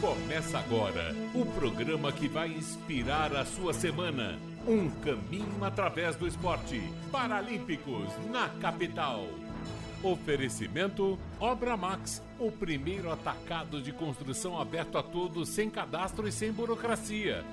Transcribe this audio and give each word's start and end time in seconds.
Começa 0.00 0.60
agora 0.60 1.12
o 1.34 1.44
programa 1.44 2.12
que 2.12 2.28
vai 2.28 2.48
inspirar 2.50 3.34
a 3.34 3.44
sua 3.44 3.72
semana. 3.72 4.38
Um 4.64 4.88
caminho 4.88 5.64
através 5.64 6.14
do 6.14 6.24
esporte. 6.24 6.80
Paralímpicos 7.10 8.08
na 8.30 8.48
capital. 8.60 9.26
Oferecimento 10.00 11.18
Obra 11.40 11.76
Max, 11.76 12.22
o 12.38 12.52
primeiro 12.52 13.10
atacado 13.10 13.82
de 13.82 13.92
construção 13.92 14.60
aberto 14.60 14.96
a 14.96 15.02
todos, 15.02 15.48
sem 15.48 15.68
cadastro 15.68 16.28
e 16.28 16.32
sem 16.32 16.52
burocracia. 16.52 17.44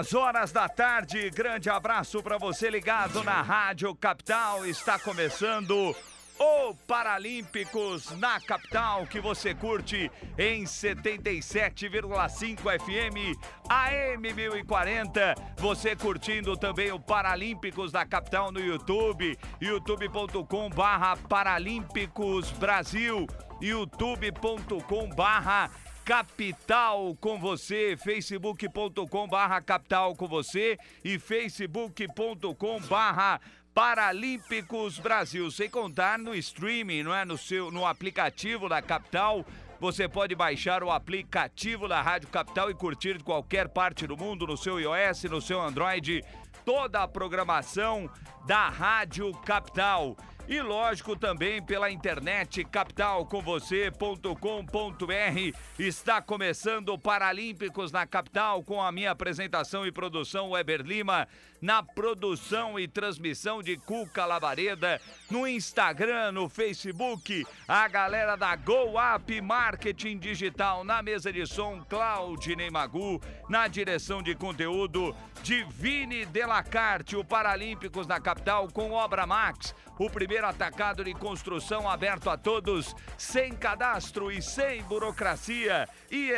Duas 0.00 0.14
horas 0.14 0.50
da 0.50 0.66
tarde, 0.66 1.28
grande 1.28 1.68
abraço 1.68 2.22
para 2.22 2.38
você 2.38 2.70
ligado 2.70 3.22
na 3.22 3.42
Rádio 3.42 3.94
Capital. 3.94 4.64
Está 4.64 4.98
começando 4.98 5.94
o 6.38 6.74
Paralímpicos 6.86 8.10
na 8.18 8.40
capital 8.40 9.06
que 9.06 9.20
você 9.20 9.54
curte 9.54 10.10
em 10.38 10.64
77,5 10.64 12.60
FM 12.80 13.38
AM 13.68 14.32
1040. 14.32 15.34
Você 15.58 15.94
curtindo 15.94 16.56
também 16.56 16.90
o 16.92 16.98
Paralímpicos 16.98 17.92
da 17.92 18.06
capital 18.06 18.50
no 18.50 18.58
YouTube, 18.58 19.38
youtube.com 19.60 20.70
barra 20.70 21.14
Paralímpicos 21.28 22.50
Brasil, 22.52 23.26
youtube.com 23.60 25.10
barra 25.10 25.70
Capital 26.10 27.16
com 27.20 27.38
você, 27.38 27.96
facebook.com 27.96 29.28
barra 29.28 29.60
capital 29.60 30.16
com 30.16 30.26
você 30.26 30.76
e 31.04 31.20
facebook.com 31.20 32.80
barra 32.88 33.40
Paralímpicos 33.72 34.98
Brasil, 34.98 35.48
sem 35.52 35.70
contar 35.70 36.18
no 36.18 36.34
streaming, 36.34 37.04
não 37.04 37.14
é? 37.14 37.24
No 37.24 37.38
seu 37.38 37.70
no 37.70 37.86
aplicativo 37.86 38.68
da 38.68 38.82
Capital. 38.82 39.46
Você 39.78 40.08
pode 40.08 40.34
baixar 40.34 40.82
o 40.82 40.90
aplicativo 40.90 41.86
da 41.86 42.02
Rádio 42.02 42.28
Capital 42.28 42.72
e 42.72 42.74
curtir 42.74 43.16
de 43.16 43.22
qualquer 43.22 43.68
parte 43.68 44.04
do 44.04 44.16
mundo 44.16 44.48
no 44.48 44.56
seu 44.56 44.80
iOS, 44.80 45.22
no 45.30 45.40
seu 45.40 45.62
Android, 45.62 46.24
toda 46.64 47.04
a 47.04 47.08
programação 47.08 48.10
da 48.48 48.68
Rádio 48.68 49.32
Capital. 49.46 50.16
E 50.50 50.60
lógico 50.60 51.14
também 51.14 51.62
pela 51.62 51.92
internet 51.92 52.64
capitalcomvocê.com.br. 52.64 55.56
Está 55.78 56.20
começando 56.20 56.88
o 56.88 56.98
Paralímpicos 56.98 57.92
na 57.92 58.04
capital 58.04 58.60
com 58.64 58.82
a 58.82 58.90
minha 58.90 59.12
apresentação 59.12 59.86
e 59.86 59.92
produção 59.92 60.50
Weber 60.50 60.80
Lima, 60.80 61.28
na 61.62 61.84
produção 61.84 62.80
e 62.80 62.88
transmissão 62.88 63.62
de 63.62 63.76
Cuca 63.76 64.26
Labareda, 64.26 65.00
no 65.30 65.46
Instagram, 65.46 66.32
no 66.32 66.48
Facebook, 66.48 67.46
a 67.68 67.86
galera 67.86 68.34
da 68.34 68.56
Go 68.56 68.94
Up 68.98 69.40
Marketing 69.40 70.18
Digital 70.18 70.82
na 70.82 71.00
mesa 71.00 71.32
de 71.32 71.46
som 71.46 71.80
Claudinei 71.88 72.70
Magu, 72.70 73.22
na 73.48 73.68
direção 73.68 74.20
de 74.20 74.34
conteúdo 74.34 75.14
Divine 75.44 76.26
Delacarte, 76.26 77.14
o 77.14 77.24
Paralímpicos 77.24 78.06
na 78.06 78.18
capital 78.18 78.66
com 78.72 78.90
Obra 78.90 79.26
Max, 79.26 79.74
o 79.98 80.08
primeiro 80.08 80.39
atacado 80.44 81.04
de 81.04 81.14
construção 81.14 81.88
aberto 81.88 82.30
a 82.30 82.36
todos, 82.36 82.94
sem 83.16 83.52
cadastro 83.52 84.30
e 84.30 84.40
sem 84.40 84.82
burocracia. 84.82 85.88
E 86.10 86.30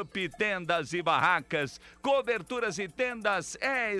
Up 0.00 0.28
Tendas 0.38 0.92
e 0.92 1.02
Barracas, 1.02 1.80
coberturas 2.02 2.78
e 2.78 2.88
tendas 2.88 3.56
é 3.60 3.94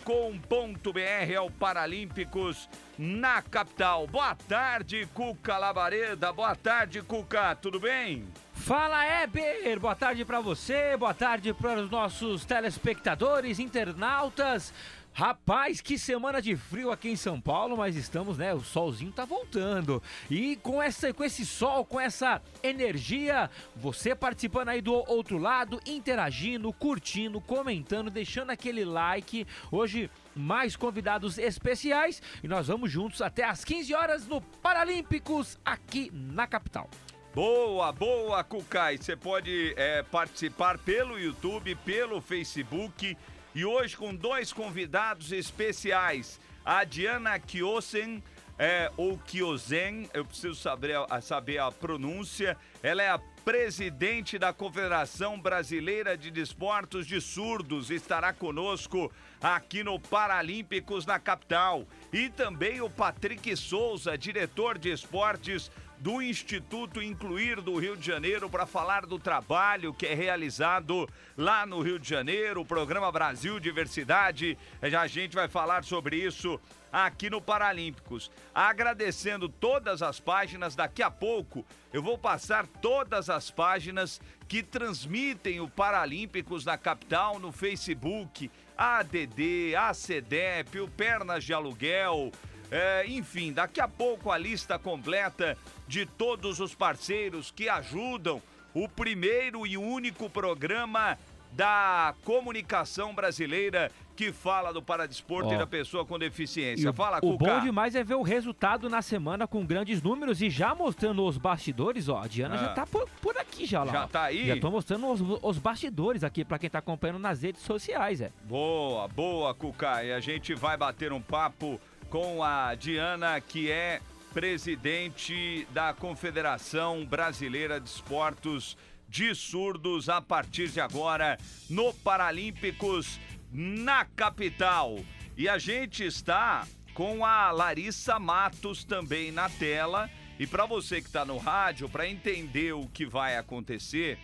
com.br 0.04 1.00
é 1.00 1.40
o 1.40 1.52
Paralímpicos 1.52 2.68
na 2.98 3.44
capital. 3.44 4.08
Boa 4.08 4.34
tarde, 4.34 5.08
Cuca 5.14 5.58
Lavareda. 5.58 6.34
Boa 6.34 6.56
tarde, 6.56 7.04
Cuca. 7.04 7.56
Tudo 7.56 7.80
bem? 7.80 8.28
Fala, 8.54 9.06
Eber! 9.22 9.80
Boa 9.80 9.96
tarde 9.96 10.26
para 10.26 10.40
você, 10.40 10.98
boa 10.98 11.14
tarde 11.14 11.54
para 11.54 11.76
os 11.76 11.92
nossos 11.92 12.44
telespectadores, 12.46 13.60
internautas. 13.60 14.74
Rapaz, 15.18 15.80
que 15.80 15.98
semana 15.98 16.42
de 16.42 16.58
frio 16.58 16.92
aqui 16.92 17.08
em 17.08 17.16
São 17.16 17.40
Paulo, 17.40 17.78
mas 17.78 17.96
estamos, 17.96 18.38
né? 18.38 18.54
O 18.54 18.60
solzinho 18.60 19.14
tá 19.14 19.24
voltando. 19.24 20.04
E 20.30 20.58
com 20.58 20.84
essa 20.84 21.14
com 21.14 21.24
esse 21.24 21.46
sol, 21.46 21.86
com 21.86 21.98
essa 21.98 22.42
energia, 22.62 23.50
você 23.78 24.14
participando 24.14 24.68
aí 24.68 24.82
do 24.82 24.94
outro 24.94 25.38
lado, 25.38 25.80
interagindo, 25.86 26.74
curtindo, 26.74 27.40
comentando, 27.40 28.10
deixando 28.10 28.50
aquele 28.50 28.84
like. 28.84 29.48
Hoje 29.72 30.12
mais 30.36 30.76
convidados 30.76 31.38
especiais 31.38 32.22
e 32.44 32.48
nós 32.50 32.68
vamos 32.68 32.92
juntos 32.92 33.22
até 33.22 33.46
às 33.46 33.64
15 33.64 33.94
horas 33.94 34.28
no 34.28 34.42
Paralímpicos 34.42 35.58
aqui 35.64 36.12
na 36.14 36.46
capital. 36.46 36.90
Boa, 37.34 37.90
boa, 37.94 38.44
Cucai. 38.44 38.98
Você 38.98 39.16
pode 39.16 39.74
é, 39.78 40.04
participar 40.04 40.78
pelo 40.78 41.18
YouTube, 41.18 41.74
pelo 41.86 42.20
Facebook 42.20 43.16
e 43.56 43.64
hoje 43.64 43.96
com 43.96 44.14
dois 44.14 44.52
convidados 44.52 45.32
especiais. 45.32 46.40
A 46.64 46.84
Diana 46.84 47.40
Kiosen, 47.40 48.22
é, 48.60 48.92
ou 48.98 49.18
Kiosen, 49.18 50.10
eu 50.14 50.26
preciso 50.26 50.56
saber 50.56 50.98
a, 51.10 51.22
saber 51.22 51.60
a 51.60 51.72
pronúncia. 51.72 52.58
Ela 52.84 53.02
é 53.02 53.10
a 53.10 53.18
presidente 53.18 54.38
da 54.38 54.52
Confederação 54.52 55.40
Brasileira 55.40 56.18
de 56.18 56.32
Desportos 56.32 57.06
de 57.06 57.22
Surdos, 57.22 57.92
estará 57.92 58.34
conosco 58.34 59.12
aqui 59.40 59.84
no 59.84 60.00
Paralímpicos 60.00 61.06
na 61.06 61.20
capital. 61.20 61.88
E 62.12 62.28
também 62.30 62.82
o 62.82 62.90
Patrick 62.90 63.56
Souza, 63.56 64.18
diretor 64.18 64.78
de 64.78 64.92
esportes 64.92 65.72
do 66.00 66.22
Instituto 66.22 67.02
Incluir 67.02 67.62
do 67.62 67.78
Rio 67.78 67.96
de 67.96 68.06
Janeiro 68.06 68.50
para 68.50 68.66
falar 68.66 69.06
do 69.06 69.18
trabalho 69.18 69.94
que 69.94 70.06
é 70.06 70.14
realizado 70.14 71.08
lá 71.38 71.66
no 71.66 71.82
Rio 71.82 72.00
de 72.00 72.08
Janeiro, 72.08 72.62
o 72.62 72.66
programa 72.66 73.12
Brasil 73.12 73.60
Diversidade. 73.60 74.58
Já 74.84 75.02
a 75.02 75.08
gente 75.08 75.36
vai 75.36 75.48
falar 75.48 75.84
sobre 75.84 76.18
isso 76.18 76.60
aqui 76.92 77.30
no 77.30 77.42
Paralímpicos. 77.42 78.32
Agradecendo 78.54 79.50
todas 79.50 80.02
as 80.02 80.20
páginas, 80.20 80.76
daqui 80.76 81.04
a 81.04 81.12
pouco 81.12 81.66
eu 81.92 82.02
vou 82.02 82.18
passar 82.18 82.66
todas 82.68 83.30
as 83.30 83.52
páginas 83.52 84.22
que 84.48 84.62
transmitem 84.64 85.60
o 85.60 85.70
Paralímpicos 85.70 86.66
na 86.66 86.78
capital 86.78 87.40
no 87.40 87.52
Facebook, 87.52 88.50
a 88.78 89.00
ADD, 89.00 89.76
a 89.78 89.94
CEDEP, 89.94 90.80
o 90.80 90.88
Pernas 90.88 91.44
de 91.44 91.54
Aluguel, 91.54 92.32
é, 92.72 93.06
enfim, 93.08 93.54
daqui 93.54 93.80
a 93.80 93.88
pouco 93.88 94.32
a 94.32 94.38
lista 94.38 94.80
completa 94.80 95.58
de 95.88 96.06
todos 96.06 96.60
os 96.60 96.74
parceiros 96.74 97.52
que 97.52 97.70
ajudam 97.70 98.42
o 98.74 98.88
primeiro 98.90 99.66
e 99.66 99.78
único 99.78 100.30
programa 100.30 101.18
da 101.52 102.14
comunicação 102.26 103.16
brasileira 103.16 103.90
que 104.16 104.32
fala 104.32 104.74
do 104.74 104.82
paradesporto 104.82 105.50
oh. 105.50 105.54
e 105.54 105.58
da 105.58 105.68
pessoa 105.68 106.06
com 106.06 106.20
deficiência. 106.20 106.90
E 106.90 106.94
fala, 106.94 107.20
O 107.20 107.38
Cuca. 107.38 107.46
bom 107.46 107.60
demais 107.62 107.96
é 107.96 108.04
ver 108.04 108.16
o 108.16 108.22
resultado 108.22 108.90
na 108.90 109.02
semana 109.02 109.48
com 109.48 109.66
grandes 109.66 110.02
números 110.02 110.42
e 110.42 110.50
já 110.50 110.76
mostrando 110.76 111.24
os 111.24 111.38
bastidores, 111.38 112.10
ó, 112.10 112.22
a 112.22 112.28
Diana 112.28 112.56
ah. 112.56 112.58
já 112.58 112.68
tá 112.74 112.86
por, 112.86 113.10
por 113.22 113.38
aqui 113.38 113.46
aqui 113.56 113.66
já 113.66 113.84
lá. 113.84 113.92
Já 113.92 114.08
tá 114.08 114.24
aí? 114.24 114.48
Já 114.48 114.60
tô 114.60 114.70
mostrando 114.70 115.08
os, 115.10 115.22
os 115.42 115.58
bastidores 115.58 116.24
aqui 116.24 116.44
para 116.44 116.60
quem 116.60 116.70
tá 116.70 116.80
acompanhando 116.80 117.20
nas 117.20 117.42
redes 117.42 117.62
sociais, 117.62 118.22
é. 118.22 118.32
Boa, 118.44 119.08
boa, 119.08 119.54
Cuca. 119.54 120.04
E 120.04 120.12
a 120.12 120.20
gente 120.20 120.54
vai 120.54 120.76
bater 120.76 121.14
um 121.14 121.22
papo 121.22 121.80
com 122.10 122.44
a 122.44 122.76
Diana, 122.76 123.40
que 123.40 123.72
é 123.72 124.02
presidente 124.36 125.66
da 125.72 125.94
Confederação 125.94 127.06
Brasileira 127.06 127.80
de 127.80 127.88
Esportos 127.88 128.78
de 129.08 129.34
Surdos 129.34 130.10
a 130.10 130.22
partir 130.22 130.68
de 130.68 130.82
agora 130.82 131.38
no 131.70 131.94
Paralímpicos 131.94 133.18
na 133.50 134.04
capital. 134.04 135.00
E 135.38 135.48
a 135.48 135.58
gente 135.58 136.04
está 136.04 136.68
com 136.94 137.26
a 137.26 137.50
Larissa 137.52 138.20
Matos 138.20 138.84
também 138.84 139.32
na 139.32 139.48
tela. 139.48 140.10
E 140.38 140.46
para 140.46 140.66
você 140.66 141.00
que 141.00 141.08
está 141.08 141.24
no 141.24 141.38
rádio, 141.38 141.88
para 141.88 142.06
entender 142.06 142.74
o 142.74 142.90
que 142.90 143.06
vai 143.06 143.38
acontecer, 143.38 144.20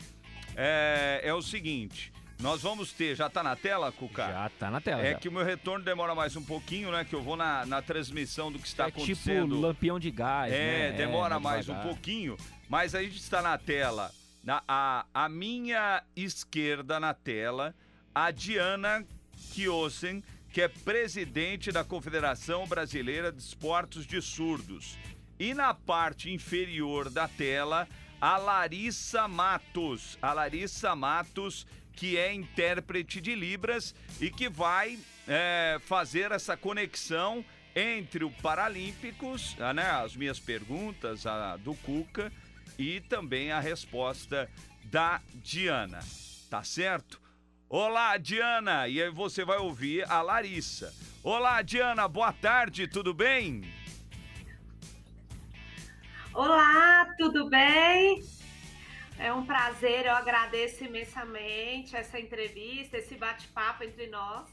é, 0.58 1.22
é 1.24 1.34
o 1.34 1.42
seguinte. 1.42 2.12
Nós 2.42 2.62
vamos 2.64 2.92
ter, 2.92 3.16
já 3.16 3.30
tá 3.30 3.44
na 3.44 3.56
tela, 3.56 3.92
Cuca? 3.92 4.26
Já 4.28 4.50
tá 4.58 4.72
na 4.72 4.82
tela. 4.82 5.02
É 5.06 5.12
já. 5.12 5.20
que 5.20 5.30
o 5.30 5.32
meu 5.32 5.44
retorno 5.46 5.86
demora 5.86 6.16
mais 6.16 6.36
um 6.36 6.44
pouquinho, 6.44 6.92
né? 6.92 7.06
Que 7.06 7.14
eu 7.14 7.22
vou 7.22 7.36
na, 7.38 7.66
na 7.68 7.82
transmissão 7.82 8.52
do 8.52 8.58
que 8.58 8.68
está 8.68 8.86
é 8.86 8.88
acontecendo. 8.88 9.50
tipo 9.50 9.62
lampião 9.62 10.00
de 10.00 10.10
gás, 10.10 10.52
É, 10.52 10.92
né? 10.92 10.98
demora 10.98 11.36
é, 11.36 11.40
mais 11.40 11.70
um 11.70 11.74
devagar. 11.74 11.88
pouquinho. 11.88 12.38
Mas 12.68 12.96
a 12.96 13.04
gente 13.04 13.18
está 13.18 13.42
na 13.44 13.58
tela. 13.58 14.12
Na, 14.44 14.64
a, 14.68 15.06
a 15.14 15.30
minha 15.30 16.04
esquerda 16.16 17.00
na 17.00 17.14
tela, 17.14 17.76
a 18.14 18.32
Diana 18.32 19.06
Kiosen, 19.54 20.24
que 20.52 20.62
é 20.62 20.68
presidente 20.68 21.72
da 21.72 21.84
Confederação 21.84 22.66
Brasileira 22.66 23.32
de 23.32 23.40
Esportes 23.42 24.06
de 24.06 24.20
Surdos. 24.20 24.98
E 25.40 25.54
na 25.54 25.74
parte 25.76 26.32
inferior 26.32 27.10
da 27.10 27.28
tela, 27.28 27.88
a 28.20 28.38
Larissa 28.38 29.28
Matos. 29.28 30.18
A 30.22 30.34
Larissa 30.34 30.96
Matos, 30.96 31.66
que 32.02 32.18
é 32.18 32.34
intérprete 32.34 33.22
de 33.22 33.36
Libras 33.36 33.94
e 34.20 34.32
que 34.32 34.50
vai 34.50 34.98
é, 35.28 35.78
fazer 35.86 36.32
essa 36.32 36.58
conexão 36.58 37.46
entre 37.76 38.24
o 38.24 38.32
Paralímpicos, 38.32 39.56
ah, 39.60 39.72
né, 39.72 39.84
as 39.84 40.16
minhas 40.16 40.40
perguntas, 40.40 41.28
a 41.28 41.58
do 41.58 41.76
Cuca, 41.76 42.34
e 42.76 43.02
também 43.02 43.52
a 43.52 43.60
resposta 43.60 44.50
da 44.86 45.22
Diana. 45.32 46.00
Tá 46.50 46.64
certo? 46.64 47.22
Olá, 47.70 48.18
Diana! 48.18 48.88
E 48.88 49.00
aí 49.00 49.12
você 49.12 49.46
vai 49.46 49.60
ouvir 49.60 50.04
a 50.10 50.24
Larissa. 50.24 50.92
Olá, 51.22 51.62
Diana, 51.62 52.08
boa 52.08 52.34
tarde, 52.34 52.88
tudo 52.88 53.14
bem? 53.14 53.72
Olá, 56.34 57.06
tudo 57.16 57.48
bem? 57.48 58.41
É 59.24 59.32
um 59.32 59.46
prazer, 59.46 60.08
eu 60.08 60.16
agradeço 60.16 60.84
imensamente 60.84 61.96
essa 61.96 62.20
entrevista, 62.20 62.98
esse 62.98 63.14
bate-papo 63.14 63.84
entre 63.84 64.08
nós. 64.08 64.50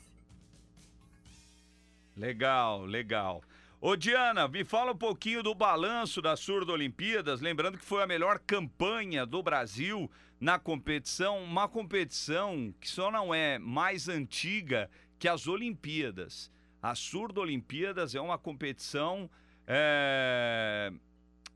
Legal, 2.15 2.85
legal. 2.85 3.43
Ô 3.81 3.97
Diana, 3.97 4.47
me 4.47 4.65
fala 4.65 4.93
um 4.93 4.97
pouquinho 4.97 5.43
do 5.43 5.55
balanço 5.55 6.21
das 6.21 6.41
Surdo 6.41 6.71
Olimpíadas, 6.71 7.41
lembrando 7.41 7.79
que 7.79 7.85
foi 7.85 8.03
a 8.03 8.07
melhor 8.07 8.39
campanha 8.41 9.25
do 9.25 9.43
Brasil 9.43 10.11
na 10.39 10.59
competição, 10.59 11.43
uma 11.43 11.67
competição 11.67 12.75
que 12.79 12.91
só 12.91 13.11
não 13.11 13.35
é 13.35 13.59
mais 13.59 14.07
antiga 14.07 14.91
que 15.19 15.27
as 15.27 15.47
Olimpíadas. 15.47 16.53
As 16.83 16.99
Surdo 16.99 17.41
Olimpíadas 17.41 18.15
é 18.15 18.21
uma 18.21 18.37
competição 18.37 19.31
é, 19.67 20.93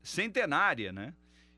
centenária, 0.01 0.91
né? 0.91 1.13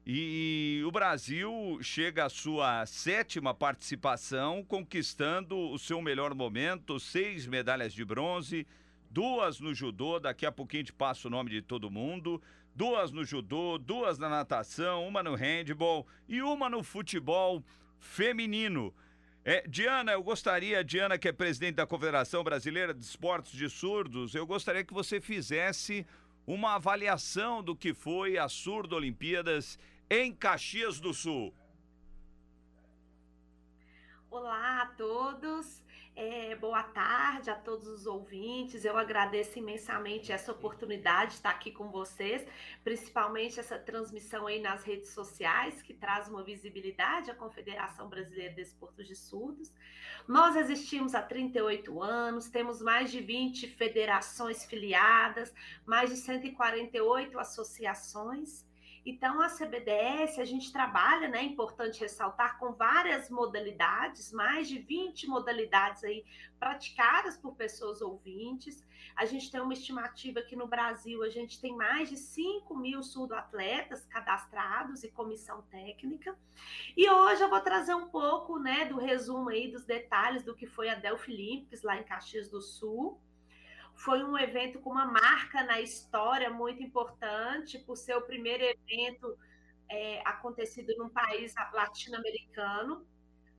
E 0.08 0.84
o 0.86 0.92
Brasil 0.92 1.80
chega 1.82 2.26
à 2.26 2.30
sua 2.30 2.86
sétima 2.86 3.56
participação, 3.56 4.64
conquistando 4.64 5.58
o 5.58 5.80
seu 5.80 6.00
melhor 6.00 6.36
momento, 6.36 7.00
seis 7.00 7.48
medalhas 7.48 7.92
de 7.92 8.06
bronze, 8.06 8.68
duas 9.10 9.60
no 9.60 9.74
judô, 9.74 10.20
daqui 10.20 10.46
a 10.46 10.52
pouquinho 10.52 10.84
te 10.84 10.94
passo 10.94 11.28
o 11.28 11.32
nome 11.32 11.50
de 11.50 11.60
todo 11.60 11.90
mundo, 11.90 12.40
duas 12.76 13.12
no 13.12 13.26
judô, 13.26 13.80
duas 13.80 14.20
na 14.20 14.30
natação, 14.30 15.08
uma 15.08 15.24
no 15.24 15.34
handball 15.34 16.06
e 16.30 16.40
uma 16.40 16.70
no 16.70 16.84
futebol 16.84 17.64
feminino. 17.98 18.94
É, 19.44 19.64
Diana, 19.68 20.12
eu 20.12 20.22
gostaria, 20.22 20.84
Diana, 20.84 21.18
que 21.18 21.30
é 21.30 21.32
presidente 21.32 21.78
da 21.78 21.88
Confederação 21.88 22.44
Brasileira 22.44 22.94
de 22.94 23.04
Esportes 23.04 23.54
de 23.54 23.68
Surdos, 23.72 24.36
eu 24.36 24.46
gostaria 24.46 24.84
que 24.84 24.94
você 24.94 25.20
fizesse 25.20 26.06
uma 26.46 26.76
avaliação 26.76 27.64
do 27.64 27.76
que 27.76 27.92
foi 27.92 28.38
a 28.38 28.48
Surdo 28.48 28.96
Olimpíadas 28.96 29.80
em 30.10 30.34
Caxias 30.34 31.00
do 31.00 31.14
Sul. 31.14 31.54
Olá 34.30 34.84
a 34.84 34.86
todos, 34.88 35.84
é, 36.16 36.56
boa 36.56 36.84
tarde 36.84 37.50
a 37.50 37.56
todos 37.56 37.88
os 37.88 38.06
ouvintes. 38.06 38.86
Eu 38.86 38.98
agradeço 38.98 39.58
imensamente 39.58 40.32
essa 40.32 40.52
oportunidade 40.52 41.32
de 41.32 41.38
estar 41.38 41.50
aqui 41.50 41.72
com 41.72 41.90
vocês, 41.90 42.46
principalmente 42.84 43.60
essa 43.60 43.80
transmissão 43.80 44.46
aí 44.46 44.62
nas 44.62 44.84
redes 44.84 45.10
sociais, 45.10 45.82
que 45.82 45.94
traz 45.94 46.28
uma 46.28 46.44
visibilidade 46.44 47.32
à 47.32 47.36
Confederação 47.36 48.08
Brasileira 48.08 48.50
de 48.50 48.58
Desportos 48.58 49.08
de 49.08 49.16
Surdos. 49.16 49.74
Nós 50.28 50.56
existimos 50.56 51.16
há 51.16 51.22
38 51.22 52.04
anos, 52.04 52.48
temos 52.48 52.80
mais 52.82 53.12
de 53.12 53.22
20 53.22 53.68
federações 53.70 54.66
filiadas, 54.66 55.52
mais 55.86 56.12
de 56.12 56.18
148 56.18 57.40
associações. 57.40 58.66
Então, 59.06 59.40
a 59.40 59.48
CBDS, 59.48 60.40
a 60.40 60.46
gente 60.46 60.72
trabalha, 60.72 61.28
né? 61.28 61.40
É 61.40 61.44
importante 61.44 62.00
ressaltar, 62.00 62.58
com 62.58 62.74
várias 62.74 63.30
modalidades, 63.30 64.32
mais 64.32 64.68
de 64.68 64.80
20 64.80 65.28
modalidades 65.28 66.04
aí 66.04 66.26
praticadas 66.60 67.38
por 67.38 67.56
pessoas 67.56 68.02
ouvintes. 68.02 68.84
A 69.16 69.26
gente 69.26 69.52
tem 69.52 69.62
uma 69.62 69.74
estimativa 69.74 70.42
que 70.42 70.56
no 70.56 70.68
Brasil 70.68 71.22
a 71.22 71.30
gente 71.30 71.62
tem 71.62 71.76
mais 71.76 72.10
de 72.10 72.18
5 72.18 72.76
mil 72.76 73.04
surdo-atletas 73.04 74.04
cadastrados 74.06 75.04
e 75.04 75.12
comissão 75.12 75.62
técnica. 75.70 76.36
E 76.98 77.08
hoje 77.08 77.44
eu 77.44 77.50
vou 77.50 77.62
trazer 77.62 77.94
um 77.94 78.08
pouco, 78.08 78.58
né, 78.58 78.86
do 78.86 78.98
resumo 78.98 79.50
aí 79.50 79.72
dos 79.72 79.86
detalhes 79.86 80.44
do 80.44 80.56
que 80.56 80.66
foi 80.66 80.90
a 80.90 80.96
Delphi 80.96 81.32
Olympics 81.32 81.84
lá 81.84 81.96
em 81.96 82.04
Caxias 82.04 82.50
do 82.50 82.60
Sul 82.60 83.20
foi 83.96 84.24
um 84.24 84.38
evento 84.38 84.80
com 84.80 84.92
uma 84.92 85.06
marca 85.06 85.64
na 85.64 85.80
história 85.80 86.50
muito 86.50 86.84
importante, 86.84 87.80
por 87.80 87.96
ser 87.96 88.16
o 88.16 88.22
primeiro 88.22 88.64
evento 88.64 89.38
é, 89.90 90.22
acontecido 90.26 90.96
num 90.98 91.10
país 91.10 91.54
latino-americano. 91.74 93.06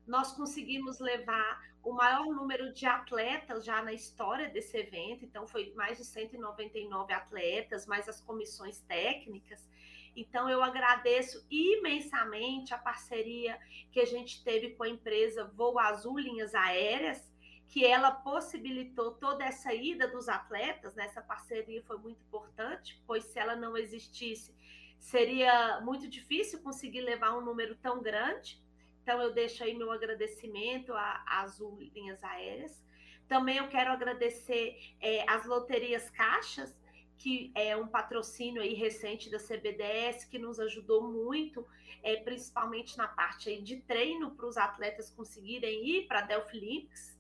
Nós 0.06 0.32
conseguimos 0.32 1.00
levar 1.00 1.60
o 1.82 1.92
maior 1.92 2.26
número 2.26 2.72
de 2.72 2.84
atletas 2.84 3.64
já 3.64 3.80
na 3.82 3.92
história 3.92 4.49
desse 4.49 4.76
evento, 4.76 5.25
então 5.25 5.46
foi 5.46 5.72
mais 5.75 5.99
de 5.99 6.04
199 6.04 7.12
atletas, 7.12 7.87
mais 7.87 8.08
as 8.08 8.20
comissões 8.20 8.80
técnicas. 8.80 9.68
Então 10.16 10.49
eu 10.49 10.62
agradeço 10.62 11.46
imensamente 11.50 12.75
a 12.75 12.78
parceria 12.78 13.58
que 13.92 14.00
a 14.00 14.04
gente 14.04 14.42
teve 14.42 14.70
com 14.70 14.82
a 14.82 14.88
empresa 14.88 15.44
Voo 15.54 15.78
Azul 15.78 16.18
Linhas 16.18 16.54
Aéreas, 16.54 17.30
que 17.68 17.85
ela 17.85 18.11
possibilitou 18.11 19.12
toda 19.12 19.44
essa 19.44 19.75
ida 19.75 20.06
dos 20.08 20.28
atletas, 20.28 20.94
né? 20.94 21.04
essa 21.04 21.20
parceria 21.20 21.82
foi 21.82 21.99
muito 21.99 22.20
importante, 22.23 23.02
pois 23.06 23.25
se 23.25 23.38
ela 23.38 23.56
não 23.56 23.76
existisse, 23.76 24.54
seria 24.99 25.80
muito 25.80 26.08
difícil 26.08 26.61
conseguir 26.61 27.00
levar 27.00 27.37
um 27.37 27.44
número 27.44 27.75
tão 27.76 28.00
grande. 28.00 28.61
Então, 29.02 29.20
eu 29.20 29.32
deixo 29.32 29.62
aí 29.62 29.75
meu 29.75 29.92
agradecimento 29.92 30.92
à 30.92 31.23
Azul 31.26 31.78
Linhas 31.94 32.23
Aéreas. 32.25 32.85
Também 33.28 33.56
eu 33.58 33.68
quero 33.68 33.90
agradecer 33.90 34.76
é, 35.00 35.28
as 35.28 35.44
loterias 35.46 36.08
Caixas, 36.11 36.75
que 37.18 37.50
é 37.54 37.76
um 37.76 37.88
patrocínio 37.88 38.62
aí 38.62 38.75
recente 38.75 39.30
da 39.30 39.38
CBDS, 39.38 40.25
que 40.25 40.38
nos 40.38 40.61
ajudou 40.61 41.02
muito, 41.02 41.66
é, 42.02 42.16
principalmente 42.16 42.96
na 42.96 43.08
parte 43.08 43.49
aí 43.49 43.62
de 43.62 43.76
treino 43.78 44.32
para 44.32 44.46
os 44.46 44.56
atletas 44.56 45.11
conseguirem 45.11 45.88
ir 45.88 46.06
para 46.06 46.20
a 46.20 46.23
Delphi 46.23 46.58
Olympics 46.58 47.15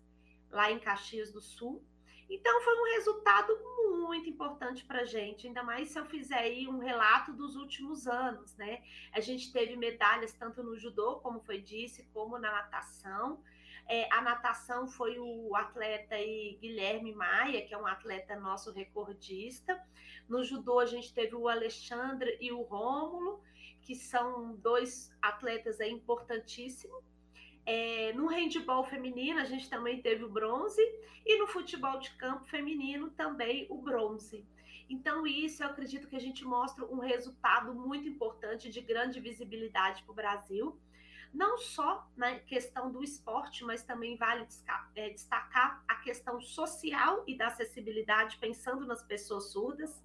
lá 0.50 0.70
em 0.70 0.78
Caxias 0.78 1.32
do 1.32 1.40
Sul. 1.40 1.84
Então 2.28 2.60
foi 2.62 2.74
um 2.74 2.94
resultado 2.96 3.56
muito 4.00 4.28
importante 4.28 4.84
para 4.84 5.02
a 5.02 5.04
gente, 5.04 5.46
ainda 5.46 5.62
mais 5.62 5.90
se 5.90 5.98
eu 5.98 6.04
fizer 6.06 6.38
aí 6.38 6.66
um 6.66 6.78
relato 6.78 7.32
dos 7.32 7.54
últimos 7.54 8.08
anos, 8.08 8.56
né? 8.56 8.82
A 9.12 9.20
gente 9.20 9.52
teve 9.52 9.76
medalhas 9.76 10.32
tanto 10.32 10.62
no 10.62 10.76
judô, 10.76 11.16
como 11.20 11.40
foi 11.40 11.60
disse, 11.60 12.08
como 12.12 12.36
na 12.36 12.50
natação. 12.50 13.40
É, 13.88 14.12
a 14.12 14.20
natação 14.20 14.88
foi 14.88 15.16
o 15.20 15.54
atleta 15.54 16.16
aí, 16.16 16.58
Guilherme 16.60 17.14
Maia, 17.14 17.64
que 17.64 17.72
é 17.72 17.78
um 17.78 17.86
atleta 17.86 18.34
nosso 18.34 18.72
recordista. 18.72 19.80
No 20.28 20.42
judô 20.42 20.80
a 20.80 20.86
gente 20.86 21.14
teve 21.14 21.36
o 21.36 21.48
Alexandre 21.48 22.36
e 22.40 22.50
o 22.50 22.62
Rômulo, 22.62 23.40
que 23.82 23.94
são 23.94 24.56
dois 24.56 25.12
atletas 25.22 25.80
aí 25.80 25.92
importantíssimos. 25.92 27.04
É, 27.66 28.12
no 28.14 28.28
handball 28.28 28.84
feminino, 28.84 29.40
a 29.40 29.44
gente 29.44 29.68
também 29.68 30.00
teve 30.00 30.24
o 30.24 30.30
bronze, 30.30 30.80
e 31.26 31.38
no 31.38 31.46
futebol 31.48 31.98
de 31.98 32.10
campo 32.12 32.46
feminino 32.46 33.10
também 33.10 33.66
o 33.68 33.76
bronze. 33.76 34.46
Então, 34.88 35.26
isso 35.26 35.62
eu 35.62 35.66
acredito 35.66 36.06
que 36.06 36.14
a 36.14 36.20
gente 36.20 36.44
mostra 36.44 36.84
um 36.86 37.00
resultado 37.00 37.74
muito 37.74 38.08
importante 38.08 38.70
de 38.70 38.80
grande 38.80 39.18
visibilidade 39.18 40.04
para 40.04 40.12
o 40.12 40.14
Brasil 40.14 40.78
não 41.36 41.58
só 41.58 42.08
na 42.16 42.38
questão 42.38 42.90
do 42.90 43.04
esporte, 43.04 43.62
mas 43.62 43.82
também 43.82 44.16
vale 44.16 44.46
é, 44.94 45.10
destacar 45.10 45.84
a 45.86 45.96
questão 45.96 46.40
social 46.40 47.22
e 47.26 47.36
da 47.36 47.48
acessibilidade, 47.48 48.38
pensando 48.38 48.86
nas 48.86 49.02
pessoas 49.02 49.52
surdas. 49.52 50.02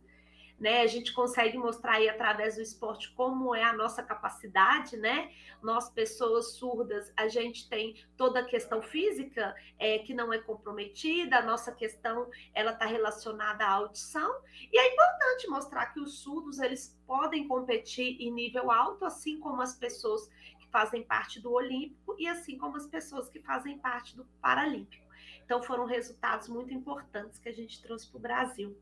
Né, 0.62 0.82
a 0.82 0.88
gente 0.88 1.12
consegue 1.12 1.58
mostrar 1.58 1.94
aí 1.94 2.08
através 2.08 2.56
do 2.56 2.62
esporte 2.62 3.12
como 3.16 3.56
é 3.56 3.64
a 3.64 3.74
nossa 3.74 4.04
capacidade, 4.04 4.96
né? 4.96 5.32
Nós, 5.60 5.90
pessoas 5.90 6.54
surdas, 6.54 7.12
a 7.18 7.28
gente 7.28 7.68
tem 7.68 7.96
toda 8.16 8.42
a 8.42 8.46
questão 8.46 8.80
física 8.80 9.56
é, 9.80 9.98
que 9.98 10.14
não 10.14 10.32
é 10.32 10.38
comprometida, 10.38 11.38
a 11.38 11.42
nossa 11.42 11.72
questão 11.72 12.30
ela 12.54 12.74
está 12.74 12.86
relacionada 12.86 13.66
à 13.66 13.72
audição, 13.72 14.40
e 14.72 14.78
é 14.78 14.94
importante 14.94 15.48
mostrar 15.48 15.88
que 15.88 16.00
os 16.00 16.20
surdos 16.20 16.60
eles 16.60 16.96
podem 17.08 17.48
competir 17.48 18.22
em 18.22 18.32
nível 18.32 18.70
alto, 18.70 19.04
assim 19.04 19.40
como 19.40 19.64
as 19.64 19.76
pessoas 19.76 20.30
fazem 20.72 21.04
parte 21.04 21.40
do 21.40 21.52
Olímpico 21.52 22.16
e 22.20 22.28
assim 22.28 22.56
como 22.56 22.78
as 22.78 22.86
pessoas 22.86 23.30
que 23.30 23.40
fazem 23.40 23.80
parte 23.80 24.16
do 24.16 24.26
Paralímpico. 24.40 25.06
Então 25.44 25.62
foram 25.62 25.86
resultados 25.86 26.48
muito 26.48 26.72
importantes 26.72 27.38
que 27.38 27.50
a 27.50 27.54
gente 27.54 27.82
trouxe 27.82 28.08
para 28.10 28.18
o 28.18 28.22
Brasil. 28.22 28.78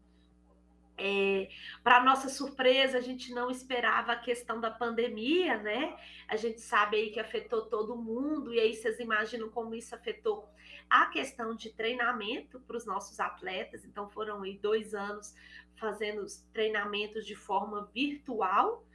É, 1.00 1.50
para 1.82 2.04
nossa 2.04 2.28
surpresa, 2.28 2.98
a 2.98 3.02
gente 3.02 3.34
não 3.34 3.50
esperava 3.50 4.12
a 4.12 4.20
questão 4.20 4.60
da 4.60 4.70
pandemia, 4.70 5.58
né? 5.58 5.98
A 6.28 6.36
gente 6.36 6.60
sabe 6.60 6.98
aí 6.98 7.10
que 7.10 7.20
afetou 7.20 7.66
todo 7.68 7.96
mundo, 7.96 8.54
e 8.54 8.60
aí 8.60 8.76
vocês 8.76 9.00
imaginam 9.00 9.50
como 9.50 9.74
isso 9.74 9.96
afetou 9.96 10.50
a 10.90 11.06
questão 11.06 11.56
de 11.56 11.70
treinamento 11.70 12.60
para 12.60 12.76
os 12.76 12.86
nossos 12.86 13.20
atletas. 13.20 13.86
Então, 13.86 14.10
foram 14.10 14.44
aí 14.44 14.58
dois 14.58 14.94
anos 14.94 15.34
fazendo 15.78 16.26
treinamentos 16.52 17.26
de 17.26 17.36
forma 17.36 17.90
virtual, 17.94 18.86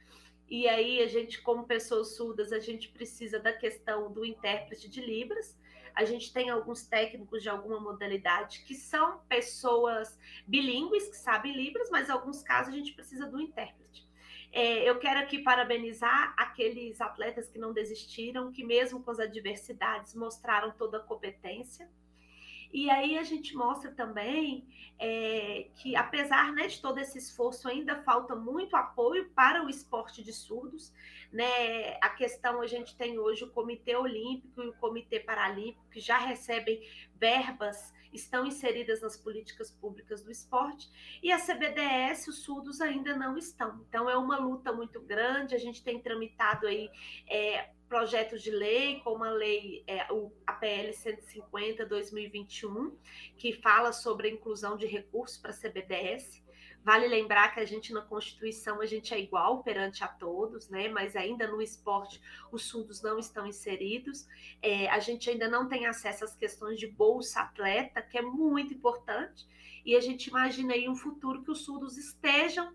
e 0.47 0.67
aí 0.67 1.01
a 1.01 1.07
gente, 1.07 1.41
como 1.41 1.65
pessoas 1.65 2.15
surdas, 2.15 2.51
a 2.51 2.59
gente 2.59 2.89
precisa 2.89 3.39
da 3.39 3.51
questão 3.51 4.11
do 4.11 4.23
intérprete 4.23 4.87
de 4.87 5.01
Libras. 5.01 5.57
A 5.95 6.03
gente 6.03 6.33
tem 6.33 6.49
alguns 6.49 6.85
técnicos 6.85 7.41
de 7.41 7.49
alguma 7.49 7.79
modalidade 7.79 8.63
que 8.65 8.75
são 8.75 9.19
pessoas 9.29 10.19
bilíngues 10.45 11.07
que 11.07 11.15
sabem 11.15 11.55
Libras, 11.55 11.89
mas 11.89 12.09
em 12.09 12.11
alguns 12.11 12.43
casos 12.43 12.73
a 12.73 12.77
gente 12.77 12.93
precisa 12.93 13.25
do 13.25 13.39
intérprete. 13.39 14.05
É, 14.51 14.89
eu 14.89 14.99
quero 14.99 15.19
aqui 15.19 15.39
parabenizar 15.39 16.33
aqueles 16.37 17.01
atletas 17.01 17.49
que 17.49 17.59
não 17.59 17.73
desistiram, 17.73 18.51
que 18.51 18.63
mesmo 18.63 19.03
com 19.03 19.11
as 19.11 19.19
adversidades 19.19 20.13
mostraram 20.15 20.71
toda 20.71 20.97
a 20.97 21.01
competência. 21.01 21.89
E 22.73 22.89
aí 22.89 23.17
a 23.17 23.23
gente 23.23 23.55
mostra 23.55 23.91
também 23.91 24.67
é, 24.97 25.67
que, 25.75 25.95
apesar 25.95 26.53
né, 26.53 26.67
de 26.67 26.81
todo 26.81 26.99
esse 26.99 27.17
esforço, 27.17 27.67
ainda 27.67 28.01
falta 28.03 28.35
muito 28.35 28.75
apoio 28.75 29.29
para 29.35 29.63
o 29.63 29.69
esporte 29.69 30.23
de 30.23 30.31
surdos. 30.31 30.93
Né? 31.31 31.97
A 32.01 32.09
questão, 32.09 32.61
a 32.61 32.67
gente 32.67 32.95
tem 32.95 33.19
hoje 33.19 33.43
o 33.43 33.51
Comitê 33.51 33.95
Olímpico 33.95 34.63
e 34.63 34.69
o 34.69 34.73
Comitê 34.73 35.19
Paralímpico, 35.19 35.85
que 35.91 35.99
já 35.99 36.17
recebem 36.17 36.81
verbas, 37.15 37.93
estão 38.13 38.45
inseridas 38.45 39.01
nas 39.01 39.17
políticas 39.17 39.71
públicas 39.71 40.23
do 40.23 40.31
esporte, 40.31 40.89
e 41.21 41.31
a 41.31 41.39
CBDS, 41.39 42.27
os 42.27 42.43
surdos 42.43 42.79
ainda 42.79 43.15
não 43.15 43.37
estão. 43.37 43.83
Então, 43.87 44.09
é 44.09 44.17
uma 44.17 44.37
luta 44.37 44.71
muito 44.71 45.01
grande, 45.01 45.55
a 45.55 45.59
gente 45.59 45.83
tem 45.83 45.99
tramitado 45.99 46.67
aí 46.67 46.89
é, 47.27 47.69
projetos 47.87 48.41
de 48.41 48.51
lei, 48.51 48.99
como 49.01 49.23
a 49.23 49.31
lei, 49.31 49.83
é, 49.87 50.11
o, 50.11 50.31
a 50.45 50.53
PL 50.53 50.91
150-2021, 50.91 52.93
que 53.37 53.53
fala 53.53 53.93
sobre 53.93 54.27
a 54.27 54.31
inclusão 54.31 54.75
de 54.75 54.85
recursos 54.85 55.37
para 55.37 55.51
a 55.51 55.53
CBDS. 55.53 56.43
Vale 56.83 57.07
lembrar 57.07 57.51
que 57.51 57.59
a 57.59 57.65
gente 57.65 57.91
na 57.91 58.01
Constituição 58.01 58.79
a 58.79 58.85
gente 58.85 59.11
é 59.11 59.19
igual 59.19 59.63
perante 59.63 60.03
a 60.03 60.07
todos, 60.07 60.69
né? 60.69 60.87
Mas 60.87 61.15
ainda 61.15 61.47
no 61.47 61.59
esporte 61.59 62.21
os 62.51 62.65
surdos 62.65 63.01
não 63.01 63.17
estão 63.17 63.47
inseridos. 63.47 64.27
É, 64.61 64.87
a 64.89 64.99
gente 64.99 65.27
ainda 65.27 65.47
não 65.47 65.67
tem 65.67 65.87
acesso 65.87 66.23
às 66.23 66.35
questões 66.35 66.79
de 66.79 66.85
bolsa 66.85 67.41
atleta, 67.41 68.03
que 68.03 68.19
é 68.19 68.21
muito 68.21 68.71
importante. 68.71 69.47
E 69.83 69.95
a 69.95 69.99
gente 69.99 70.27
imagina 70.27 70.75
aí 70.75 70.87
um 70.87 70.95
futuro 70.95 71.43
que 71.43 71.49
os 71.49 71.65
surdos 71.65 71.97
estejam 71.97 72.71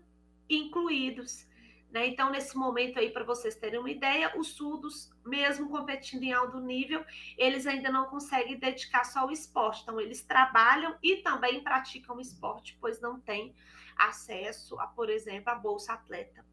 incluídos 0.49 1.49
né? 1.91 2.07
Então, 2.07 2.31
nesse 2.31 2.55
momento 2.57 2.97
aí, 2.97 3.11
para 3.11 3.23
vocês 3.23 3.55
terem 3.55 3.79
uma 3.79 3.91
ideia, 3.91 4.31
os 4.37 4.53
surdos, 4.53 5.11
mesmo 5.25 5.69
competindo 5.69 6.23
em 6.23 6.31
alto 6.31 6.59
nível, 6.59 7.05
eles 7.37 7.67
ainda 7.67 7.91
não 7.91 8.05
conseguem 8.05 8.57
dedicar 8.57 9.03
só 9.03 9.21
ao 9.21 9.31
esporte. 9.31 9.81
Então, 9.83 9.99
eles 9.99 10.23
trabalham 10.23 10.97
e 11.03 11.17
também 11.17 11.61
praticam 11.61 12.19
esporte, 12.19 12.77
pois 12.79 13.01
não 13.01 13.19
têm 13.19 13.53
acesso 13.97 14.79
a, 14.79 14.87
por 14.87 15.09
exemplo, 15.09 15.51
a 15.51 15.55
Bolsa 15.55 15.93
Atleta. 15.93 16.45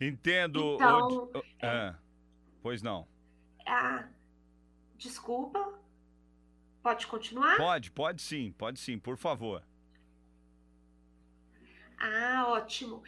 Entendo. 0.00 0.74
Então, 0.74 1.30
é... 1.60 1.66
ah, 1.66 1.98
pois 2.62 2.82
não. 2.82 3.08
Ah, 3.66 4.08
desculpa. 4.96 5.74
Pode 6.82 7.06
continuar? 7.08 7.56
Pode, 7.56 7.90
pode 7.90 8.22
sim, 8.22 8.52
pode 8.52 8.78
sim, 8.78 8.98
por 8.98 9.16
favor. 9.16 9.64
Ah, 11.98 12.44
ótimo. 12.46 13.02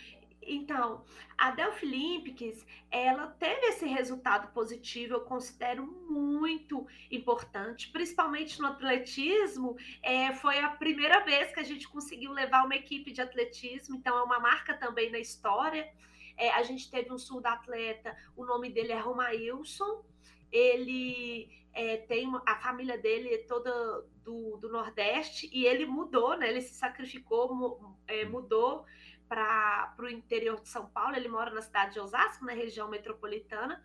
Então, 0.49 1.05
a 1.37 1.51
Delphi 1.51 1.87
Olympics, 1.87 2.67
ela 2.91 3.27
teve 3.27 3.67
esse 3.67 3.87
resultado 3.87 4.53
positivo, 4.53 5.15
eu 5.15 5.21
considero 5.21 5.87
muito 5.87 6.87
importante, 7.11 7.91
principalmente 7.91 8.61
no 8.61 8.69
atletismo. 8.69 9.77
É, 10.03 10.33
foi 10.33 10.59
a 10.59 10.71
primeira 10.71 11.21
vez 11.25 11.53
que 11.53 11.61
a 11.61 11.65
gente 11.65 11.87
conseguiu 11.87 12.33
levar 12.33 12.65
uma 12.65 12.75
equipe 12.75 13.13
de 13.13 13.21
atletismo, 13.21 13.97
então 13.97 14.17
é 14.17 14.23
uma 14.23 14.41
marca 14.41 14.75
também 14.75 15.11
na 15.11 15.19
história. 15.19 15.93
É, 16.37 16.51
a 16.51 16.63
gente 16.63 16.91
teve 16.91 17.13
um 17.13 17.19
sul 17.19 17.41
da 17.41 17.53
atleta, 17.53 18.17
o 18.37 18.45
nome 18.45 18.71
dele 18.71 18.93
é 18.93 18.99
Romailson, 18.99 20.05
ele 20.51 21.51
é, 21.73 21.99
tem 21.99 22.29
a 22.47 22.57
família 22.57 22.97
dele 22.99 23.35
é 23.35 23.39
toda 23.39 23.71
do, 24.25 24.57
do 24.57 24.69
Nordeste 24.69 25.49
e 25.53 25.67
ele 25.67 25.87
mudou, 25.87 26.37
né? 26.37 26.49
Ele 26.49 26.61
se 26.61 26.75
sacrificou, 26.75 27.97
é, 28.07 28.25
mudou 28.25 28.85
para 29.29 29.95
o 29.99 30.09
interior 30.09 30.61
de 30.61 30.69
São 30.69 30.87
Paulo, 30.87 31.15
ele 31.15 31.29
mora 31.29 31.51
na 31.53 31.63
cidade 31.63 31.95
de 31.95 32.01
Osasco, 32.01 32.45
na 32.45 32.53
região 32.53 32.89
metropolitana, 32.89 33.83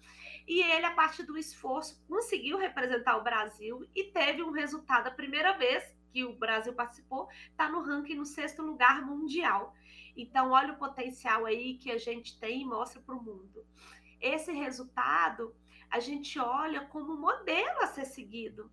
e 0.47 0.61
ele, 0.61 0.85
a 0.85 0.93
partir 0.93 1.23
do 1.23 1.37
esforço, 1.37 2.01
conseguiu 2.07 2.57
representar 2.57 3.17
o 3.17 3.23
Brasil 3.23 3.85
e 3.95 4.05
teve 4.05 4.41
um 4.41 4.51
resultado, 4.51 5.07
a 5.07 5.11
primeira 5.11 5.57
vez 5.57 5.83
que 6.11 6.23
o 6.23 6.35
Brasil 6.35 6.73
participou, 6.73 7.27
está 7.49 7.69
no 7.69 7.81
ranking 7.81 8.15
no 8.15 8.25
sexto 8.25 8.61
lugar 8.61 9.05
mundial. 9.05 9.75
Então, 10.15 10.51
olha 10.51 10.73
o 10.73 10.77
potencial 10.77 11.45
aí 11.45 11.77
que 11.77 11.91
a 11.91 11.97
gente 11.97 12.39
tem 12.39 12.61
e 12.61 12.65
mostra 12.65 13.01
para 13.01 13.15
o 13.15 13.23
mundo. 13.23 13.65
Esse 14.21 14.51
resultado, 14.51 15.55
a 15.89 15.99
gente 15.99 16.39
olha 16.39 16.81
como 16.85 17.17
modelo 17.17 17.79
a 17.79 17.87
ser 17.87 18.05
seguido 18.05 18.71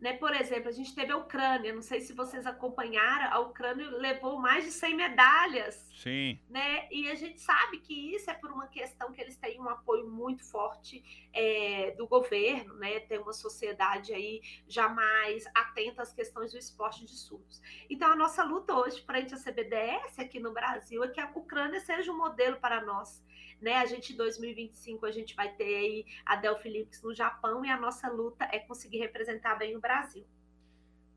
né? 0.00 0.12
Por 0.14 0.34
exemplo, 0.34 0.68
a 0.68 0.72
gente 0.72 0.94
teve 0.94 1.12
a 1.12 1.16
Ucrânia, 1.16 1.74
não 1.74 1.82
sei 1.82 2.00
se 2.00 2.12
vocês 2.12 2.46
acompanharam, 2.46 3.32
a 3.32 3.40
Ucrânia 3.40 3.88
levou 3.90 4.38
mais 4.38 4.64
de 4.64 4.70
100 4.70 4.94
medalhas. 4.94 5.87
Sim. 5.98 6.38
Né? 6.48 6.86
E 6.92 7.10
a 7.10 7.16
gente 7.16 7.40
sabe 7.40 7.78
que 7.80 8.14
isso 8.14 8.30
é 8.30 8.34
por 8.34 8.52
uma 8.52 8.68
questão 8.68 9.10
que 9.12 9.20
eles 9.20 9.36
têm 9.36 9.60
um 9.60 9.68
apoio 9.68 10.08
muito 10.08 10.44
forte 10.44 11.02
é, 11.32 11.90
do 11.92 12.06
governo, 12.06 12.74
né? 12.74 13.00
Tem 13.00 13.18
uma 13.18 13.32
sociedade 13.32 14.14
aí 14.14 14.40
jamais 14.68 15.44
atenta 15.52 16.00
às 16.00 16.12
questões 16.12 16.52
do 16.52 16.58
esporte 16.58 17.04
de 17.04 17.16
surdos. 17.16 17.60
Então, 17.90 18.12
a 18.12 18.14
nossa 18.14 18.44
luta 18.44 18.74
hoje 18.74 19.02
frente 19.02 19.34
à 19.34 19.36
CBDS 19.36 20.20
aqui 20.20 20.38
no 20.38 20.52
Brasil 20.52 21.02
é 21.02 21.08
que 21.08 21.20
a 21.20 21.32
Ucrânia 21.34 21.80
seja 21.80 22.12
um 22.12 22.16
modelo 22.16 22.58
para 22.58 22.80
nós 22.80 23.20
né? 23.60 23.74
A 23.74 23.86
gente 23.86 24.12
em 24.12 24.16
2025 24.16 25.04
a 25.04 25.10
gente 25.10 25.34
vai 25.34 25.52
ter 25.52 25.64
aí 25.64 26.06
a 26.24 26.36
Delphi 26.36 26.68
Olympics 26.68 27.02
no 27.02 27.12
Japão 27.12 27.64
e 27.64 27.70
a 27.70 27.76
nossa 27.76 28.08
luta 28.08 28.48
é 28.52 28.60
conseguir 28.60 28.98
representar 28.98 29.56
bem 29.56 29.76
o 29.76 29.80
Brasil. 29.80 30.24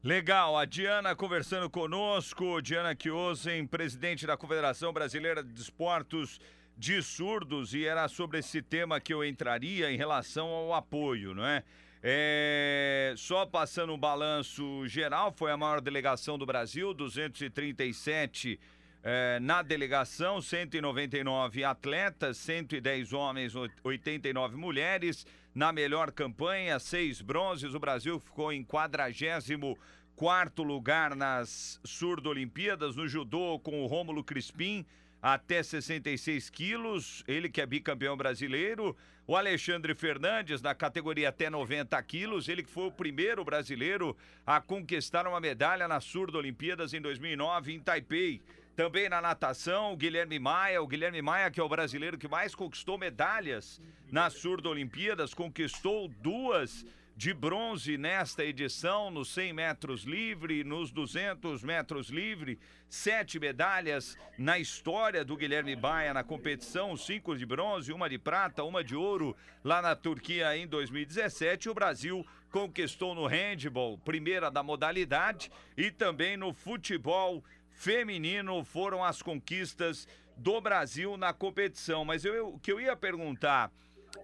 Legal, 0.03 0.57
a 0.57 0.65
Diana 0.65 1.15
conversando 1.15 1.69
conosco, 1.69 2.59
Diana 2.59 2.95
Kiosen, 2.95 3.67
presidente 3.67 4.25
da 4.25 4.35
Confederação 4.35 4.91
Brasileira 4.91 5.43
de 5.43 5.61
Esportos 5.61 6.39
de 6.75 7.03
Surdos, 7.03 7.75
e 7.75 7.85
era 7.85 8.07
sobre 8.07 8.39
esse 8.39 8.63
tema 8.63 8.99
que 8.99 9.13
eu 9.13 9.23
entraria 9.23 9.91
em 9.91 9.97
relação 9.97 10.47
ao 10.47 10.73
apoio, 10.73 11.35
não 11.35 11.45
é? 11.45 11.63
É, 12.01 13.13
só 13.15 13.45
passando 13.45 13.93
um 13.93 13.97
balanço 13.97 14.87
geral, 14.87 15.31
foi 15.31 15.51
a 15.51 15.57
maior 15.57 15.79
delegação 15.79 16.35
do 16.35 16.47
Brasil, 16.47 16.95
237 16.95 18.59
é, 19.03 19.39
na 19.39 19.61
delegação, 19.61 20.41
199 20.41 21.63
atletas, 21.63 22.37
110 22.37 23.13
homens, 23.13 23.53
89 23.83 24.57
mulheres. 24.57 25.27
Na 25.53 25.73
melhor 25.73 26.13
campanha, 26.13 26.79
seis 26.79 27.21
bronzes. 27.21 27.73
O 27.73 27.79
Brasil 27.79 28.17
ficou 28.21 28.53
em 28.53 28.63
44 28.63 30.63
lugar 30.63 31.13
nas 31.13 31.77
Surdo-Olimpíadas, 31.83 32.95
no 32.95 33.05
judô 33.05 33.59
com 33.59 33.83
o 33.83 33.85
Rômulo 33.85 34.23
Crispim, 34.23 34.85
até 35.21 35.61
66 35.61 36.49
quilos, 36.49 37.21
ele 37.27 37.49
que 37.49 37.59
é 37.59 37.65
bicampeão 37.65 38.15
brasileiro. 38.15 38.95
O 39.27 39.35
Alexandre 39.35 39.93
Fernandes, 39.93 40.61
na 40.61 40.73
categoria 40.73 41.27
até 41.29 41.49
90 41.49 42.01
quilos, 42.03 42.47
ele 42.47 42.63
que 42.63 42.71
foi 42.71 42.87
o 42.87 42.91
primeiro 42.91 43.43
brasileiro 43.43 44.15
a 44.45 44.61
conquistar 44.61 45.27
uma 45.27 45.41
medalha 45.41 45.87
nas 45.87 46.05
Surdo-Olimpíadas 46.05 46.93
em 46.93 47.01
2009 47.01 47.73
em 47.73 47.79
Taipei. 47.79 48.41
Também 48.81 49.07
na 49.07 49.21
natação, 49.21 49.93
o 49.93 49.95
Guilherme 49.95 50.39
Maia, 50.39 50.81
o 50.81 50.87
Guilherme 50.87 51.21
Maia, 51.21 51.51
que 51.51 51.59
é 51.59 51.63
o 51.63 51.69
brasileiro 51.69 52.17
que 52.17 52.27
mais 52.27 52.55
conquistou 52.55 52.97
medalhas 52.97 53.79
nas 54.11 54.33
Surdo-Olimpíadas, 54.33 55.35
conquistou 55.35 56.07
duas 56.07 56.83
de 57.15 57.31
bronze 57.31 57.95
nesta 57.95 58.43
edição, 58.43 59.11
nos 59.11 59.31
100 59.35 59.53
metros 59.53 60.03
livre, 60.03 60.63
nos 60.63 60.89
200 60.89 61.63
metros 61.63 62.09
livre, 62.09 62.57
sete 62.89 63.39
medalhas 63.39 64.17
na 64.35 64.57
história 64.57 65.23
do 65.23 65.37
Guilherme 65.37 65.75
Baia 65.75 66.11
na 66.11 66.23
competição, 66.23 66.97
cinco 66.97 67.37
de 67.37 67.45
bronze, 67.45 67.93
uma 67.93 68.09
de 68.09 68.17
prata, 68.17 68.63
uma 68.63 68.83
de 68.83 68.95
ouro 68.95 69.37
lá 69.63 69.79
na 69.79 69.95
Turquia 69.95 70.57
em 70.57 70.65
2017. 70.65 71.69
O 71.69 71.75
Brasil 71.75 72.25
conquistou 72.49 73.13
no 73.13 73.27
handball, 73.27 73.99
primeira 73.99 74.49
da 74.49 74.63
modalidade, 74.63 75.51
e 75.77 75.91
também 75.91 76.35
no 76.35 76.51
futebol 76.51 77.43
feminino 77.71 78.63
foram 78.63 79.03
as 79.03 79.21
conquistas 79.21 80.07
do 80.37 80.59
Brasil 80.61 81.17
na 81.17 81.33
competição. 81.33 82.05
Mas 82.05 82.25
eu, 82.25 82.49
o 82.49 82.59
que 82.59 82.71
eu 82.71 82.79
ia 82.79 82.95
perguntar 82.95 83.71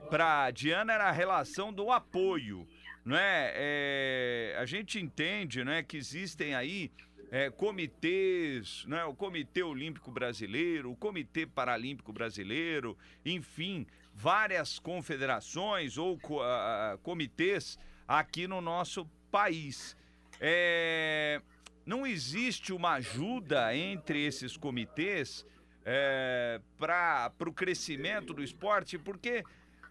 para 0.09 0.51
Diana 0.51 0.93
era 0.93 1.05
a 1.05 1.11
relação 1.11 1.71
do 1.71 1.91
apoio 1.91 2.67
não 3.07 3.15
é? 3.15 4.53
a 4.59 4.65
gente 4.65 4.99
entende, 4.99 5.63
não 5.63 5.71
é, 5.71 5.81
que 5.81 5.95
existem 5.95 6.53
aí 6.53 6.91
é, 7.31 7.49
comitês, 7.49 8.83
né, 8.85 9.05
o 9.05 9.13
Comitê 9.13 9.63
Olímpico 9.63 10.11
Brasileiro, 10.11 10.91
o 10.91 10.95
Comitê 10.95 11.45
Paralímpico 11.45 12.11
Brasileiro, 12.11 12.97
enfim, 13.25 13.87
várias 14.13 14.77
confederações 14.77 15.97
ou 15.97 16.15
uh, 16.15 16.97
comitês 17.01 17.79
aqui 18.05 18.45
no 18.45 18.59
nosso 18.59 19.05
país. 19.31 19.95
É, 20.41 21.41
não 21.88 22.06
existe 22.06 22.74
uma 22.74 22.96
ajuda 22.96 23.74
entre 23.74 24.25
esses 24.25 24.58
comitês 24.58 25.46
é, 25.86 26.60
para 26.77 27.32
o 27.39 27.53
crescimento 27.53 28.34
do 28.34 28.44
esporte, 28.44 28.98
porque 28.98 29.41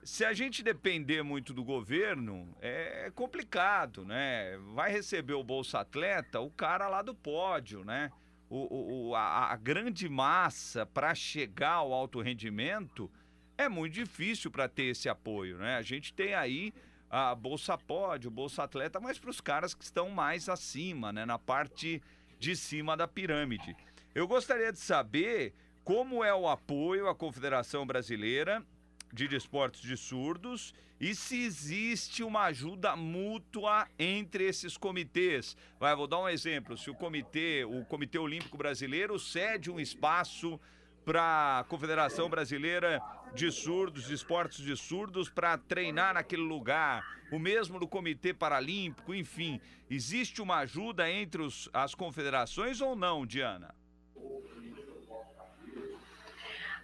se 0.04 0.22
a 0.22 0.34
gente 0.34 0.62
depender 0.62 1.22
muito 1.22 1.54
do 1.54 1.64
governo, 1.64 2.54
é 2.60 3.10
complicado, 3.14 4.04
né? 4.04 4.58
Vai 4.74 4.92
receber 4.92 5.32
o 5.32 5.42
Bolsa 5.42 5.80
Atleta 5.80 6.38
o 6.38 6.50
cara 6.50 6.86
lá 6.86 7.00
do 7.00 7.14
pódio, 7.14 7.82
né? 7.82 8.12
O, 8.50 9.08
o 9.08 9.14
a, 9.16 9.52
a 9.52 9.56
grande 9.56 10.06
massa 10.06 10.84
para 10.84 11.14
chegar 11.14 11.72
ao 11.72 11.94
alto 11.94 12.20
rendimento 12.20 13.10
é 13.56 13.70
muito 13.70 13.94
difícil 13.94 14.50
para 14.50 14.68
ter 14.68 14.84
esse 14.84 15.08
apoio, 15.08 15.56
né? 15.56 15.76
A 15.76 15.82
gente 15.82 16.12
tem 16.12 16.34
aí 16.34 16.74
a 17.18 17.34
Bolsa 17.34 17.78
Pódio, 17.78 18.30
Bolsa 18.30 18.64
Atleta, 18.64 19.00
mas 19.00 19.18
para 19.18 19.30
os 19.30 19.40
caras 19.40 19.72
que 19.72 19.82
estão 19.82 20.10
mais 20.10 20.50
acima, 20.50 21.14
né? 21.14 21.24
Na 21.24 21.38
parte 21.38 22.02
de 22.38 22.54
cima 22.54 22.94
da 22.94 23.08
pirâmide. 23.08 23.74
Eu 24.14 24.28
gostaria 24.28 24.70
de 24.70 24.78
saber 24.78 25.54
como 25.82 26.22
é 26.22 26.34
o 26.34 26.46
apoio 26.46 27.08
à 27.08 27.14
Confederação 27.14 27.86
Brasileira 27.86 28.62
de 29.10 29.26
desportos 29.26 29.80
de 29.80 29.96
surdos 29.96 30.74
e 31.00 31.14
se 31.14 31.42
existe 31.42 32.22
uma 32.22 32.42
ajuda 32.44 32.94
mútua 32.94 33.88
entre 33.98 34.44
esses 34.44 34.76
comitês. 34.76 35.56
Vai, 35.80 35.96
vou 35.96 36.06
dar 36.06 36.18
um 36.18 36.28
exemplo. 36.28 36.76
Se 36.76 36.90
o 36.90 36.94
comitê, 36.94 37.64
o 37.64 37.82
Comitê 37.86 38.18
Olímpico 38.18 38.58
Brasileiro 38.58 39.18
cede 39.18 39.70
um 39.70 39.80
espaço 39.80 40.60
para 41.02 41.60
a 41.60 41.64
Confederação 41.64 42.28
Brasileira 42.28 43.00
de 43.36 43.52
Surdos, 43.52 44.06
de 44.06 44.14
Esportes 44.14 44.64
de 44.64 44.74
Surdos, 44.74 45.28
para 45.28 45.58
treinar 45.58 46.14
naquele 46.14 46.42
lugar. 46.42 47.04
O 47.30 47.38
mesmo 47.38 47.78
no 47.78 47.86
Comitê 47.86 48.32
Paralímpico, 48.32 49.14
enfim. 49.14 49.60
Existe 49.90 50.40
uma 50.40 50.56
ajuda 50.60 51.08
entre 51.10 51.42
os, 51.42 51.68
as 51.72 51.94
confederações 51.94 52.80
ou 52.80 52.96
não, 52.96 53.26
Diana? 53.26 53.74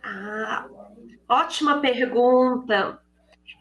Ah, 0.02 0.68
ótima 1.26 1.80
pergunta. 1.80 3.00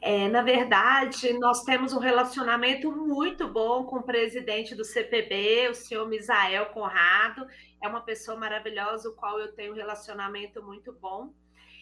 É, 0.02 0.28
na 0.28 0.42
verdade, 0.42 1.32
nós 1.40 1.64
temos 1.64 1.94
um 1.94 2.00
relacionamento 2.00 2.92
muito 2.92 3.48
bom 3.48 3.86
com 3.86 3.98
o 3.98 4.04
presidente 4.04 4.76
do 4.76 4.84
CPB, 4.84 5.70
o 5.70 5.76
senhor 5.76 6.10
Misael 6.10 6.66
Conrado. 6.68 7.48
É 7.82 7.88
uma 7.88 8.02
pessoa 8.02 8.36
maravilhosa, 8.36 9.08
o 9.10 9.14
qual 9.14 9.40
eu 9.40 9.54
tenho 9.54 9.72
um 9.72 9.76
relacionamento 9.76 10.62
muito 10.62 10.92
bom. 10.92 11.32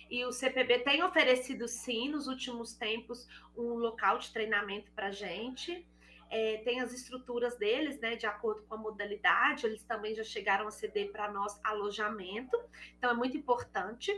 E 0.09 0.25
o 0.25 0.31
CPB 0.31 0.79
tem 0.79 1.03
oferecido, 1.03 1.67
sim, 1.67 2.09
nos 2.09 2.27
últimos 2.27 2.73
tempos, 2.73 3.27
um 3.55 3.73
local 3.75 4.17
de 4.17 4.31
treinamento 4.31 4.91
para 4.91 5.11
gente 5.11 5.85
é, 6.29 6.57
tem 6.57 6.79
as 6.79 6.93
estruturas 6.93 7.57
deles, 7.57 7.99
né, 7.99 8.15
de 8.15 8.27
acordo 8.27 8.61
com 8.63 8.75
a 8.75 8.77
modalidade, 8.77 9.65
eles 9.65 9.83
também 9.83 10.13
já 10.13 10.23
chegaram 10.23 10.67
a 10.67 10.71
ceder 10.71 11.11
para 11.11 11.31
nós 11.31 11.59
alojamento, 11.63 12.55
então 12.97 13.09
é 13.09 13.13
muito 13.13 13.35
importante. 13.35 14.11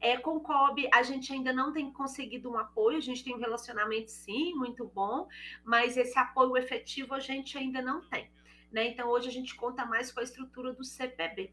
É, 0.00 0.16
com 0.16 0.36
o 0.36 0.40
COB, 0.40 0.88
a 0.92 1.02
gente 1.02 1.32
ainda 1.32 1.52
não 1.52 1.72
tem 1.72 1.92
conseguido 1.92 2.50
um 2.50 2.56
apoio, 2.56 2.96
a 2.96 3.02
gente 3.02 3.22
tem 3.22 3.34
um 3.34 3.38
relacionamento, 3.38 4.10
sim, 4.10 4.54
muito 4.54 4.86
bom, 4.86 5.28
mas 5.62 5.96
esse 5.96 6.18
apoio 6.18 6.56
efetivo 6.56 7.14
a 7.14 7.20
gente 7.20 7.58
ainda 7.58 7.82
não 7.82 8.00
tem. 8.00 8.30
Né? 8.72 8.88
Então, 8.88 9.08
hoje 9.08 9.28
a 9.28 9.32
gente 9.32 9.54
conta 9.54 9.84
mais 9.84 10.10
com 10.10 10.20
a 10.20 10.22
estrutura 10.22 10.72
do 10.72 10.84
CPB. 10.84 11.52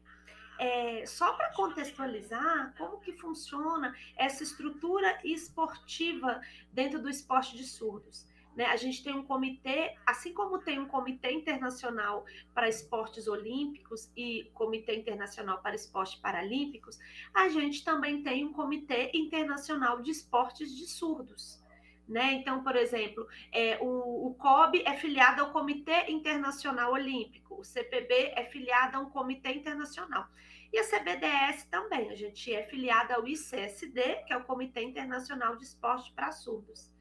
É, 0.58 1.04
só 1.06 1.34
para 1.34 1.52
contextualizar 1.52 2.74
como 2.78 2.98
que 2.98 3.12
funciona 3.12 3.94
essa 4.16 4.42
estrutura 4.42 5.18
esportiva 5.24 6.40
dentro 6.72 7.00
do 7.00 7.10
esporte 7.10 7.56
de 7.56 7.64
surdos. 7.64 8.26
Né? 8.56 8.64
A 8.64 8.76
gente 8.76 9.04
tem 9.04 9.14
um 9.14 9.22
comitê, 9.22 9.94
assim 10.06 10.32
como 10.32 10.58
tem 10.58 10.78
um 10.78 10.86
comitê 10.86 11.30
internacional 11.30 12.24
para 12.54 12.68
esportes 12.68 13.28
olímpicos 13.28 14.10
e 14.16 14.50
comitê 14.54 14.96
internacional 14.96 15.60
para 15.60 15.74
esportes 15.74 16.14
paralímpicos, 16.14 16.98
a 17.34 17.50
gente 17.50 17.84
também 17.84 18.22
tem 18.22 18.46
um 18.46 18.54
comitê 18.54 19.10
internacional 19.12 20.00
de 20.00 20.10
esportes 20.10 20.74
de 20.74 20.86
surdos. 20.86 21.62
Né? 22.08 22.34
Então, 22.34 22.62
por 22.62 22.76
exemplo, 22.76 23.26
é, 23.50 23.78
o, 23.80 24.28
o 24.28 24.34
COB 24.34 24.82
é 24.86 24.94
filiado 24.94 25.42
ao 25.42 25.50
Comitê 25.50 26.08
Internacional 26.08 26.92
Olímpico, 26.92 27.56
o 27.60 27.64
CPB 27.64 28.32
é 28.36 28.44
filiado 28.44 28.96
a 28.96 29.00
um 29.00 29.10
comitê 29.10 29.52
internacional. 29.52 30.26
E 30.72 30.78
a 30.78 30.84
CBDS 30.84 31.64
também, 31.64 32.10
a 32.10 32.14
gente 32.14 32.54
é 32.54 32.62
filiada 32.64 33.14
ao 33.14 33.26
ICSD, 33.26 34.24
que 34.26 34.32
é 34.32 34.36
o 34.36 34.44
Comitê 34.44 34.82
Internacional 34.82 35.56
de 35.56 35.64
Esporte 35.64 36.12
para 36.12 36.30
Surdos. 36.32 36.92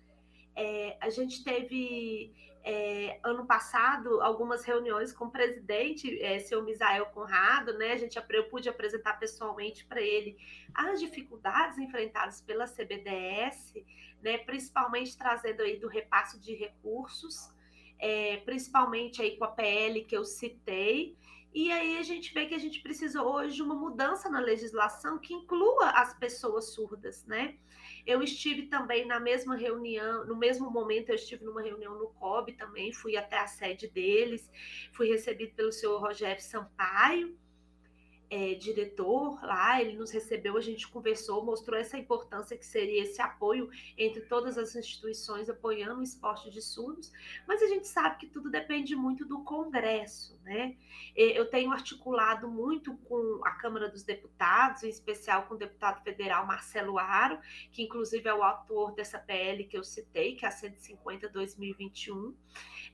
É, 0.56 0.98
a 1.02 1.10
gente 1.10 1.44
teve 1.44 2.34
é, 2.67 3.19
ano 3.23 3.45
passado 3.45 4.19
algumas 4.21 4.65
reuniões 4.65 5.13
com 5.13 5.25
o 5.25 5.32
presidente, 5.32 6.19
é, 6.19 6.39
seu 6.39 6.63
Misael 6.63 7.06
Conrado, 7.08 7.78
né? 7.78 7.91
A 7.91 7.97
gente 7.97 8.17
eu 8.28 8.49
pude 8.49 8.67
apresentar 8.67 9.19
pessoalmente 9.19 9.86
para 9.86 10.01
ele 10.01 10.36
as 10.73 10.99
dificuldades 10.99 11.78
enfrentadas 11.78 12.41
pela 12.41 12.65
CBDS, 12.65 13.75
né? 14.19 14.39
Principalmente 14.39 15.15
trazendo 15.15 15.62
aí 15.62 15.78
do 15.78 15.88
repasse 15.88 16.39
de 16.39 16.56
recursos, 16.56 17.54
é, 17.99 18.38
principalmente 18.38 19.21
aí 19.21 19.38
com 19.38 19.45
a 19.45 19.49
PL 19.49 20.04
que 20.04 20.17
eu 20.17 20.25
citei. 20.25 21.15
E 21.56 21.72
aí 21.72 21.98
a 21.98 22.04
gente 22.04 22.34
vê 22.34 22.46
que 22.48 22.54
a 22.54 22.60
gente 22.60 22.82
precisa 22.82 23.24
hoje 23.24 23.56
de 23.56 23.63
uma 23.63 23.76
mudança 23.76 24.30
na 24.30 24.41
legislação 24.41 25.18
que 25.18 25.34
inclua 25.34 25.89
as 25.91 26.13
pessoas 26.13 26.74
surdas, 26.74 27.26
né? 27.26 27.56
Eu 28.06 28.22
estive 28.22 28.63
também 28.63 29.08
na 29.08 29.22
mesma 29.22 29.56
reunião, 29.56 30.26
no 30.26 30.36
mesmo 30.36 30.70
momento 30.70 31.10
eu 31.10 31.15
estive 31.15 31.46
numa 31.46 31.62
reunião 31.62 31.98
no 31.98 32.10
COB 32.10 32.52
também, 32.58 32.91
fui 32.91 33.15
até 33.15 33.39
a 33.39 33.48
sede 33.48 33.88
deles, 33.88 34.52
fui 34.91 35.08
recebido 35.08 35.56
pelo 35.56 35.72
senhor 35.72 35.98
Rogério 35.98 36.44
Sampaio, 36.44 37.39
é, 38.30 38.54
diretor 38.56 39.44
lá, 39.44 39.82
ele 39.82 39.98
nos 39.98 40.12
recebeu, 40.12 40.58
a 40.58 40.62
gente 40.62 40.88
conversou, 40.88 41.44
mostrou 41.44 41.80
essa 41.80 41.98
importância 41.98 42.58
que 42.58 42.66
seria 42.66 43.04
esse 43.04 43.22
apoio 43.22 43.70
entre 43.98 44.22
todas 44.22 44.58
as 44.58 44.76
instituições 44.76 45.50
apoiando 45.50 46.00
o 46.00 46.04
esporte 46.04 46.50
de 46.50 46.62
surdos, 46.62 47.12
mas 47.48 47.62
a 47.62 47.68
gente 47.68 47.88
sabe 47.88 48.18
que 48.18 48.28
tudo 48.28 48.50
depende 48.50 48.96
muito 48.96 49.26
do 49.26 49.44
Congresso, 49.44 50.40
né? 50.44 50.76
Eu 51.16 51.50
tenho 51.50 51.72
articulado 51.72 52.50
muito 52.50 52.96
com 52.98 53.42
a 53.44 53.52
Câmara 53.52 53.90
dos 53.90 54.04
Deputados, 54.04 54.84
em 54.84 54.90
especial 54.90 55.44
com 55.44 55.56
o 55.56 55.58
deputado 55.58 56.04
federal 56.04 56.46
Marcelo 56.46 56.98
Aro, 56.98 57.40
que 57.72 57.84
inclusive 57.84 58.28
é 58.28 58.34
o 58.34 58.44
autor 58.44 58.94
dessa 58.94 59.18
PL 59.20 59.64
que 59.64 59.78
eu 59.78 59.84
citei, 59.84 60.36
que 60.36 60.46
é 60.46 60.50
a 60.50 60.52
150-2021. 60.52 62.34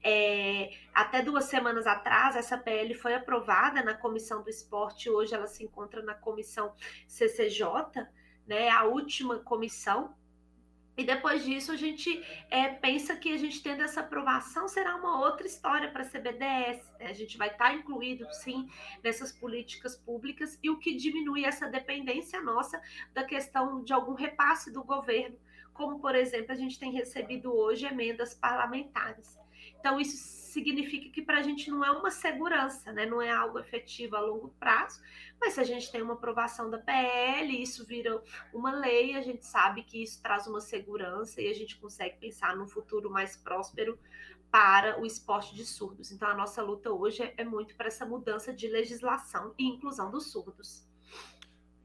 É, 0.04 0.72
até 0.94 1.22
duas 1.22 1.46
semanas 1.46 1.86
atrás, 1.86 2.36
essa 2.36 2.58
PL 2.58 2.94
foi 2.96 3.14
aprovada 3.14 3.84
na 3.84 3.94
Comissão 3.94 4.42
do 4.42 4.50
Esporte, 4.50 5.10
hoje 5.10 5.34
ela 5.34 5.48
se 5.48 5.64
encontra 5.64 6.02
na 6.02 6.16
Comissão 6.16 6.74
CCJ, 7.08 7.66
né, 8.48 8.70
a 8.70 8.84
última 8.84 9.40
comissão. 9.40 10.16
E 10.98 11.06
depois 11.06 11.46
disso, 11.46 11.72
a 11.72 11.76
gente 11.76 12.22
é, 12.50 12.68
pensa 12.68 13.16
que 13.16 13.32
a 13.34 13.38
gente 13.38 13.64
tendo 13.64 13.82
essa 13.82 14.02
aprovação 14.02 14.68
será 14.68 14.96
uma 14.98 15.22
outra 15.22 15.48
história 15.48 15.90
para 15.90 16.02
a 16.04 16.06
CBDS. 16.06 16.92
Né? 17.00 17.08
A 17.08 17.14
gente 17.14 17.38
vai 17.38 17.48
estar 17.48 17.70
tá 17.70 17.74
incluído, 17.74 18.28
sim, 18.34 18.70
nessas 19.04 19.32
políticas 19.32 19.96
públicas 19.96 20.60
e 20.62 20.70
o 20.70 20.78
que 20.78 20.96
diminui 20.96 21.46
essa 21.46 21.68
dependência 21.68 22.42
nossa 22.42 22.80
da 23.14 23.24
questão 23.24 23.84
de 23.84 23.94
algum 23.94 24.14
repasse 24.14 24.72
do 24.72 24.84
governo, 24.84 25.38
como, 25.74 26.00
por 26.00 26.14
exemplo, 26.14 26.52
a 26.52 26.56
gente 26.56 26.78
tem 26.78 26.92
recebido 26.92 27.56
hoje 27.56 27.86
emendas 27.86 28.34
parlamentares. 28.34 29.41
Então, 29.82 30.00
isso 30.00 30.16
significa 30.52 31.10
que 31.10 31.24
para 31.24 31.40
a 31.40 31.42
gente 31.42 31.72
não 31.72 31.84
é 31.84 31.90
uma 31.90 32.12
segurança, 32.12 32.92
né? 32.92 33.04
não 33.04 33.20
é 33.20 33.32
algo 33.32 33.58
efetivo 33.58 34.16
a 34.16 34.20
longo 34.20 34.50
prazo, 34.60 35.02
mas 35.40 35.54
se 35.54 35.60
a 35.60 35.64
gente 35.64 35.92
tem 35.92 36.04
uma 36.04 36.14
aprovação 36.14 36.70
da 36.70 36.78
PL, 36.78 37.60
isso 37.60 37.84
vira 37.84 38.22
uma 38.54 38.72
lei, 38.72 39.16
a 39.16 39.22
gente 39.22 39.44
sabe 39.44 39.82
que 39.82 40.04
isso 40.04 40.22
traz 40.22 40.46
uma 40.46 40.62
segurança 40.62 41.42
e 41.42 41.50
a 41.50 41.54
gente 41.54 41.80
consegue 41.80 42.18
pensar 42.18 42.56
num 42.56 42.68
futuro 42.68 43.10
mais 43.10 43.36
próspero 43.36 43.98
para 44.52 45.02
o 45.02 45.06
esporte 45.06 45.56
de 45.56 45.66
surdos. 45.66 46.12
Então, 46.12 46.28
a 46.28 46.36
nossa 46.36 46.62
luta 46.62 46.92
hoje 46.92 47.34
é 47.36 47.44
muito 47.44 47.76
para 47.76 47.88
essa 47.88 48.06
mudança 48.06 48.54
de 48.54 48.68
legislação 48.68 49.56
e 49.58 49.66
inclusão 49.66 50.12
dos 50.12 50.32
surdos. 50.32 50.91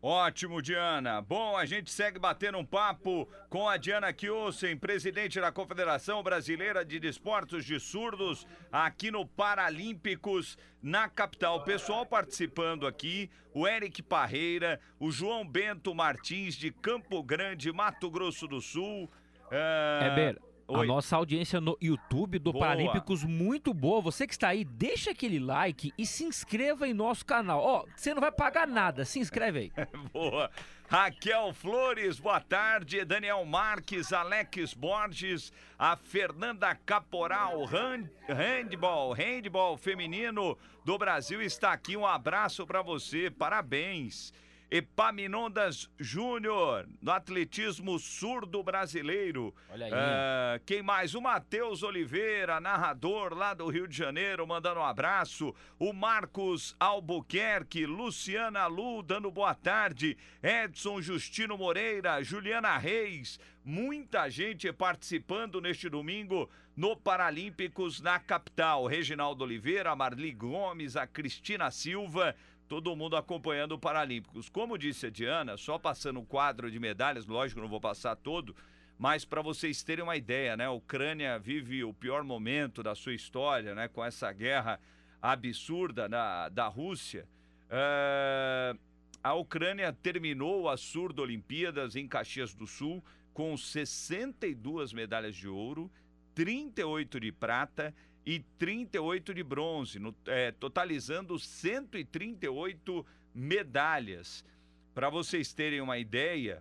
Ótimo, 0.09 0.63
Diana. 0.63 1.21
Bom, 1.21 1.57
a 1.57 1.67
gente 1.67 1.91
segue 1.91 2.17
batendo 2.17 2.59
um 2.59 2.65
papo 2.65 3.29
com 3.51 3.69
a 3.69 3.77
Diana 3.77 4.13
Kiosen, 4.13 4.77
presidente 4.77 5.41
da 5.41 5.51
Confederação 5.51 6.23
Brasileira 6.23 6.85
de 6.85 7.01
Desportos 7.01 7.65
de 7.65 7.81
Surdos, 7.81 8.47
aqui 8.71 9.11
no 9.11 9.27
Paralímpicos, 9.27 10.57
na 10.81 11.09
capital. 11.09 11.65
Pessoal 11.65 12.07
participando 12.07 12.87
aqui, 12.87 13.29
o 13.53 13.67
Eric 13.67 14.01
Parreira, 14.01 14.81
o 15.01 15.11
João 15.11 15.45
Bento 15.45 15.93
Martins, 15.93 16.55
de 16.55 16.71
Campo 16.71 17.21
Grande, 17.21 17.73
Mato 17.73 18.09
Grosso 18.09 18.47
do 18.47 18.61
Sul. 18.61 19.11
Uh... 19.51 20.05
Heber, 20.05 20.39
Oi. 20.69 20.85
A 20.85 20.87
nossa 20.87 21.17
audiência 21.17 21.61
no 21.61 21.79
YouTube 21.81 22.41
do 22.41 22.53
boa. 22.53 22.67
Paralímpicos 22.67 23.23
muito 23.23 23.73
boa. 23.73 24.01
Você 24.01 24.27
que 24.27 24.33
está 24.33 24.49
aí, 24.49 24.65
deixa 24.65 25.13
aquele 25.13 25.39
like 25.39 25.93
e 25.97 26.05
se 26.05 26.25
inscreva 26.25 26.89
em 26.89 26.93
nosso 26.93 27.25
canal. 27.25 27.61
Ó, 27.61 27.83
oh, 27.83 27.89
você 27.95 28.13
não 28.13 28.21
vai 28.21 28.33
pagar 28.33 28.67
nada, 28.67 29.05
se 29.05 29.21
inscreve 29.21 29.59
aí. 29.59 29.73
boa. 30.13 30.51
Raquel 30.89 31.53
Flores, 31.53 32.19
boa 32.19 32.41
tarde. 32.41 33.05
Daniel 33.05 33.45
Marques, 33.45 34.13
Alex 34.13 34.75
Borges, 34.75 35.53
a 35.79 35.97
Fernanda 35.97 36.75
Caporal, 36.75 37.65
hand, 37.65 38.09
handball, 38.29 39.13
handball 39.13 39.77
feminino 39.77 40.59
do 40.85 40.99
Brasil 40.99 41.41
está 41.41 41.73
aqui. 41.73 41.97
Um 41.97 42.07
abraço 42.07 42.67
para 42.67 42.83
você, 42.83 43.31
parabéns. 43.31 44.33
Epaminondas 44.71 45.89
Júnior, 45.99 46.89
no 47.01 47.13
atletismo 47.13 47.99
surdo 47.99 48.63
brasileiro. 48.63 49.55
Olha 49.71 49.87
aí. 49.87 49.93
Uh, 49.93 50.65
quem 50.67 50.83
mais? 50.83 51.15
O 51.15 51.21
Matheus 51.21 51.85
Oliveira, 51.85 52.61
narrador 52.61 53.33
lá 53.33 53.55
do 53.55 53.69
Rio 53.69 53.87
de 53.87 53.97
Janeiro, 53.97 54.47
mandando 54.47 54.81
um 54.81 54.85
abraço. 54.85 55.55
O 55.79 55.93
Marcos 55.93 56.75
Albuquerque, 56.81 57.87
Luciana 57.87 58.67
Lu, 58.67 59.03
dando 59.03 59.31
boa 59.31 59.55
tarde. 59.55 60.19
Edson 60.43 61.01
Justino 61.01 61.57
Moreira, 61.57 62.23
Juliana 62.25 62.77
Reis. 62.77 63.39
Muita 63.65 64.29
gente 64.29 64.73
participando 64.73 65.61
neste 65.61 65.89
domingo 65.89 66.49
no 66.77 66.97
Paralímpicos 66.97 68.01
na 68.01 68.19
capital. 68.19 68.87
Reginaldo 68.87 69.45
Oliveira, 69.45 69.91
a 69.91 69.97
Marli 69.97 70.33
Gomes, 70.33 70.97
a 70.97 71.07
Cristina 71.07 71.71
Silva 71.71 72.35
todo 72.69 72.95
mundo 72.97 73.17
acompanhando 73.17 73.73
o 73.73 73.79
Paralímpicos. 73.79 74.49
Como 74.49 74.79
disse 74.79 75.07
a 75.07 75.11
Diana, 75.11 75.57
só 75.57 75.79
passando 75.79 76.21
o 76.21 76.27
quadro 76.27 76.71
de 76.71 76.79
medalhas, 76.79 77.27
lógico, 77.27 77.61
não 77.61 77.69
vou 77.69 77.81
passar 77.81 78.17
todo, 78.17 78.55
mas 78.99 79.25
para 79.25 79.43
vocês 79.43 79.83
terem 79.83 80.03
uma 80.03 80.17
ideia, 80.17 80.57
né? 80.57 80.67
A 80.67 80.71
Ucrânia 80.71 81.39
vive 81.39 81.85
o 81.85 81.93
pior 81.93 82.25
momento 82.25 82.83
da 82.83 82.95
sua 82.95 83.15
história, 83.15 83.75
né? 83.75 83.89
Com 83.89 84.05
essa 84.05 84.33
guerra 84.33 84.81
absurda 85.21 86.09
na, 86.09 86.49
da 86.49 86.67
Rússia. 86.67 87.29
Uh, 87.67 88.79
a 89.23 89.35
Ucrânia 89.35 89.93
terminou 89.93 90.69
as 90.69 90.81
Surdo 90.81 91.23
Olimpíadas 91.23 91.97
em 91.97 92.07
Caxias 92.07 92.55
do 92.55 92.67
Sul 92.67 93.05
com 93.35 93.57
62 93.57 94.93
medalhas 94.93 95.37
de 95.37 95.49
ouro, 95.49 95.91
38 96.35 97.21
de 97.21 97.33
prata 97.33 97.95
e 98.27 98.41
38 98.59 99.33
de 99.33 99.45
bronze, 99.45 100.01
no, 100.01 100.13
é, 100.27 100.51
totalizando 100.51 101.39
138 101.39 103.07
medalhas. 103.33 104.45
Para 104.93 105.09
vocês 105.09 105.53
terem 105.53 105.81
uma 105.81 105.97
ideia, 105.97 106.61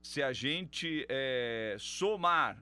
se 0.00 0.22
a 0.22 0.32
gente 0.32 1.04
é, 1.08 1.76
somar 1.80 2.56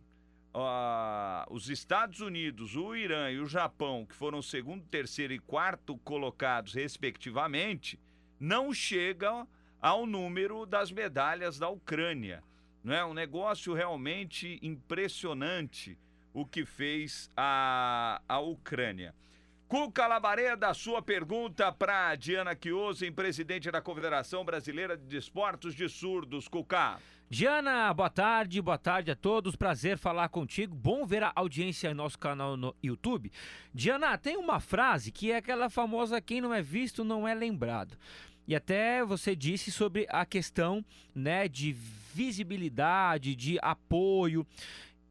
uh, 0.55 1.53
os 1.53 1.69
Estados 1.69 2.21
Unidos, 2.21 2.77
o 2.77 2.97
Irã 2.97 3.31
e 3.31 3.39
o 3.39 3.47
Japão, 3.47 4.07
que 4.07 4.15
foram 4.15 4.41
segundo, 4.41 4.87
terceiro 4.87 5.35
e 5.35 5.39
quarto 5.39 5.99
colocados, 5.99 6.73
respectivamente, 6.73 8.01
não 8.39 8.73
chega 8.73 9.47
ao 9.83 10.07
número 10.07 10.65
das 10.65 10.91
medalhas 10.91 11.59
da 11.59 11.69
Ucrânia. 11.69 12.43
Não 12.83 12.95
é 12.95 13.05
um 13.05 13.13
negócio 13.13 13.75
realmente 13.75 14.59
impressionante 14.63 15.99
o 16.33 16.45
que 16.45 16.65
fez 16.65 17.31
a, 17.37 18.21
a 18.29 18.39
Ucrânia. 18.41 19.15
Cuca 19.71 20.09
Labareda, 20.09 20.75
sua 20.75 21.01
pergunta 21.01 21.71
para 21.71 22.17
Diana 22.17 22.59
Chiosen, 22.61 23.13
presidente 23.13 23.71
da 23.71 23.81
Confederação 23.81 24.45
Brasileira 24.45 24.97
de 24.97 25.05
Desportos 25.05 25.77
de 25.77 25.89
Surdos. 25.89 26.49
Cuca. 26.49 26.99
Diana, 27.29 27.95
boa 27.95 28.11
tarde, 28.11 28.61
boa 28.61 28.77
tarde 28.77 29.13
a 29.13 29.15
todos. 29.15 29.55
Prazer 29.55 29.97
falar 29.97 30.29
contigo. 30.29 30.75
Bom 30.75 31.07
ver 31.07 31.23
a 31.23 31.31
audiência 31.37 31.89
em 31.89 31.95
nosso 31.95 32.19
canal 32.19 32.57
no 32.57 32.75
YouTube. 32.83 33.31
Diana, 33.73 34.19
tem 34.19 34.37
uma 34.37 34.59
frase 34.59 35.13
que 35.13 35.31
é 35.31 35.37
aquela 35.37 35.71
famosa: 35.71 36.21
quem 36.21 36.41
não 36.41 36.53
é 36.53 36.61
visto 36.61 37.05
não 37.05 37.29
é 37.29 37.33
lembrado. 37.33 37.97
E 38.49 38.57
até 38.57 39.05
você 39.05 39.37
disse 39.37 39.71
sobre 39.71 40.05
a 40.11 40.27
questão 40.27 40.85
né, 41.15 41.47
de 41.47 41.73
visibilidade, 42.13 43.37
de 43.37 43.57
apoio. 43.63 44.45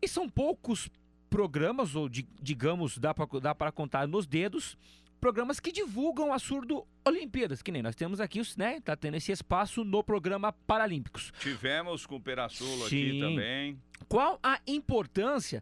E 0.02 0.08
são 0.10 0.28
poucos 0.28 0.90
programas, 1.30 1.96
ou 1.96 2.10
de, 2.10 2.28
digamos, 2.42 2.98
dá 2.98 3.14
para 3.14 3.72
contar 3.72 4.08
nos 4.08 4.26
dedos, 4.26 4.78
programas 5.20 5.60
que 5.60 5.72
divulgam 5.72 6.34
a 6.34 6.40
surdo 6.40 6.86
Olimpíadas, 7.06 7.62
que 7.62 7.72
nem 7.72 7.82
nós 7.82 7.96
temos 7.96 8.20
aqui, 8.20 8.42
né? 8.58 8.80
Tá 8.82 8.96
tendo 8.96 9.16
esse 9.16 9.32
espaço 9.32 9.84
no 9.84 10.04
programa 10.04 10.52
Paralímpicos. 10.54 11.32
Tivemos 11.40 12.06
com 12.06 12.16
o 12.16 12.22
Perassulo 12.22 12.86
aqui 12.86 13.20
também. 13.20 13.80
Qual 14.08 14.40
a 14.42 14.60
importância 14.66 15.62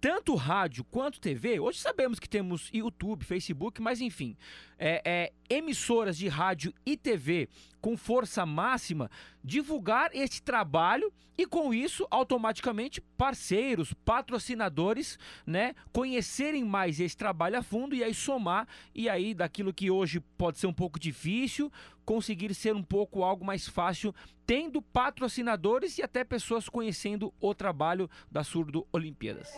tanto 0.00 0.34
rádio 0.34 0.84
quanto 0.84 1.20
TV, 1.20 1.58
hoje 1.58 1.78
sabemos 1.78 2.18
que 2.18 2.28
temos 2.28 2.70
YouTube, 2.72 3.24
Facebook, 3.24 3.82
mas 3.82 4.00
enfim, 4.00 4.36
é, 4.78 5.02
é, 5.04 5.32
emissoras 5.50 6.16
de 6.16 6.28
rádio 6.28 6.72
e 6.86 6.96
TV 6.96 7.48
com 7.80 7.96
força 7.96 8.44
máxima 8.44 9.10
divulgar 9.42 10.10
este 10.12 10.42
trabalho 10.42 11.12
e 11.36 11.46
com 11.46 11.72
isso 11.72 12.06
automaticamente 12.10 13.00
parceiros, 13.16 13.92
patrocinadores, 14.04 15.18
né, 15.46 15.74
conhecerem 15.92 16.64
mais 16.64 16.98
esse 17.00 17.16
trabalho 17.16 17.58
a 17.58 17.62
fundo 17.62 17.94
e 17.94 18.02
aí 18.02 18.12
somar 18.12 18.66
e 18.94 19.08
aí 19.08 19.32
daquilo 19.34 19.72
que 19.72 19.90
hoje 19.90 20.20
pode 20.36 20.58
ser 20.58 20.66
um 20.66 20.72
pouco 20.72 20.98
difícil, 20.98 21.72
conseguir 22.04 22.52
ser 22.54 22.74
um 22.74 22.82
pouco 22.82 23.22
algo 23.22 23.44
mais 23.44 23.68
fácil, 23.68 24.14
tendo 24.44 24.82
patrocinadores 24.82 25.98
e 25.98 26.02
até 26.02 26.24
pessoas 26.24 26.68
conhecendo 26.68 27.32
o 27.40 27.54
trabalho 27.54 28.10
da 28.30 28.42
Surdo 28.42 28.86
Olimpíadas. 28.92 29.48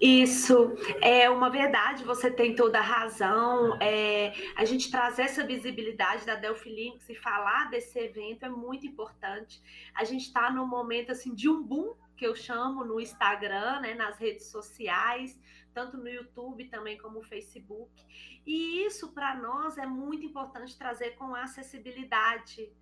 Isso 0.00 0.74
é 1.02 1.28
uma 1.28 1.50
verdade, 1.50 2.04
você 2.04 2.30
tem 2.30 2.54
toda 2.54 2.78
a 2.78 2.82
razão. 2.82 3.76
É, 3.80 4.32
a 4.56 4.64
gente 4.64 4.90
trazer 4.90 5.22
essa 5.22 5.46
visibilidade 5.46 6.24
da 6.24 6.36
Delphi 6.36 6.70
Links 6.70 7.08
e 7.10 7.14
falar 7.14 7.68
desse 7.70 7.98
evento 7.98 8.44
é 8.44 8.48
muito 8.48 8.86
importante. 8.86 9.62
A 9.94 10.04
gente 10.04 10.22
está 10.22 10.50
num 10.50 10.66
momento 10.66 11.12
assim 11.12 11.34
de 11.34 11.48
um 11.48 11.62
boom 11.62 11.94
que 12.16 12.26
eu 12.26 12.34
chamo 12.34 12.84
no 12.84 12.98
Instagram, 13.00 13.80
né, 13.80 13.94
nas 13.94 14.18
redes 14.18 14.46
sociais, 14.46 15.38
tanto 15.72 15.96
no 15.96 16.08
YouTube 16.08 16.66
também 16.66 16.96
como 16.96 17.18
no 17.18 17.22
Facebook. 17.22 17.90
E 18.46 18.84
isso 18.84 19.12
para 19.12 19.34
nós 19.34 19.76
é 19.76 19.86
muito 19.86 20.24
importante 20.24 20.78
trazer 20.78 21.10
com 21.10 21.34
acessibilidade 21.34 22.72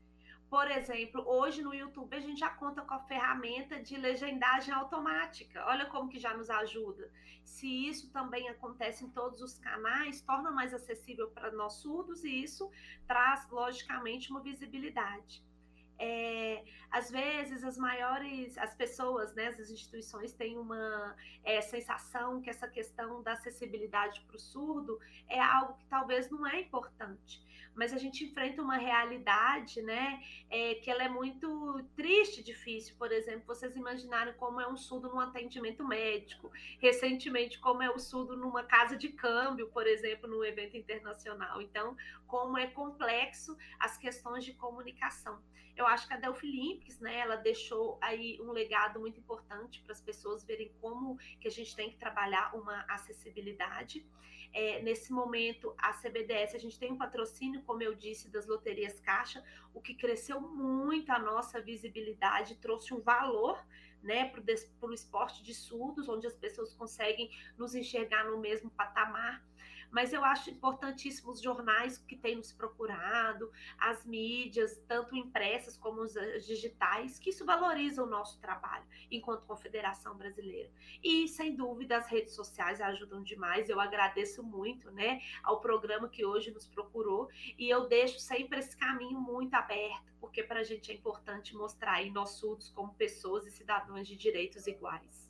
por 0.51 0.71
exemplo, 0.71 1.23
hoje 1.27 1.63
no 1.63 1.75
YouTube 1.75 2.17
a 2.17 2.21
gente 2.21 2.41
já 2.41 2.49
conta 2.49 2.81
com 2.83 2.95
a 2.95 3.01
ferramenta 3.01 3.83
de 3.83 3.97
legendagem 3.97 4.73
automática. 4.73 5.65
Olha 5.67 5.87
como 5.87 6.09
que 6.09 6.19
já 6.19 6.35
nos 6.35 6.49
ajuda. 6.49 7.11
Se 7.45 7.67
isso 7.89 8.11
também 8.11 8.49
acontece 8.49 9.05
em 9.05 9.11
todos 9.11 9.43
os 9.43 9.59
canais, 9.59 10.23
torna 10.23 10.51
mais 10.51 10.73
acessível 10.73 11.31
para 11.31 11.51
nós 11.53 11.75
surdos 11.75 12.25
e 12.25 12.43
isso 12.43 12.71
traz, 13.07 13.47
logicamente, 13.51 14.31
uma 14.31 14.41
visibilidade. 14.41 15.43
É, 15.99 16.65
às 16.91 17.11
vezes 17.11 17.65
as 17.65 17.77
maiores, 17.77 18.57
as 18.57 18.75
pessoas, 18.75 19.35
né, 19.35 19.49
as 19.49 19.71
instituições 19.71 20.33
têm 20.33 20.57
uma 20.57 21.17
é, 21.45 21.61
sensação 21.61 22.41
que 22.41 22.49
essa 22.49 22.69
questão 22.69 23.23
da 23.23 23.33
acessibilidade 23.33 24.21
para 24.23 24.37
o 24.37 24.39
surdo 24.39 24.99
é 25.29 25.41
algo 25.41 25.75
que 25.75 25.87
talvez 25.87 26.31
não 26.31 26.47
é 26.47 26.61
importante 26.61 27.47
mas 27.79 27.93
a 27.93 27.97
gente 27.97 28.25
enfrenta 28.25 28.61
uma 28.61 28.77
realidade, 28.77 29.81
né, 29.83 30.21
é, 30.51 30.75
que 30.75 30.91
ela 30.91 31.05
é 31.05 31.09
muito 31.09 31.81
triste, 31.95 32.43
difícil. 32.43 32.97
Por 32.99 33.13
exemplo, 33.13 33.47
vocês 33.47 33.77
imaginarem 33.77 34.35
como 34.35 34.61
é 34.61 34.69
um 34.69 34.77
surdo 34.77 35.09
num 35.09 35.21
atendimento 35.21 35.87
médico, 35.87 36.51
recentemente 36.81 37.61
como 37.61 37.81
é 37.81 37.89
o 37.89 37.97
surdo 37.97 38.37
numa 38.37 38.65
casa 38.65 38.97
de 38.97 39.11
câmbio, 39.11 39.69
por 39.69 39.87
exemplo, 39.87 40.29
num 40.29 40.45
evento 40.45 40.77
internacional. 40.77 41.63
Então, 41.63 41.97
como 42.27 42.59
é 42.59 42.67
complexo 42.67 43.57
as 43.79 43.97
questões 43.97 44.45
de 44.45 44.53
comunicação. 44.55 45.41
Eu 45.77 45.87
acho 45.89 46.07
que 46.07 46.15
a 46.15 46.17
Delphi 46.17 46.47
Olympics, 46.47 47.01
né, 47.01 47.19
ela 47.19 47.37
deixou 47.37 47.99
aí 48.01 48.39
um 48.41 48.53
legado 48.53 49.01
muito 49.01 49.19
importante 49.19 49.83
para 49.83 49.93
as 49.93 50.01
pessoas 50.01 50.45
verem 50.45 50.73
como 50.81 51.17
que 51.41 51.49
a 51.49 51.51
gente 51.51 51.75
tem 51.75 51.91
que 51.91 51.97
trabalhar 51.97 52.55
uma 52.55 52.85
acessibilidade. 52.89 54.07
É, 54.53 54.81
nesse 54.83 55.13
momento, 55.13 55.75
a 55.77 55.93
CBDS, 55.93 56.55
a 56.55 56.59
gente 56.59 56.79
tem 56.79 56.91
um 56.91 56.97
patrocínio, 56.97 57.63
como 57.63 57.83
eu 57.83 57.95
disse, 57.95 58.31
das 58.31 58.47
loterias 58.47 58.99
Caixa, 59.01 59.45
o 59.75 59.81
que 59.81 59.95
cresceu 59.95 60.41
muito 60.41 61.11
a 61.11 61.19
nossa 61.19 61.61
visibilidade, 61.61 62.57
trouxe 62.57 62.95
um 62.95 63.01
valor 63.01 63.63
né, 64.03 64.31
para 64.31 64.89
o 64.89 64.93
esporte 64.95 65.43
de 65.43 65.55
surdos, 65.55 66.09
onde 66.09 66.27
as 66.27 66.35
pessoas 66.35 66.73
conseguem 66.75 67.31
nos 67.57 67.75
enxergar 67.75 68.25
no 68.25 68.39
mesmo 68.39 68.71
patamar 68.71 69.45
mas 69.91 70.13
eu 70.13 70.25
acho 70.25 70.51
importantíssimo 70.51 71.31
os 71.31 71.41
jornais 71.41 71.99
que 71.99 72.17
têm 72.17 72.37
nos 72.37 72.53
procurado, 72.53 73.51
as 73.79 74.05
mídias, 74.05 74.81
tanto 74.87 75.17
impressas 75.17 75.77
como 75.77 76.03
as 76.03 76.47
digitais, 76.47 77.19
que 77.19 77.31
isso 77.31 77.45
valoriza 77.45 78.03
o 78.03 78.07
nosso 78.07 78.39
trabalho 78.41 78.85
enquanto 79.11 79.47
Confederação 79.47 80.17
Brasileira. 80.17 80.71
E, 81.03 81.29
sem 81.29 81.55
dúvida, 81.55 81.97
as 81.97 82.07
redes 82.09 82.35
sociais 82.35 82.81
ajudam 82.81 83.23
demais. 83.23 83.69
Eu 83.69 83.81
agradeço 83.81 84.43
muito 84.43 84.91
né, 84.91 85.21
ao 85.43 85.61
programa 85.61 86.09
que 86.09 86.25
hoje 86.25 86.51
nos 86.51 86.67
procurou 86.67 87.29
e 87.59 87.69
eu 87.69 87.89
deixo 87.89 88.19
sempre 88.19 88.59
esse 88.59 88.77
caminho 88.77 89.21
muito 89.21 89.55
aberto, 89.55 90.13
porque 90.21 90.43
para 90.43 90.61
a 90.61 90.65
gente 90.65 90.91
é 90.91 90.95
importante 90.95 91.55
mostrar 91.55 91.95
aí 91.95 92.11
nós 92.11 92.31
surdos 92.31 92.71
como 92.71 92.95
pessoas 92.95 93.47
e 93.47 93.51
cidadãos 93.51 94.07
de 94.07 94.17
direitos 94.17 94.67
iguais. 94.67 95.28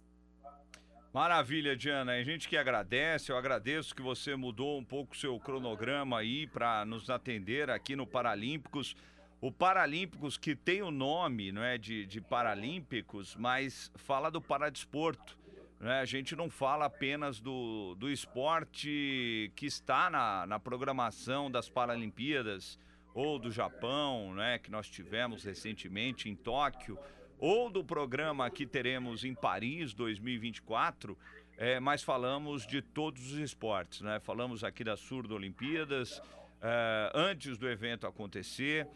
Maravilha, 1.18 1.74
Diana. 1.76 2.12
A 2.12 2.22
gente 2.22 2.48
que 2.48 2.56
agradece, 2.56 3.32
eu 3.32 3.36
agradeço 3.36 3.92
que 3.92 4.00
você 4.00 4.36
mudou 4.36 4.78
um 4.78 4.84
pouco 4.84 5.14
o 5.16 5.18
seu 5.18 5.36
cronograma 5.40 6.16
aí 6.16 6.46
para 6.46 6.84
nos 6.84 7.10
atender 7.10 7.70
aqui 7.70 7.96
no 7.96 8.06
Paralímpicos. 8.06 8.94
O 9.40 9.50
Paralímpicos 9.50 10.38
que 10.38 10.54
tem 10.54 10.80
o 10.80 10.92
nome, 10.92 11.50
não 11.50 11.64
é, 11.64 11.76
de, 11.76 12.06
de 12.06 12.20
Paralímpicos, 12.20 13.34
mas 13.34 13.90
fala 13.96 14.30
do 14.30 14.40
paradesporto. 14.40 15.36
Né? 15.80 15.98
A 15.98 16.04
gente 16.04 16.36
não 16.36 16.48
fala 16.48 16.84
apenas 16.84 17.40
do, 17.40 17.96
do 17.96 18.08
esporte 18.08 19.50
que 19.56 19.66
está 19.66 20.08
na, 20.08 20.46
na 20.46 20.60
programação 20.60 21.50
das 21.50 21.68
Paralimpíadas 21.68 22.78
ou 23.12 23.40
do 23.40 23.50
Japão, 23.50 24.34
né, 24.36 24.60
que 24.60 24.70
nós 24.70 24.88
tivemos 24.88 25.42
recentemente 25.42 26.28
em 26.28 26.36
Tóquio 26.36 26.96
ou 27.38 27.70
do 27.70 27.84
programa 27.84 28.50
que 28.50 28.66
teremos 28.66 29.24
em 29.24 29.34
Paris 29.34 29.94
2024, 29.94 31.16
é, 31.56 31.80
mas 31.80 32.02
falamos 32.02 32.66
de 32.66 32.80
todos 32.80 33.32
os 33.32 33.38
esportes, 33.38 34.00
né? 34.00 34.20
Falamos 34.20 34.62
aqui 34.62 34.84
das 34.84 35.00
Surdo 35.00 35.34
Olimpíadas, 35.34 36.20
é, 36.60 37.10
antes 37.14 37.58
do 37.58 37.68
evento 37.68 38.06
acontecer. 38.06 38.86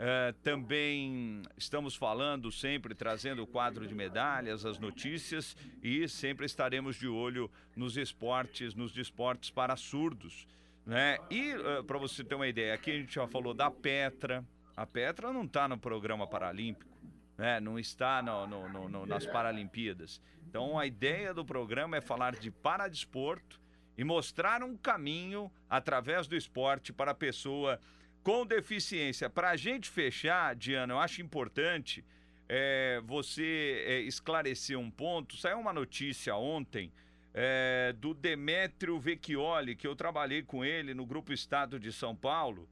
É, 0.00 0.32
também 0.44 1.42
estamos 1.56 1.96
falando 1.96 2.52
sempre, 2.52 2.94
trazendo 2.94 3.42
o 3.42 3.46
quadro 3.46 3.86
de 3.86 3.94
medalhas, 3.94 4.64
as 4.64 4.78
notícias 4.78 5.56
e 5.82 6.08
sempre 6.08 6.46
estaremos 6.46 6.96
de 6.96 7.08
olho 7.08 7.50
nos 7.74 7.96
esportes, 7.96 8.74
nos 8.74 8.96
esportes 8.96 9.50
para 9.50 9.74
surdos. 9.74 10.46
Né? 10.86 11.18
E 11.30 11.52
uh, 11.52 11.84
para 11.84 11.98
você 11.98 12.24
ter 12.24 12.34
uma 12.36 12.46
ideia, 12.48 12.74
aqui 12.74 12.92
a 12.92 12.94
gente 12.94 13.14
já 13.14 13.26
falou 13.26 13.52
da 13.52 13.70
Petra. 13.70 14.44
A 14.76 14.86
Petra 14.86 15.32
não 15.32 15.44
está 15.44 15.68
no 15.68 15.76
programa 15.76 16.26
paralímpico 16.26 16.97
né? 17.38 17.60
não 17.60 17.78
está 17.78 18.20
no, 18.20 18.46
no, 18.46 18.88
no, 18.88 19.06
nas 19.06 19.24
Paralimpíadas. 19.24 20.20
Então 20.48 20.78
a 20.78 20.84
ideia 20.84 21.32
do 21.32 21.44
programa 21.44 21.96
é 21.96 22.00
falar 22.00 22.34
de 22.34 22.50
paradesporto 22.50 23.60
e 23.96 24.02
mostrar 24.02 24.62
um 24.62 24.76
caminho 24.76 25.50
através 25.70 26.26
do 26.26 26.36
esporte 26.36 26.92
para 26.92 27.12
a 27.12 27.14
pessoa 27.14 27.80
com 28.22 28.44
deficiência. 28.44 29.30
Para 29.30 29.50
a 29.50 29.56
gente 29.56 29.88
fechar, 29.88 30.54
Diana, 30.56 30.94
eu 30.94 30.98
acho 30.98 31.22
importante 31.22 32.04
é, 32.48 33.00
você 33.04 33.84
é, 33.86 34.00
esclarecer 34.00 34.78
um 34.78 34.90
ponto. 34.90 35.36
Saiu 35.36 35.58
uma 35.58 35.72
notícia 35.72 36.34
ontem 36.34 36.92
é, 37.32 37.94
do 37.98 38.14
Demétrio 38.14 38.98
Vecchioli, 38.98 39.76
que 39.76 39.86
eu 39.86 39.94
trabalhei 39.94 40.42
com 40.42 40.64
ele 40.64 40.94
no 40.94 41.06
Grupo 41.06 41.32
Estado 41.32 41.78
de 41.78 41.92
São 41.92 42.16
Paulo 42.16 42.68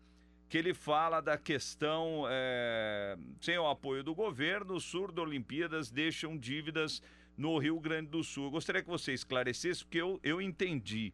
que 0.48 0.56
ele 0.56 0.72
fala 0.72 1.20
da 1.20 1.36
questão, 1.36 2.24
é, 2.28 3.16
sem 3.40 3.58
o 3.58 3.68
apoio 3.68 4.04
do 4.04 4.14
governo, 4.14 4.80
Surdo 4.80 5.22
Olimpíadas 5.22 5.90
deixam 5.90 6.36
dívidas 6.38 7.02
no 7.36 7.58
Rio 7.58 7.78
Grande 7.80 8.08
do 8.10 8.22
Sul. 8.22 8.44
Eu 8.44 8.50
gostaria 8.52 8.82
que 8.82 8.88
você 8.88 9.12
esclarecesse, 9.12 9.84
porque 9.84 10.00
eu, 10.00 10.20
eu 10.22 10.40
entendi. 10.40 11.12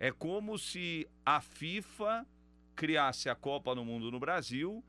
É 0.00 0.10
como 0.10 0.58
se 0.58 1.06
a 1.24 1.40
FIFA 1.40 2.26
criasse 2.74 3.28
a 3.28 3.34
Copa 3.34 3.74
do 3.74 3.84
Mundo 3.84 4.10
no 4.10 4.18
Brasil 4.18 4.82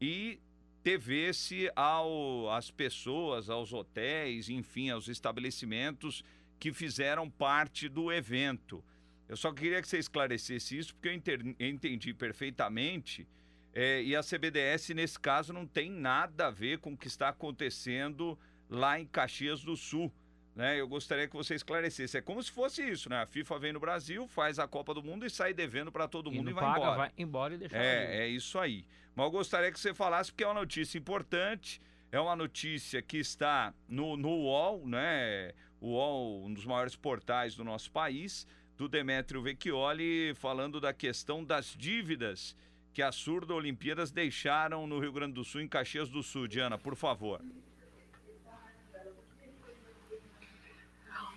e 0.00 0.38
devesse 0.82 1.70
ao, 1.74 2.50
às 2.50 2.70
pessoas, 2.70 3.50
aos 3.50 3.72
hotéis, 3.72 4.48
enfim, 4.48 4.90
aos 4.90 5.08
estabelecimentos 5.08 6.22
que 6.58 6.72
fizeram 6.72 7.28
parte 7.28 7.88
do 7.88 8.12
evento. 8.12 8.84
Eu 9.30 9.36
só 9.36 9.52
queria 9.52 9.80
que 9.80 9.86
você 9.86 9.96
esclarecesse 9.96 10.76
isso, 10.76 10.92
porque 10.92 11.08
eu, 11.08 11.68
entendi 11.68 12.12
perfeitamente. 12.12 13.28
É, 13.72 14.02
e 14.02 14.16
a 14.16 14.22
CBDS, 14.22 14.88
nesse 14.88 15.20
caso, 15.20 15.52
não 15.52 15.64
tem 15.64 15.88
nada 15.88 16.48
a 16.48 16.50
ver 16.50 16.80
com 16.80 16.94
o 16.94 16.96
que 16.96 17.06
está 17.06 17.28
acontecendo 17.28 18.36
lá 18.68 18.98
em 18.98 19.06
Caxias 19.06 19.62
do 19.62 19.76
Sul. 19.76 20.12
Né? 20.56 20.80
Eu 20.80 20.88
gostaria 20.88 21.28
que 21.28 21.36
você 21.36 21.54
esclarecesse. 21.54 22.18
É 22.18 22.20
como 22.20 22.42
se 22.42 22.50
fosse 22.50 22.82
isso, 22.82 23.08
né? 23.08 23.22
A 23.22 23.26
FIFA 23.26 23.58
vem 23.60 23.72
no 23.72 23.78
Brasil, 23.78 24.26
faz 24.26 24.58
a 24.58 24.66
Copa 24.66 24.92
do 24.92 25.00
Mundo 25.00 25.24
e 25.24 25.30
sai 25.30 25.54
devendo 25.54 25.92
para 25.92 26.08
todo 26.08 26.28
mundo 26.28 26.48
e, 26.48 26.50
e 26.50 26.54
vai 26.54 26.64
paga, 26.64 26.78
embora. 26.78 26.96
Vai 26.96 27.12
embora 27.16 27.54
e 27.54 27.58
deixa 27.58 27.76
É, 27.76 28.22
é 28.22 28.26
isso 28.26 28.58
aí. 28.58 28.84
Mas 29.14 29.26
eu 29.26 29.30
gostaria 29.30 29.70
que 29.70 29.78
você 29.78 29.94
falasse, 29.94 30.32
porque 30.32 30.42
é 30.42 30.48
uma 30.48 30.54
notícia 30.54 30.98
importante, 30.98 31.80
é 32.10 32.18
uma 32.18 32.34
notícia 32.34 33.00
que 33.00 33.18
está 33.18 33.72
no, 33.88 34.16
no 34.16 34.30
UOL, 34.30 34.88
né? 34.88 35.52
O 35.80 35.90
UOL, 35.90 36.44
um 36.46 36.52
dos 36.52 36.66
maiores 36.66 36.96
portais 36.96 37.54
do 37.54 37.62
nosso 37.62 37.92
país 37.92 38.44
do 38.80 38.88
Demétrio 38.88 39.42
Vecchioli 39.42 40.32
falando 40.36 40.80
da 40.80 40.90
questão 40.90 41.44
das 41.44 41.76
dívidas 41.76 42.56
que 42.94 43.02
as 43.02 43.14
Surdo 43.14 43.54
Olimpíadas 43.54 44.10
deixaram 44.10 44.86
no 44.86 44.98
Rio 44.98 45.12
Grande 45.12 45.34
do 45.34 45.44
Sul, 45.44 45.60
em 45.60 45.68
Caxias 45.68 46.08
do 46.08 46.22
Sul. 46.22 46.48
Diana, 46.48 46.78
por 46.78 46.96
favor. 46.96 47.42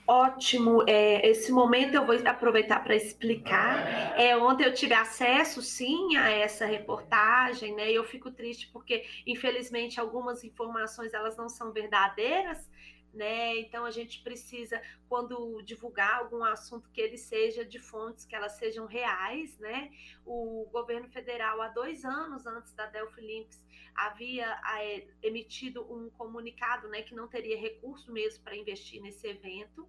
Ótimo, 0.07 0.85
é, 0.87 1.27
esse 1.29 1.51
momento 1.51 1.95
eu 1.95 2.05
vou 2.05 2.15
aproveitar 2.25 2.81
para 2.81 2.95
explicar. 2.95 4.17
É, 4.17 4.37
ontem 4.37 4.63
eu 4.63 4.73
tive 4.73 4.93
acesso, 4.93 5.61
sim, 5.61 6.15
a 6.15 6.29
essa 6.29 6.65
reportagem, 6.65 7.75
né? 7.75 7.91
E 7.91 7.95
eu 7.95 8.05
fico 8.05 8.31
triste 8.31 8.69
porque, 8.71 9.05
infelizmente, 9.27 9.99
algumas 9.99 10.45
informações 10.45 11.13
elas 11.13 11.35
não 11.35 11.49
são 11.49 11.73
verdadeiras 11.73 12.69
né? 13.13 13.57
Então 13.59 13.85
a 13.85 13.91
gente 13.91 14.21
precisa, 14.23 14.81
quando 15.07 15.61
divulgar 15.61 16.19
algum 16.19 16.43
assunto, 16.43 16.89
que 16.89 16.99
ele 16.99 17.17
seja 17.17 17.63
de 17.63 17.79
fontes 17.79 18.25
que 18.25 18.35
elas 18.35 18.53
sejam 18.53 18.85
reais, 18.85 19.57
né? 19.59 19.91
O 20.25 20.67
governo 20.71 21.07
federal, 21.09 21.61
há 21.61 21.67
dois 21.67 22.03
anos 22.03 22.45
antes 22.45 22.73
da 22.73 22.87
Delphi 22.87 23.21
Links, 23.21 23.63
havia 23.95 24.59
é, 24.79 25.07
emitido 25.21 25.81
um 25.93 26.09
comunicado, 26.09 26.87
né, 26.87 27.03
que 27.03 27.13
não 27.13 27.27
teria 27.27 27.59
recurso 27.59 28.11
mesmo 28.11 28.43
para 28.43 28.55
investir 28.55 29.01
nesse 29.01 29.27
evento. 29.27 29.87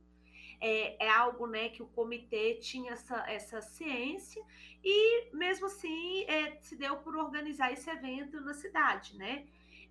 É, 0.61 1.05
é, 1.05 1.09
algo 1.11 1.47
né, 1.47 1.69
que 1.69 1.83
o 1.83 1.87
comitê 1.89 2.55
tinha 2.55 2.93
essa, 2.93 3.29
essa 3.29 3.61
ciência 3.61 4.43
e 4.83 5.35
mesmo 5.35 5.67
assim 5.67 6.25
é, 6.25 6.57
se 6.63 6.77
deu 6.77 6.97
por 6.99 7.17
organizar 7.17 7.73
esse 7.73 7.91
evento 7.91 8.41
na 8.41 8.55
cidade. 8.55 9.17
Né? 9.17 9.47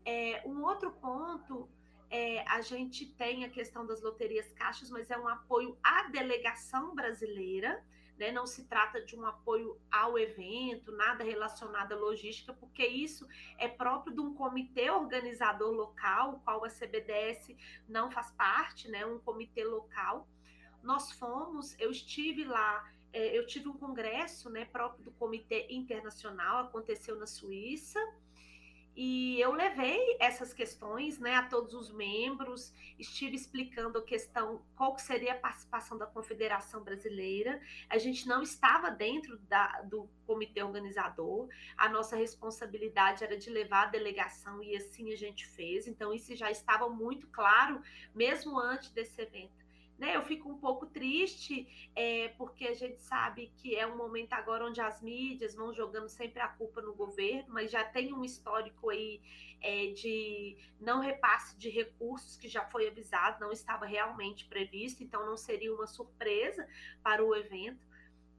É, 0.06 0.42
um 0.46 0.64
outro 0.64 0.92
ponto 0.92 1.70
é, 2.14 2.46
a 2.48 2.62
gente 2.62 3.08
tem 3.08 3.44
a 3.44 3.50
questão 3.50 3.88
das 3.88 4.04
loterias 4.04 4.54
caixas, 4.54 4.92
mas 4.92 5.10
é 5.10 5.18
um 5.18 5.28
apoio 5.28 5.76
à 5.82 6.04
delegação 6.10 6.94
brasileira, 6.94 7.84
né? 8.20 8.32
não 8.32 8.46
se 8.46 8.66
trata 8.66 9.02
de 9.02 9.16
um 9.16 9.26
apoio 9.26 9.82
ao 9.92 10.16
evento, 10.20 10.92
nada 10.92 11.24
relacionado 11.24 11.94
à 11.94 11.96
logística, 11.96 12.54
porque 12.54 12.86
isso 12.86 13.28
é 13.58 13.68
próprio 13.68 14.14
de 14.14 14.22
um 14.22 14.36
comitê 14.36 14.92
organizador 14.92 15.72
local, 15.72 16.36
o 16.36 16.40
qual 16.42 16.64
a 16.64 16.70
CBDS 16.70 17.56
não 17.90 18.12
faz 18.12 18.30
parte, 18.34 18.88
né? 18.88 19.04
um 19.04 19.18
comitê 19.18 19.64
local. 19.64 20.28
Nós 20.84 21.12
fomos, 21.14 21.76
eu 21.80 21.90
estive 21.90 22.44
lá 22.44 22.88
é, 23.12 23.38
eu 23.38 23.46
tive 23.46 23.68
um 23.70 23.78
congresso 23.78 24.50
né, 24.50 24.66
próprio 24.66 25.04
do 25.06 25.12
Comitê 25.12 25.68
Internacional, 25.70 26.66
aconteceu 26.66 27.16
na 27.16 27.28
Suíça, 27.28 28.00
e 28.96 29.42
eu 29.42 29.52
levei 29.52 30.18
essas 30.20 30.54
questões 30.54 31.18
né, 31.18 31.36
a 31.36 31.44
todos 31.44 31.74
os 31.74 31.92
membros, 31.92 32.72
estive 33.00 33.36
explicando 33.36 33.98
a 33.98 34.04
questão, 34.04 34.62
qual 34.76 34.94
que 34.94 35.02
seria 35.02 35.34
a 35.34 35.38
participação 35.38 35.98
da 35.98 36.06
Confederação 36.06 36.84
Brasileira. 36.84 37.60
A 37.90 37.98
gente 37.98 38.28
não 38.28 38.44
estava 38.44 38.92
dentro 38.92 39.38
da, 39.50 39.82
do 39.82 40.08
comitê 40.28 40.62
organizador, 40.62 41.50
a 41.76 41.90
nossa 41.90 42.16
responsabilidade 42.16 43.24
era 43.24 43.36
de 43.36 43.50
levar 43.50 43.84
a 43.84 43.92
delegação 43.92 44.62
e 44.62 44.76
assim 44.76 45.12
a 45.12 45.18
gente 45.18 45.48
fez. 45.48 45.88
Então, 45.88 46.14
isso 46.14 46.36
já 46.36 46.52
estava 46.52 46.88
muito 46.88 47.28
claro, 47.28 47.82
mesmo 48.14 48.60
antes 48.60 48.92
desse 48.92 49.20
evento. 49.20 49.63
Né, 50.04 50.18
eu 50.18 50.22
fico 50.22 50.50
um 50.50 50.58
pouco 50.58 50.86
triste, 50.86 51.66
é, 51.96 52.28
porque 52.38 52.68
a 52.68 52.74
gente 52.74 53.02
sabe 53.02 53.50
que 53.56 53.74
é 53.74 53.88
um 53.88 53.96
momento 53.96 54.34
agora 54.34 54.66
onde 54.66 54.82
as 54.82 55.02
mídias 55.02 55.56
vão 55.56 55.74
jogando 55.74 56.10
sempre 56.10 56.42
a 56.42 56.48
culpa 56.50 56.82
no 56.82 56.94
governo, 56.94 57.54
mas 57.54 57.72
já 57.72 57.86
tem 57.86 58.14
um 58.14 58.22
histórico 58.26 58.90
aí 58.90 59.22
é, 59.62 59.94
de 59.94 60.58
não 60.78 61.00
repasse 61.00 61.58
de 61.58 61.70
recursos 61.70 62.36
que 62.36 62.50
já 62.50 62.66
foi 62.66 62.90
avisado, 62.90 63.40
não 63.40 63.54
estava 63.54 63.86
realmente 63.86 64.44
previsto, 64.44 65.02
então 65.02 65.26
não 65.26 65.38
seria 65.38 65.74
uma 65.74 65.88
surpresa 65.88 66.68
para 67.02 67.24
o 67.24 67.34
evento. 67.34 67.88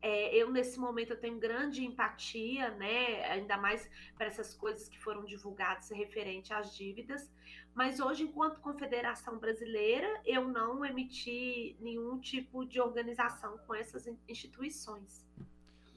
É, 0.03 0.37
eu, 0.37 0.51
nesse 0.51 0.79
momento, 0.79 1.15
eu 1.15 1.19
tenho 1.19 1.39
grande 1.39 1.83
empatia, 1.83 2.73
né? 2.73 3.25
Ainda 3.31 3.57
mais 3.57 3.89
para 4.19 4.27
essas 4.27 4.53
coisas 4.55 4.87
que 4.87 4.99
foram 4.99 5.25
divulgadas 5.25 5.89
referente 5.89 6.53
às 6.53 6.77
dívidas. 6.77 7.33
Mas 7.75 7.99
hoje, 7.99 8.23
enquanto 8.23 8.61
Confederação 8.61 9.39
Brasileira, 9.39 10.21
eu 10.25 10.47
não 10.49 10.85
emiti 10.85 11.77
nenhum 11.81 12.19
tipo 12.21 12.65
de 12.65 12.81
organização 12.81 13.59
com 13.67 13.75
essas 13.75 14.09
instituições. 14.29 15.27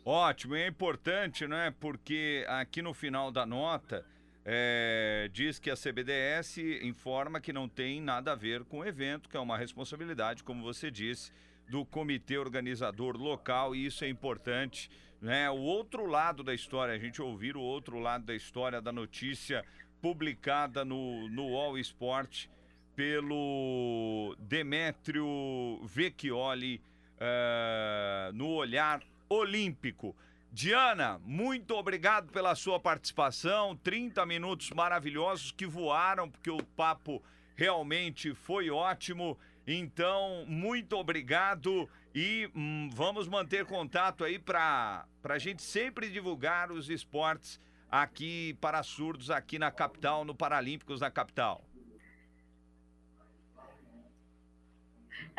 Ótimo, 0.03 0.55
é 0.55 0.67
importante, 0.67 1.45
né? 1.45 1.73
Porque 1.79 2.45
aqui 2.47 2.81
no 2.81 2.93
final 2.93 3.31
da 3.31 3.45
nota 3.45 4.05
é, 4.43 5.29
diz 5.33 5.59
que 5.59 5.69
a 5.69 5.75
CBDS 5.75 6.57
informa 6.81 7.41
que 7.41 7.51
não 7.51 7.67
tem 7.67 8.01
nada 8.01 8.31
a 8.31 8.35
ver 8.35 8.63
com 8.63 8.79
o 8.79 8.85
evento, 8.85 9.27
que 9.29 9.35
é 9.35 9.39
uma 9.39 9.57
responsabilidade, 9.57 10.43
como 10.43 10.63
você 10.63 10.89
disse, 10.89 11.31
do 11.69 11.85
comitê 11.85 12.37
organizador 12.37 13.17
local, 13.17 13.75
e 13.75 13.85
isso 13.85 14.05
é 14.05 14.07
importante. 14.09 14.89
Né? 15.21 15.49
O 15.49 15.57
outro 15.57 16.05
lado 16.05 16.43
da 16.43 16.53
história, 16.53 16.93
a 16.93 16.97
gente 16.97 17.21
ouvir 17.21 17.57
o 17.57 17.61
outro 17.61 17.99
lado 17.99 18.23
da 18.23 18.33
história 18.33 18.81
da 18.81 18.91
notícia 18.91 19.65
publicada 20.01 20.83
no, 20.83 21.27
no 21.29 21.55
All 21.55 21.77
Sport 21.77 22.47
pelo 22.95 24.35
Demétrio 24.39 25.79
Vecchioli 25.83 26.81
uh, 27.17 28.33
no 28.33 28.49
Olhar 28.49 29.01
Olímpico. 29.29 30.15
Diana, 30.51 31.19
muito 31.23 31.75
obrigado 31.75 32.31
pela 32.31 32.55
sua 32.55 32.79
participação. 32.79 33.75
30 33.83 34.25
minutos 34.25 34.71
maravilhosos 34.71 35.51
que 35.51 35.65
voaram, 35.65 36.29
porque 36.29 36.49
o 36.49 36.63
papo 36.75 37.21
realmente 37.55 38.33
foi 38.33 38.69
ótimo. 38.69 39.37
Então, 39.67 40.45
muito 40.47 40.95
obrigado 40.95 41.87
e 42.15 42.49
hum, 42.55 42.89
vamos 42.93 43.27
manter 43.27 43.65
contato 43.65 44.23
aí 44.23 44.39
para 44.39 45.05
a 45.23 45.37
gente 45.37 45.61
sempre 45.61 46.09
divulgar 46.09 46.71
os 46.71 46.89
esportes 46.89 47.59
aqui 47.89 48.57
para 48.61 48.83
surdos, 48.83 49.29
aqui 49.29 49.57
na 49.57 49.71
capital, 49.71 50.25
no 50.25 50.35
Paralímpicos 50.35 50.99
da 50.99 51.09
capital. 51.09 51.63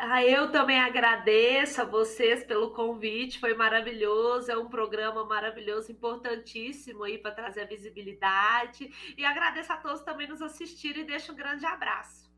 Ah, 0.01 0.23
eu 0.23 0.49
também 0.49 0.79
agradeço 0.79 1.81
a 1.81 1.83
vocês 1.83 2.41
pelo 2.45 2.71
convite, 2.71 3.37
foi 3.37 3.53
maravilhoso, 3.53 4.49
é 4.49 4.57
um 4.57 4.69
programa 4.69 5.25
maravilhoso, 5.25 5.91
importantíssimo 5.91 7.03
aí 7.03 7.17
para 7.17 7.31
trazer 7.31 7.63
a 7.63 7.65
visibilidade. 7.65 8.89
E 9.17 9.25
agradeço 9.25 9.73
a 9.73 9.77
todos 9.77 10.01
também 10.01 10.25
nos 10.25 10.41
assistirem 10.41 11.03
e 11.03 11.05
deixo 11.05 11.33
um 11.33 11.35
grande 11.35 11.65
abraço. 11.65 12.31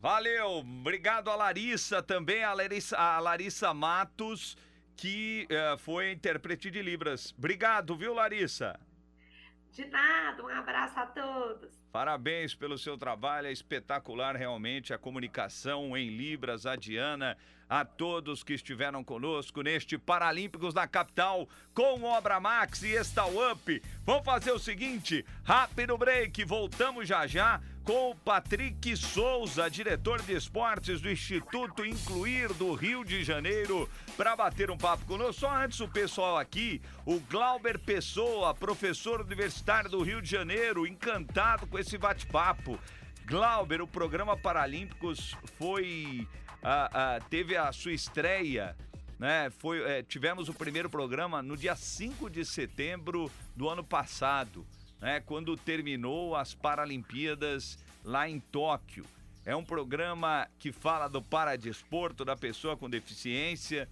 Valeu, 0.00 0.56
obrigado 0.58 1.30
a 1.30 1.36
Larissa 1.36 2.02
também, 2.02 2.42
a 2.42 2.52
Larissa, 2.52 2.98
a 2.98 3.20
Larissa 3.20 3.72
Matos, 3.72 4.56
que 4.96 5.46
uh, 5.46 5.78
foi 5.78 6.10
intérprete 6.10 6.68
de 6.68 6.82
Libras. 6.82 7.32
Obrigado, 7.38 7.94
viu, 7.94 8.12
Larissa? 8.12 8.76
De 9.72 9.86
nada, 9.86 10.42
um 10.42 10.48
abraço 10.48 11.00
a 11.00 11.06
todos. 11.06 11.70
Parabéns 11.90 12.54
pelo 12.54 12.76
seu 12.76 12.98
trabalho, 12.98 13.46
é 13.46 13.52
espetacular 13.52 14.36
realmente 14.36 14.92
a 14.92 14.98
comunicação 14.98 15.96
em 15.96 16.10
Libras, 16.10 16.66
a 16.66 16.76
Diana, 16.76 17.38
a 17.66 17.82
todos 17.82 18.44
que 18.44 18.52
estiveram 18.52 19.02
conosco 19.02 19.62
neste 19.62 19.96
Paralímpicos 19.96 20.74
da 20.74 20.86
capital 20.86 21.48
com 21.72 22.02
Obra 22.02 22.38
Max 22.38 22.82
e 22.82 22.90
Estal 22.90 23.30
Up. 23.50 23.82
Vamos 24.04 24.26
fazer 24.26 24.52
o 24.52 24.58
seguinte, 24.58 25.24
rápido 25.42 25.96
break, 25.96 26.44
voltamos 26.44 27.08
já 27.08 27.26
já 27.26 27.58
com 27.84 28.10
o 28.10 28.14
Patrick 28.14 28.96
Souza, 28.96 29.68
diretor 29.68 30.22
de 30.22 30.34
esportes 30.34 31.00
do 31.00 31.10
Instituto 31.10 31.84
Incluir 31.84 32.52
do 32.54 32.74
Rio 32.74 33.04
de 33.04 33.24
Janeiro, 33.24 33.88
para 34.16 34.36
bater 34.36 34.70
um 34.70 34.76
papo 34.76 35.04
conosco. 35.04 35.40
Só 35.40 35.54
antes 35.54 35.80
o 35.80 35.88
pessoal 35.88 36.38
aqui, 36.38 36.80
o 37.04 37.18
Glauber 37.20 37.78
Pessoa, 37.78 38.54
professor 38.54 39.20
universitário 39.20 39.90
do 39.90 40.02
Rio 40.02 40.22
de 40.22 40.30
Janeiro, 40.30 40.86
encantado 40.86 41.66
com 41.66 41.78
esse 41.78 41.98
bate-papo. 41.98 42.78
Glauber, 43.26 43.80
o 43.80 43.86
programa 43.86 44.36
Paralímpicos 44.36 45.36
foi. 45.58 46.26
Teve 47.28 47.56
a 47.56 47.72
sua 47.72 47.92
estreia 47.92 48.76
né? 49.22 49.50
Foi, 49.50 49.80
é, 49.82 50.02
tivemos 50.02 50.48
o 50.48 50.54
primeiro 50.54 50.90
programa 50.90 51.40
no 51.40 51.56
dia 51.56 51.76
5 51.76 52.28
de 52.28 52.44
setembro 52.44 53.30
do 53.54 53.68
ano 53.68 53.84
passado 53.84 54.66
né, 55.02 55.20
quando 55.20 55.56
terminou 55.56 56.36
as 56.36 56.54
Paralimpíadas 56.54 57.76
lá 58.04 58.28
em 58.28 58.38
Tóquio. 58.38 59.04
É 59.44 59.54
um 59.54 59.64
programa 59.64 60.48
que 60.60 60.70
fala 60.70 61.08
do 61.08 61.20
paradesporto 61.20 62.24
da 62.24 62.36
pessoa 62.36 62.76
com 62.76 62.88
deficiência. 62.88 63.88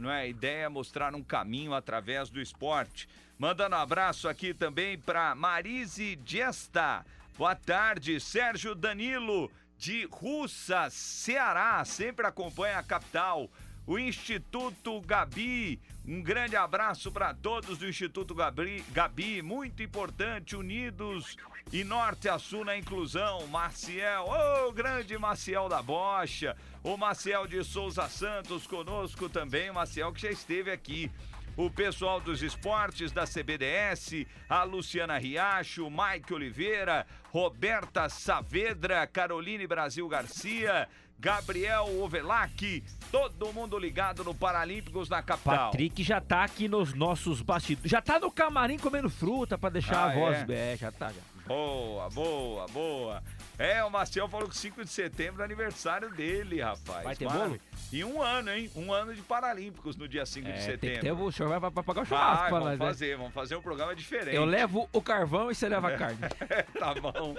Não 0.00 0.10
é? 0.10 0.22
A 0.22 0.26
ideia 0.26 0.64
é 0.64 0.68
mostrar 0.68 1.14
um 1.14 1.22
caminho 1.22 1.74
através 1.74 2.30
do 2.30 2.40
esporte. 2.40 3.06
Mandando 3.38 3.76
um 3.76 3.78
abraço 3.78 4.26
aqui 4.26 4.54
também 4.54 4.98
para 4.98 5.34
Marise 5.34 6.18
Gesta. 6.24 7.04
Boa 7.36 7.54
tarde, 7.54 8.18
Sérgio 8.18 8.74
Danilo, 8.74 9.50
de 9.76 10.08
Russa, 10.10 10.88
Ceará, 10.88 11.84
sempre 11.84 12.26
acompanha 12.26 12.78
a 12.78 12.82
capital 12.82 13.50
o 13.86 13.98
Instituto 13.98 15.00
Gabi. 15.02 15.78
Um 16.06 16.22
grande 16.22 16.54
abraço 16.54 17.10
para 17.10 17.32
todos 17.32 17.78
do 17.78 17.88
Instituto 17.88 18.34
Gabi, 18.34 18.84
Gabi, 18.92 19.40
muito 19.40 19.82
importante, 19.82 20.54
unidos 20.54 21.34
e 21.72 21.82
norte 21.82 22.28
a 22.28 22.38
sul 22.38 22.62
na 22.62 22.76
inclusão. 22.76 23.46
Maciel, 23.46 24.24
ô 24.26 24.68
oh, 24.68 24.72
grande 24.72 25.16
Maciel 25.16 25.66
da 25.66 25.80
Bocha, 25.80 26.54
o 26.82 26.94
Maciel 26.98 27.46
de 27.46 27.64
Souza 27.64 28.06
Santos 28.06 28.66
conosco 28.66 29.30
também, 29.30 29.72
Maciel 29.72 30.12
que 30.12 30.20
já 30.20 30.30
esteve 30.30 30.70
aqui 30.70 31.10
o 31.56 31.70
pessoal 31.70 32.20
dos 32.20 32.42
esportes 32.42 33.12
da 33.12 33.24
CBDS, 33.26 34.26
a 34.48 34.64
Luciana 34.64 35.18
Riacho, 35.18 35.88
Mike 35.88 36.34
Oliveira, 36.34 37.06
Roberta 37.30 38.08
Saavedra, 38.08 39.06
Caroline 39.06 39.66
Brasil 39.66 40.06
Garcia, 40.08 40.88
Gabriel 41.18 41.86
Ovelac, 42.02 42.84
todo 43.10 43.52
mundo 43.52 43.78
ligado 43.78 44.22
no 44.22 44.34
Paralímpicos 44.34 45.08
na 45.08 45.22
capital. 45.22 45.70
Patrick 45.70 46.02
já 46.02 46.20
tá 46.20 46.44
aqui 46.44 46.68
nos 46.68 46.92
nossos 46.92 47.40
bastidores. 47.40 47.90
Já 47.90 48.02
tá 48.02 48.18
no 48.18 48.30
camarim 48.30 48.78
comendo 48.78 49.08
fruta 49.08 49.56
para 49.56 49.70
deixar 49.70 49.96
ah, 49.96 50.10
a 50.10 50.14
voz. 50.14 50.48
É? 50.48 50.72
é, 50.72 50.76
já 50.76 50.92
tá 50.92 51.08
já. 51.08 51.20
Boa, 51.46 52.08
boa, 52.10 52.66
boa. 52.68 53.22
É, 53.58 53.84
o 53.84 53.90
Marcel 53.90 54.28
falou 54.28 54.48
que 54.48 54.56
5 54.56 54.84
de 54.84 54.90
setembro 54.90 55.42
é 55.42 55.44
aniversário 55.44 56.10
dele, 56.10 56.60
rapaz. 56.60 57.04
Vai 57.04 57.14
ter 57.14 57.28
bolo? 57.28 57.58
E 57.92 58.04
um 58.04 58.20
ano, 58.20 58.50
hein? 58.50 58.68
Um 58.74 58.92
ano 58.92 59.14
de 59.14 59.22
Paralímpicos 59.22 59.96
no 59.96 60.08
dia 60.08 60.26
5 60.26 60.48
é, 60.48 60.52
de 60.52 60.62
setembro. 60.62 61.00
Ter, 61.00 61.12
o 61.12 61.30
senhor 61.30 61.60
vai, 61.60 61.70
pagar 61.70 62.02
o 62.02 62.04
churrasco 62.04 62.40
vai, 62.42 62.50
vamos 62.50 62.66
nós, 62.66 62.78
né? 62.78 62.86
fazer, 62.86 63.10
né? 63.10 63.16
vamos 63.16 63.32
fazer 63.32 63.56
um 63.56 63.62
programa 63.62 63.94
diferente. 63.94 64.34
Eu 64.34 64.44
levo 64.44 64.88
o 64.92 65.00
carvão 65.00 65.50
e 65.50 65.54
você 65.54 65.68
leva 65.68 65.88
a 65.88 65.96
carne. 65.96 66.18
tá 66.78 66.94
bom. 66.94 67.36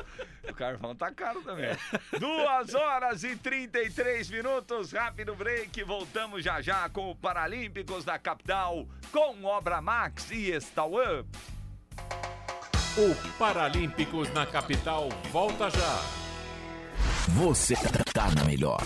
O 0.47 0.53
carvão 0.53 0.95
tá 0.95 1.11
caro 1.11 1.41
também. 1.41 1.65
É. 1.65 1.77
Duas 2.17 2.73
horas 2.73 3.23
e 3.25 3.35
33 3.35 4.29
minutos, 4.29 4.93
rápido 4.93 5.35
break. 5.35 5.83
Voltamos 5.83 6.43
já 6.43 6.61
já 6.61 6.87
com 6.87 7.11
o 7.11 7.15
Paralímpicos 7.15 8.05
da 8.05 8.17
capital, 8.17 8.87
com 9.11 9.43
Obra 9.43 9.81
Max 9.81 10.31
e 10.31 10.51
Stal 10.61 10.91
Up. 10.93 11.27
O 12.97 13.13
Paralímpicos 13.37 14.33
na 14.33 14.45
capital 14.45 15.09
volta 15.29 15.69
já. 15.69 16.01
Você 17.27 17.75
tá 18.13 18.31
na 18.33 18.45
melhor. 18.45 18.81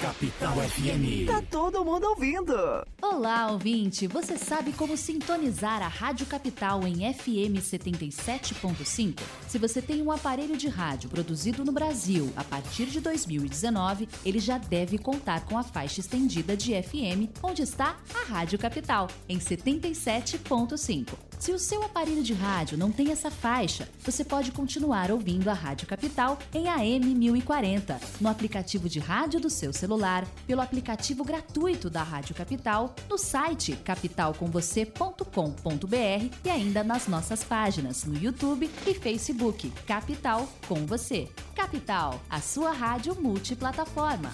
Capital 0.00 0.54
FM. 0.54 1.26
Tá 1.26 1.42
todo 1.50 1.84
mundo 1.84 2.04
ouvindo. 2.04 2.54
Olá, 3.02 3.48
ouvinte. 3.48 4.06
Você 4.06 4.38
sabe 4.38 4.72
como 4.72 4.96
sintonizar 4.96 5.82
a 5.82 5.88
Rádio 5.88 6.24
Capital 6.24 6.86
em 6.86 7.12
FM 7.12 7.60
77.5? 7.60 9.20
Se 9.46 9.58
você 9.58 9.82
tem 9.82 10.00
um 10.00 10.10
aparelho 10.10 10.56
de 10.56 10.66
rádio 10.66 11.10
produzido 11.10 11.62
no 11.62 11.70
Brasil 11.70 12.32
a 12.36 12.42
partir 12.42 12.86
de 12.86 12.98
2019, 12.98 14.08
ele 14.24 14.38
já 14.38 14.56
deve 14.56 14.96
contar 14.96 15.44
com 15.44 15.58
a 15.58 15.62
faixa 15.62 16.00
estendida 16.00 16.56
de 16.56 16.72
FM, 16.82 17.28
onde 17.42 17.60
está 17.60 17.98
a 18.14 18.24
Rádio 18.24 18.58
Capital, 18.58 19.06
em 19.28 19.38
77.5. 19.38 21.29
Se 21.40 21.50
o 21.52 21.58
seu 21.58 21.82
aparelho 21.82 22.22
de 22.22 22.32
rádio 22.34 22.76
não 22.76 22.92
tem 22.92 23.10
essa 23.10 23.30
faixa, 23.30 23.88
você 24.04 24.22
pode 24.22 24.52
continuar 24.52 25.10
ouvindo 25.10 25.48
a 25.48 25.54
Rádio 25.54 25.86
Capital 25.86 26.38
em 26.52 26.68
AM 26.68 27.14
1040, 27.14 27.98
no 28.20 28.28
aplicativo 28.28 28.90
de 28.90 28.98
rádio 28.98 29.40
do 29.40 29.48
seu 29.48 29.72
celular, 29.72 30.26
pelo 30.46 30.60
aplicativo 30.60 31.24
gratuito 31.24 31.88
da 31.88 32.02
Rádio 32.02 32.34
Capital, 32.34 32.94
no 33.08 33.16
site 33.16 33.74
capitalcomvocê.com.br 33.74 36.36
e 36.44 36.50
ainda 36.50 36.84
nas 36.84 37.08
nossas 37.08 37.42
páginas 37.42 38.04
no 38.04 38.18
YouTube 38.18 38.70
e 38.86 38.92
Facebook. 38.92 39.70
Capital 39.86 40.46
com 40.68 40.84
você. 40.84 41.26
Capital, 41.56 42.20
a 42.28 42.42
sua 42.42 42.70
rádio 42.70 43.18
multiplataforma. 43.18 44.30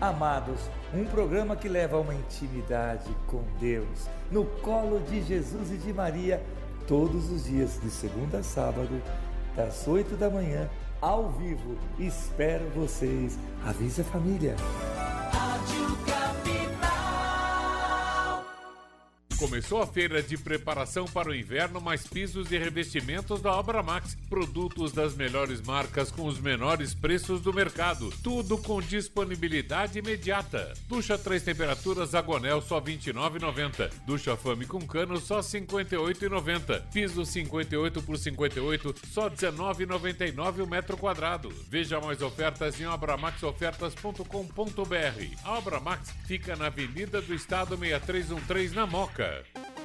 Amados, 0.00 0.70
um 0.96 1.04
programa 1.06 1.56
que 1.56 1.68
leva 1.68 1.96
a 1.96 2.00
uma 2.00 2.14
intimidade 2.14 3.10
com 3.26 3.42
Deus, 3.60 4.08
no 4.30 4.44
colo 4.44 5.00
de 5.00 5.22
Jesus 5.22 5.70
e 5.70 5.76
de 5.76 5.92
Maria, 5.92 6.42
todos 6.86 7.30
os 7.30 7.44
dias, 7.44 7.78
de 7.82 7.90
segunda 7.90 8.38
a 8.38 8.42
sábado, 8.42 9.02
das 9.54 9.86
8 9.86 10.16
da 10.16 10.30
manhã, 10.30 10.70
ao 11.00 11.30
vivo. 11.30 11.76
Espero 11.98 12.64
vocês. 12.70 13.38
Avise 13.64 14.00
a 14.00 14.04
família. 14.04 14.56
Começou 19.38 19.82
a 19.82 19.86
feira 19.86 20.22
de 20.22 20.38
preparação 20.38 21.04
para 21.04 21.28
o 21.28 21.34
inverno, 21.34 21.78
mais 21.78 22.06
pisos 22.06 22.50
e 22.50 22.56
revestimentos 22.56 23.42
da 23.42 23.52
Obra 23.52 23.82
Max. 23.82 24.16
Produtos 24.30 24.92
das 24.92 25.14
melhores 25.14 25.60
marcas 25.60 26.10
com 26.10 26.26
os 26.26 26.40
menores 26.40 26.94
preços 26.94 27.42
do 27.42 27.52
mercado. 27.52 28.10
Tudo 28.22 28.56
com 28.56 28.80
disponibilidade 28.80 29.98
imediata. 29.98 30.72
Ducha 30.88 31.18
três 31.18 31.42
temperaturas 31.42 32.14
Agonel 32.14 32.62
só 32.62 32.78
R$ 32.78 32.96
29,90. 32.96 33.90
Ducha 34.06 34.34
Fame 34.38 34.64
com 34.64 34.80
cano 34.86 35.18
só 35.18 35.36
R$ 35.36 35.42
58,90. 35.42 36.84
Piso 36.90 37.26
58 37.26 38.02
por 38.02 38.16
58 38.16 38.94
só 39.12 39.28
R$ 39.28 39.36
19,99 39.36 40.62
o 40.62 40.66
metro 40.66 40.96
quadrado. 40.96 41.52
Veja 41.68 42.00
mais 42.00 42.22
ofertas 42.22 42.80
em 42.80 42.86
obramaxofertas.com.br. 42.86 45.36
A 45.44 45.58
Obra 45.58 45.78
Max 45.78 46.10
fica 46.26 46.56
na 46.56 46.68
Avenida 46.68 47.20
do 47.20 47.34
Estado 47.34 47.76
6313 47.76 48.74
na 48.74 48.86
Moca. 48.86 49.25
America. 49.26 49.75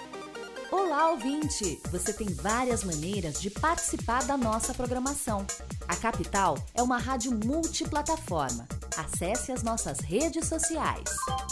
Olá, 0.72 1.11
ouvinte! 1.11 1.82
Você 1.91 2.13
tem 2.13 2.34
várias 2.34 2.86
maneiras 2.86 3.41
de 3.41 3.49
participar 3.49 4.24
da 4.24 4.38
nossa 4.38 4.74
programação. 4.74 5.45
A 5.86 5.97
Capital 5.97 6.57
é 6.74 6.82
uma 6.82 6.97
rádio 6.97 7.38
multiplataforma. 7.45 8.65
Acesse 8.97 9.51
as 9.51 9.63
nossas 9.63 9.99
redes 9.99 10.47
sociais. 10.47 11.09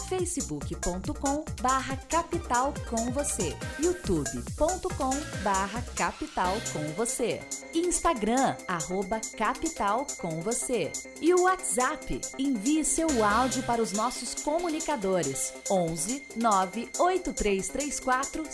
facebook.com 0.07 1.43
barra 1.61 1.97
capital 1.97 2.73
com 2.89 3.11
você 3.11 3.55
youtube.com 3.79 5.11
barra 5.43 5.81
capital 5.95 6.55
com 6.73 6.79
você 6.93 7.41
Instagram, 7.73 8.55
arroba 8.67 9.19
capital 9.37 10.05
com 10.19 10.41
você 10.41 10.91
e 11.21 11.33
o 11.33 11.43
WhatsApp. 11.43 12.19
Envie 12.37 12.83
seu 12.83 13.23
áudio 13.23 13.63
para 13.63 13.81
os 13.81 13.91
nossos 13.91 14.35
comunicadores 14.35 15.53
11 15.69 16.23
98334 16.37 18.45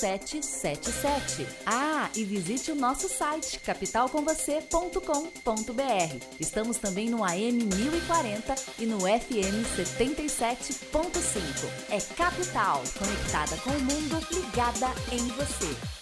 5777. 0.00 1.46
Ah, 1.66 2.08
e 2.16 2.24
visite 2.24 2.72
o 2.72 2.74
nosso 2.74 3.06
site 3.08 3.60
capitalcomvocê.com.br. 3.60 6.26
Estamos 6.40 6.78
também 6.78 7.10
no 7.10 7.22
AM 7.22 7.64
1040 7.64 8.54
e 8.78 8.86
no 8.86 9.00
FM 9.00 9.66
77.5. 9.76 11.68
É 11.90 12.00
Capital, 12.14 12.82
conectada 12.98 13.58
com 13.58 13.68
o 13.70 13.80
mundo, 13.80 14.18
ligada 14.32 14.88
em 15.12 15.28
você. 15.28 15.99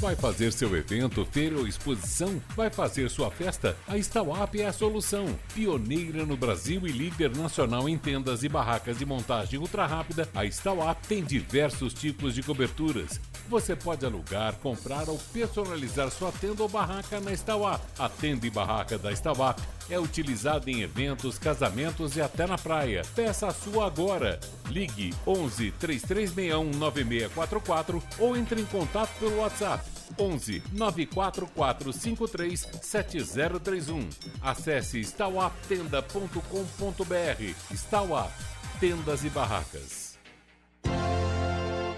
Vai 0.00 0.14
fazer 0.14 0.52
seu 0.52 0.76
evento, 0.76 1.24
feira 1.24 1.56
ou 1.56 1.66
exposição? 1.66 2.40
Vai 2.54 2.68
fazer 2.68 3.08
sua 3.08 3.30
festa? 3.30 3.76
A 3.88 3.96
Stauap 3.96 4.54
é 4.54 4.66
a 4.66 4.72
solução. 4.72 5.26
Pioneira 5.54 6.26
no 6.26 6.36
Brasil 6.36 6.86
e 6.86 6.92
líder 6.92 7.34
nacional 7.34 7.88
em 7.88 7.96
tendas 7.96 8.44
e 8.44 8.48
barracas 8.48 8.98
de 8.98 9.06
montagem 9.06 9.58
ultra 9.58 9.86
rápida, 9.86 10.28
a 10.34 10.44
Stauap 10.44 11.02
tem 11.06 11.24
diversos 11.24 11.94
tipos 11.94 12.34
de 12.34 12.42
coberturas. 12.42 13.20
Você 13.48 13.76
pode 13.76 14.04
alugar, 14.04 14.54
comprar 14.56 15.08
ou 15.08 15.18
personalizar 15.32 16.10
sua 16.10 16.32
tenda 16.32 16.62
ou 16.62 16.68
barraca 16.68 17.20
na 17.20 17.32
Stauap. 17.32 17.80
A 17.98 18.08
tenda 18.08 18.46
e 18.46 18.50
barraca 18.50 18.98
da 18.98 19.14
Stauap 19.14 19.58
é 19.88 19.98
utilizada 19.98 20.70
em 20.70 20.82
eventos, 20.82 21.38
casamentos 21.38 22.16
e 22.16 22.20
até 22.20 22.46
na 22.46 22.58
praia. 22.58 23.02
Peça 23.14 23.46
a 23.46 23.54
sua 23.54 23.86
agora. 23.86 24.38
Ligue 24.68 25.14
11 25.26 25.70
3361 25.72 26.78
9644 26.78 28.02
ou 28.18 28.36
entre 28.36 28.60
em 28.60 28.66
contato 28.66 29.10
pelo 29.20 29.38
WhatsApp 29.38 29.84
11 30.18 30.62
94453 30.72 32.68
7031. 32.82 34.08
Acesse 34.42 35.00
stauaptenda.com.br. 35.00 37.74
Stauap 37.74 38.32
Tendas 38.80 39.24
e 39.24 39.30
Barracas. 39.30 40.05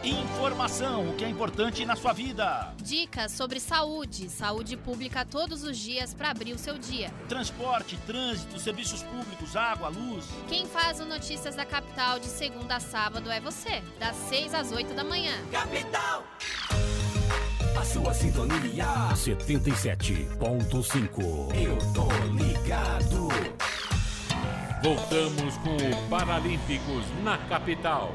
Informação, 0.03 1.11
o 1.11 1.15
que 1.15 1.25
é 1.25 1.29
importante 1.29 1.85
na 1.85 1.95
sua 1.97 2.13
vida. 2.13 2.73
Dicas 2.81 3.33
sobre 3.33 3.59
saúde, 3.59 4.31
saúde 4.31 4.77
pública 4.77 5.25
todos 5.25 5.65
os 5.65 5.77
dias 5.77 6.15
para 6.15 6.31
abrir 6.31 6.53
o 6.53 6.59
seu 6.59 6.79
dia. 6.79 7.13
Transporte, 7.29 7.99
trânsito, 8.07 8.61
serviços 8.61 9.03
públicos, 9.03 9.57
água, 9.57 9.89
luz. 9.89 10.25
Quem 10.49 10.67
faz 10.67 11.01
o 11.01 11.05
Notícias 11.05 11.57
da 11.57 11.65
Capital 11.65 12.21
de 12.21 12.27
segunda 12.27 12.77
a 12.77 12.81
sábado 12.81 13.29
é 13.31 13.41
você, 13.41 13.83
das 13.99 14.15
6 14.29 14.55
às 14.55 14.71
8 14.71 14.95
da 14.95 15.03
manhã. 15.03 15.33
Capital! 15.51 16.23
A 17.77 17.85
sua 17.85 18.15
sintonia 18.15 18.87
77.5. 19.15 21.53
Eu 21.55 21.77
tô 21.93 22.07
ligado. 22.35 23.29
Voltamos 24.81 25.57
com 25.59 25.77
o 25.77 26.09
Paralímpicos 26.09 27.05
na 27.25 27.37
capital. 27.49 28.15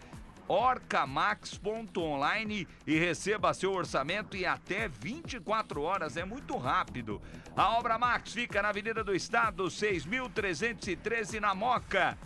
orcamax.online 0.47 2.67
e 2.85 2.97
receba 2.97 3.53
seu 3.53 3.73
orçamento 3.73 4.35
em 4.35 4.45
até 4.45 4.87
24 4.87 5.81
horas. 5.81 6.17
É 6.17 6.25
muito 6.25 6.57
rápido. 6.57 7.21
A 7.55 7.77
Obra 7.77 7.97
Max 7.97 8.33
fica 8.33 8.61
na 8.61 8.69
Avenida 8.69 9.03
do 9.03 9.15
Estado, 9.15 9.63
6.313 9.65 11.39
na 11.39 11.55
Moca. 11.55 12.17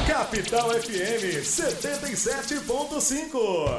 Capital 0.06 0.68
FM 0.68 1.40
77.5. 1.40 3.78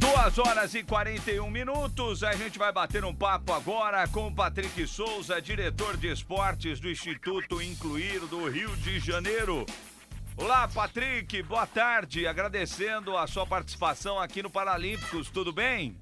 Duas 0.00 0.36
horas 0.36 0.74
e 0.74 0.82
41 0.82 1.48
minutos. 1.48 2.24
A 2.24 2.32
gente 2.32 2.58
vai 2.58 2.72
bater 2.72 3.04
um 3.04 3.14
papo 3.14 3.52
agora 3.52 4.08
com 4.08 4.26
o 4.26 4.34
Patrick 4.34 4.84
Souza, 4.88 5.40
diretor 5.40 5.96
de 5.96 6.10
esportes 6.10 6.80
do 6.80 6.90
Instituto 6.90 7.62
Incluir 7.62 8.18
do 8.26 8.48
Rio 8.48 8.74
de 8.78 8.98
Janeiro. 8.98 9.64
Olá, 10.36 10.66
Patrick, 10.66 11.40
boa 11.44 11.66
tarde. 11.66 12.26
Agradecendo 12.26 13.16
a 13.16 13.28
sua 13.28 13.46
participação 13.46 14.18
aqui 14.18 14.42
no 14.42 14.50
Paralímpicos, 14.50 15.30
tudo 15.30 15.52
bem? 15.52 15.96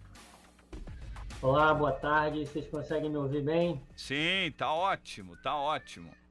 Olá, 1.43 1.74
boa 1.74 1.93
tarde. 1.93 2.47
Vocês 2.47 2.66
conseguem 2.68 3.11
me 3.11 3.18
ouvir 3.18 3.43
bem? 3.43 3.78
Sim, 3.95 4.51
tá 4.57 4.72
ótimo, 4.72 5.36
tá 5.43 5.55
ótimo. 5.55 6.22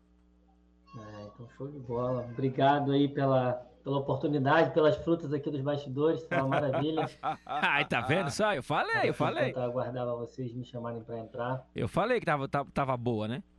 É, 0.98 1.24
então 1.24 1.48
show 1.58 1.68
de 1.68 1.80
bola. 1.80 2.28
Obrigado 2.32 2.92
aí 2.92 3.08
pela, 3.08 3.54
pela 3.84 3.98
oportunidade, 3.98 4.74
pelas 4.74 4.98
frutas 4.98 5.34
aqui 5.34 5.50
dos 5.50 5.62
bastidores, 5.62 6.24
foi 6.24 6.38
uma 6.38 6.48
maravilha. 6.48 7.10
Ai, 7.46 7.86
tá 7.86 8.02
vendo 8.02 8.30
só? 8.30 8.54
Eu 8.54 8.64
falei, 8.64 9.10
eu 9.10 9.14
falei. 9.14 9.54
Eu 9.56 9.62
aguardava 9.62 10.16
vocês 10.16 10.54
me 10.54 10.64
chamarem 10.66 11.02
para 11.04 11.20
entrar. 11.20 11.66
Eu 11.76 11.88
falei 11.88 12.20
que 12.20 12.26
tava, 12.26 12.48
tava, 12.48 12.70
tava 12.72 12.98
boa, 12.98 13.28
né? 13.28 13.44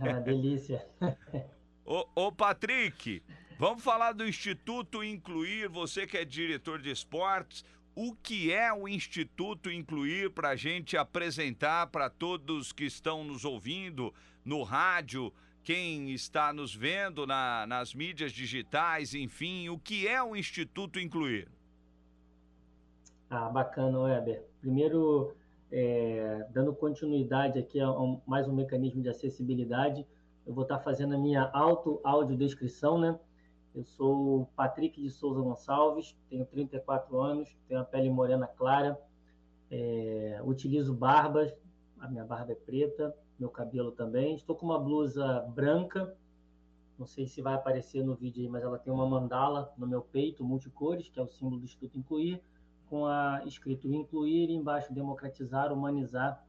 Ah, 0.00 0.18
delícia. 0.18 0.84
ô, 1.86 2.04
ô, 2.12 2.32
Patrick, 2.32 3.22
vamos 3.56 3.84
falar 3.84 4.10
do 4.12 4.26
Instituto 4.26 5.04
Incluir, 5.04 5.68
você 5.68 6.08
que 6.08 6.16
é 6.16 6.24
diretor 6.24 6.82
de 6.82 6.90
esportes. 6.90 7.64
O 7.94 8.12
que 8.12 8.52
é 8.52 8.72
o 8.72 8.88
Instituto 8.88 9.70
Incluir 9.70 10.30
para 10.30 10.50
a 10.50 10.56
gente 10.56 10.96
apresentar 10.96 11.86
para 11.86 12.10
todos 12.10 12.72
que 12.72 12.84
estão 12.84 13.22
nos 13.22 13.44
ouvindo 13.44 14.12
no 14.44 14.64
rádio, 14.64 15.32
quem 15.66 16.12
está 16.12 16.52
nos 16.52 16.72
vendo 16.72 17.26
na, 17.26 17.66
nas 17.66 17.92
mídias 17.92 18.30
digitais, 18.30 19.14
enfim, 19.14 19.68
o 19.68 19.76
que 19.76 20.06
é 20.06 20.22
o 20.22 20.36
Instituto 20.36 21.00
Incluir? 21.00 21.48
Ah, 23.28 23.48
bacana, 23.48 23.98
Weber. 23.98 24.44
Primeiro, 24.60 25.34
é, 25.72 26.46
dando 26.50 26.72
continuidade 26.72 27.58
aqui 27.58 27.80
a 27.80 27.90
um, 27.90 28.20
mais 28.24 28.46
um 28.46 28.54
mecanismo 28.54 29.02
de 29.02 29.08
acessibilidade, 29.08 30.06
eu 30.46 30.54
vou 30.54 30.62
estar 30.62 30.78
fazendo 30.78 31.16
a 31.16 31.18
minha 31.18 31.50
auto-audiodescrição, 31.52 32.96
né? 32.96 33.18
Eu 33.74 33.82
sou 33.82 34.48
Patrick 34.54 35.02
de 35.02 35.10
Souza 35.10 35.40
Gonçalves, 35.40 36.14
tenho 36.30 36.46
34 36.46 37.20
anos, 37.20 37.56
tenho 37.66 37.80
a 37.80 37.84
pele 37.84 38.08
morena 38.08 38.46
clara, 38.46 38.96
é, 39.68 40.40
utilizo 40.44 40.94
barbas, 40.94 41.52
a 41.98 42.06
minha 42.06 42.24
barba 42.24 42.52
é 42.52 42.54
preta, 42.54 43.12
meu 43.38 43.50
cabelo 43.50 43.92
também. 43.92 44.34
Estou 44.34 44.56
com 44.56 44.66
uma 44.66 44.78
blusa 44.78 45.40
branca, 45.54 46.16
não 46.98 47.06
sei 47.06 47.26
se 47.26 47.42
vai 47.42 47.54
aparecer 47.54 48.04
no 48.04 48.14
vídeo 48.14 48.42
aí, 48.42 48.48
mas 48.48 48.62
ela 48.62 48.78
tem 48.78 48.92
uma 48.92 49.06
mandala 49.06 49.72
no 49.76 49.86
meu 49.86 50.00
peito, 50.00 50.44
multicores, 50.44 51.08
que 51.08 51.18
é 51.18 51.22
o 51.22 51.28
símbolo 51.28 51.58
do 51.58 51.64
Instituto 51.64 51.98
Incluir, 51.98 52.42
com 52.88 53.06
a 53.06 53.42
escrito 53.44 53.92
Incluir 53.92 54.48
e 54.48 54.54
embaixo 54.54 54.92
Democratizar, 54.92 55.72
Humanizar 55.72 56.42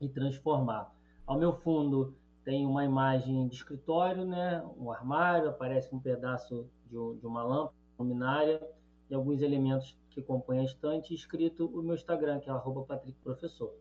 e 0.00 0.08
Transformar. 0.08 0.92
Ao 1.26 1.38
meu 1.38 1.52
fundo 1.52 2.14
tem 2.44 2.66
uma 2.66 2.84
imagem 2.84 3.46
de 3.46 3.54
escritório, 3.54 4.24
né? 4.24 4.64
um 4.76 4.90
armário, 4.90 5.48
aparece 5.48 5.94
um 5.94 6.00
pedaço 6.00 6.66
de, 6.86 6.96
de 7.20 7.26
uma 7.26 7.44
lâmpada 7.44 7.76
luminária 7.96 8.60
e 9.08 9.14
alguns 9.14 9.40
elementos 9.40 9.96
que 10.10 10.20
compõem 10.20 10.60
a 10.60 10.64
estante, 10.64 11.14
escrito 11.14 11.66
o 11.66 11.82
meu 11.82 11.94
Instagram, 11.94 12.40
que 12.40 12.50
é 12.50 12.52
arroba 12.52 12.82
Patrick 12.82 13.16
Professor 13.20 13.72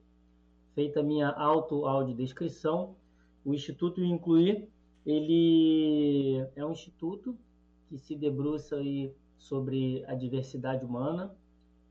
feita 0.73 0.99
a 1.01 1.03
minha 1.03 1.29
auto-audiodescrição, 1.29 2.95
o 3.43 3.53
Instituto 3.53 4.03
Incluir, 4.03 4.69
ele 5.05 6.47
é 6.55 6.65
um 6.65 6.71
instituto 6.71 7.37
que 7.87 7.97
se 7.97 8.15
debruça 8.15 8.75
aí 8.75 9.13
sobre 9.37 10.05
a 10.07 10.13
diversidade 10.13 10.85
humana, 10.85 11.35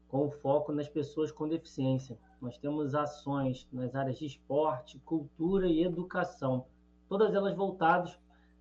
com 0.08 0.30
foco 0.30 0.72
nas 0.72 0.88
pessoas 0.88 1.30
com 1.30 1.48
deficiência. 1.48 2.18
Nós 2.40 2.56
temos 2.56 2.94
ações 2.94 3.68
nas 3.72 3.94
áreas 3.94 4.18
de 4.18 4.26
esporte, 4.26 4.98
cultura 5.00 5.66
e 5.68 5.82
educação, 5.82 6.66
todas 7.08 7.34
elas 7.34 7.54
voltadas 7.54 8.18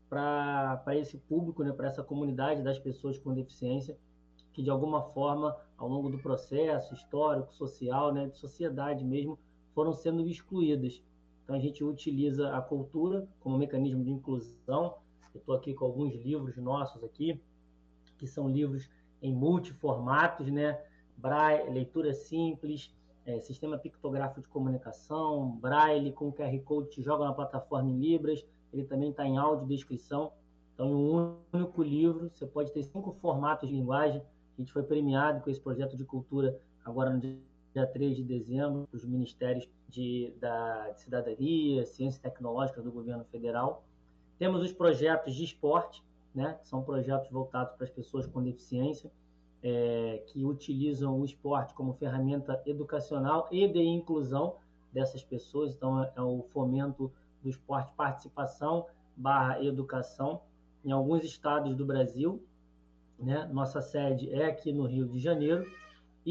para 0.09 0.95
esse 0.95 1.17
público, 1.17 1.63
né, 1.63 1.72
para 1.72 1.88
essa 1.88 2.03
comunidade 2.03 2.63
das 2.63 2.80
pessoas 2.80 3.17
com 3.17 3.34
deficiência, 3.34 3.97
que 4.51 4.63
de 4.63 4.70
alguma 4.70 5.03
forma, 5.03 5.55
ao 5.78 5.88
longo 5.88 6.09
do 6.09 6.17
processo 6.17 6.93
histórico, 6.95 7.53
social, 7.53 8.11
né, 8.11 8.28
de 8.28 8.38
sociedade 8.38 9.05
mesmo, 9.05 9.38
foram 9.80 9.93
sendo 9.93 10.27
excluídas. 10.27 11.01
Então 11.41 11.55
a 11.55 11.59
gente 11.59 11.82
utiliza 11.86 12.53
a 12.53 12.61
cultura 12.61 13.25
como 13.39 13.57
mecanismo 13.57 14.03
de 14.03 14.11
inclusão. 14.11 14.97
Eu 15.34 15.39
estou 15.39 15.55
aqui 15.55 15.73
com 15.73 15.86
alguns 15.86 16.13
livros 16.15 16.57
nossos 16.57 17.01
aqui, 17.01 17.41
que 18.17 18.27
são 18.27 18.49
livros 18.49 18.89
em 19.21 19.34
multiformatos, 19.34 20.51
né? 20.51 20.84
Braille, 21.15 21.71
leitura 21.71 22.13
simples, 22.13 22.93
é, 23.25 23.39
sistema 23.39 23.77
pictográfico 23.77 24.41
de 24.41 24.49
comunicação, 24.49 25.51
Braille 25.61 26.11
com 26.11 26.30
QR 26.30 26.59
Code 26.65 26.89
te 26.89 27.01
joga 27.01 27.23
na 27.23 27.34
plataforma 27.34 27.89
em 27.89 27.97
Libras, 27.97 28.45
ele 28.73 28.84
também 28.84 29.11
está 29.11 29.25
em 29.25 29.38
áudio 29.38 29.65
descrição. 29.65 30.34
Então, 30.73 30.89
em 30.89 30.93
um 30.93 31.38
único 31.53 31.82
livro, 31.82 32.30
você 32.34 32.45
pode 32.45 32.73
ter 32.73 32.84
cinco 32.84 33.13
formatos 33.21 33.69
de 33.69 33.75
linguagem. 33.75 34.21
A 34.57 34.61
gente 34.61 34.73
foi 34.73 34.84
premiado 34.84 35.39
com 35.39 35.49
esse 35.49 35.61
projeto 35.61 35.95
de 35.95 36.03
cultura 36.03 36.59
agora 36.84 37.11
no 37.11 37.21
dia 37.21 37.49
dia 37.80 37.88
3 37.88 38.17
de 38.17 38.23
dezembro, 38.23 38.88
os 38.91 39.05
ministérios 39.05 39.67
de, 39.88 40.34
da, 40.39 40.89
de 40.89 41.01
cidadania, 41.01 41.86
ciência 41.86 42.21
tecnológica 42.21 42.82
do 42.82 42.91
governo 42.91 43.23
federal. 43.25 43.84
Temos 44.38 44.61
os 44.61 44.71
projetos 44.71 45.34
de 45.34 45.43
esporte, 45.43 46.03
né, 46.36 46.57
que 46.61 46.67
são 46.67 46.84
projetos 46.84 47.30
voltados 47.30 47.75
para 47.75 47.86
as 47.86 47.89
pessoas 47.89 48.27
com 48.27 48.43
deficiência, 48.43 49.11
é, 49.61 50.23
que 50.27 50.45
utilizam 50.45 51.19
o 51.19 51.25
esporte 51.25 51.73
como 51.73 51.93
ferramenta 51.93 52.61
educacional 52.65 53.47
e 53.51 53.67
de 53.67 53.82
inclusão 53.82 54.55
dessas 54.91 55.23
pessoas. 55.23 55.73
Então, 55.73 56.01
é, 56.03 56.11
é 56.15 56.21
o 56.21 56.43
fomento 56.53 57.11
do 57.41 57.49
esporte 57.49 57.93
participação 57.95 58.86
barra 59.15 59.63
educação 59.63 60.41
em 60.84 60.91
alguns 60.91 61.23
estados 61.23 61.75
do 61.75 61.86
Brasil. 61.86 62.41
Né? 63.17 63.49
Nossa 63.51 63.82
sede 63.82 64.34
é 64.34 64.45
aqui 64.45 64.71
no 64.71 64.86
Rio 64.86 65.07
de 65.07 65.19
Janeiro. 65.19 65.69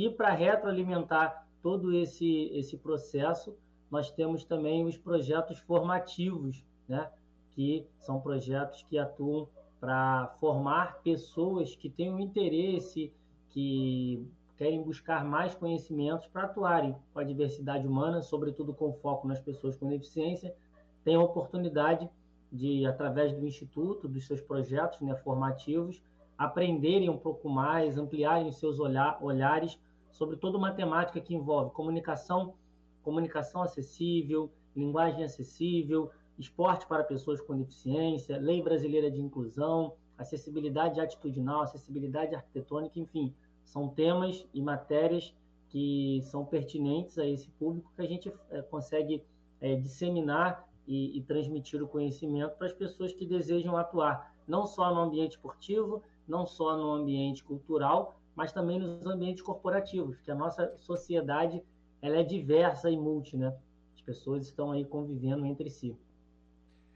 E 0.01 0.09
para 0.09 0.30
retroalimentar 0.30 1.44
todo 1.61 1.92
esse, 1.92 2.53
esse 2.55 2.76
processo, 2.76 3.57
nós 3.90 4.12
temos 4.12 4.44
também 4.44 4.84
os 4.84 4.96
projetos 4.96 5.59
formativos, 5.59 6.64
né? 6.86 7.11
que 7.51 7.84
são 7.99 8.20
projetos 8.20 8.86
que 8.88 8.96
atuam 8.96 9.49
para 9.80 10.28
formar 10.38 11.01
pessoas 11.03 11.74
que 11.74 11.90
têm 11.90 12.12
um 12.12 12.20
interesse, 12.20 13.12
que 13.49 14.24
querem 14.57 14.80
buscar 14.84 15.24
mais 15.24 15.57
conhecimentos 15.57 16.28
para 16.28 16.44
atuarem 16.44 16.94
com 17.12 17.18
a 17.18 17.24
diversidade 17.24 17.84
humana, 17.84 18.22
sobretudo 18.22 18.72
com 18.72 18.92
foco 18.92 19.26
nas 19.26 19.40
pessoas 19.40 19.76
com 19.76 19.88
deficiência, 19.88 20.55
têm 21.03 21.16
a 21.16 21.20
oportunidade 21.20 22.09
de, 22.53 22.86
através 22.86 23.32
do 23.32 23.44
Instituto, 23.44 24.07
dos 24.07 24.28
seus 24.28 24.40
projetos 24.40 25.01
né, 25.01 25.16
formativos, 25.16 26.01
aprenderem 26.38 27.11
um 27.11 27.18
pouco 27.18 27.49
mais, 27.49 27.99
ampliarem 27.99 28.46
os 28.46 28.59
seus 28.61 28.78
olhar, 28.78 29.18
olhares 29.20 29.76
sobre 30.11 30.37
toda 30.37 30.59
uma 30.59 30.73
temática 30.73 31.21
que 31.21 31.35
envolve 31.35 31.73
comunicação, 31.73 32.55
comunicação 33.03 33.63
acessível, 33.63 34.51
linguagem 34.75 35.25
acessível, 35.25 36.11
esporte 36.39 36.87
para 36.87 37.05
pessoas 37.05 37.41
com 37.41 37.57
deficiência, 37.57 38.39
lei 38.39 38.63
brasileira 38.63 39.11
de 39.11 39.21
inclusão, 39.21 39.95
acessibilidade 40.17 41.01
atitudinal, 41.01 41.63
acessibilidade 41.63 42.35
arquitetônica, 42.35 42.99
enfim, 42.99 43.35
são 43.65 43.89
temas 43.89 44.47
e 44.55 44.63
matérias 44.63 45.35
que 45.69 46.21
são 46.25 46.45
pertinentes 46.45 47.19
a 47.19 47.27
esse 47.27 47.49
público 47.51 47.93
que 47.95 48.03
a 48.03 48.07
gente 48.07 48.33
é, 48.51 48.63
consegue 48.63 49.23
é, 49.61 49.75
disseminar 49.77 50.67
e, 50.87 51.19
e, 51.19 51.23
transmitir 51.23 51.83
o 51.83 51.89
conhecimento 51.89 52.57
para 52.57 52.67
as 52.67 52.73
pessoas 52.73 53.13
que 53.13 53.27
desejam 53.27 53.77
atuar, 53.77 54.35
não 54.47 54.67
só 54.67 54.93
no 54.95 55.01
ambiente 55.01 55.33
esportivo, 55.33 56.03
não 56.27 56.47
só 56.47 56.77
no 56.77 56.93
ambiente 56.93 57.45
cultural, 57.45 58.18
mas 58.39 58.53
também 58.53 58.78
nos 58.78 59.05
ambientes 59.05 59.43
corporativos, 59.43 60.20
que 60.20 60.30
a 60.30 60.34
nossa 60.36 60.72
sociedade 60.78 61.61
ela 62.01 62.18
é 62.18 62.22
diversa 62.22 62.89
e 62.89 62.97
multi, 62.97 63.36
né? 63.36 63.53
As 63.97 64.01
pessoas 64.01 64.47
estão 64.47 64.70
aí 64.70 64.84
convivendo 64.84 65.45
entre 65.45 65.68
si. 65.68 65.97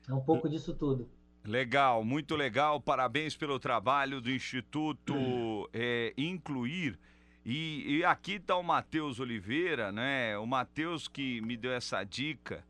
É 0.09 0.14
um 0.14 0.20
pouco 0.20 0.49
disso 0.49 0.72
tudo. 0.72 1.09
Legal, 1.45 2.05
muito 2.05 2.36
legal. 2.36 2.80
Parabéns 2.80 3.36
pelo 3.36 3.59
trabalho 3.59 4.20
do 4.20 4.30
Instituto 4.30 5.12
é, 5.74 6.14
Incluir. 6.16 6.97
E, 7.45 7.97
e 7.97 8.05
aqui 8.05 8.34
está 8.34 8.57
o 8.57 8.62
Matheus 8.62 9.18
Oliveira, 9.18 9.90
né? 9.90 10.38
O 10.38 10.47
Matheus 10.47 11.09
que 11.09 11.40
me 11.40 11.57
deu 11.57 11.72
essa 11.72 12.05
dica. 12.05 12.64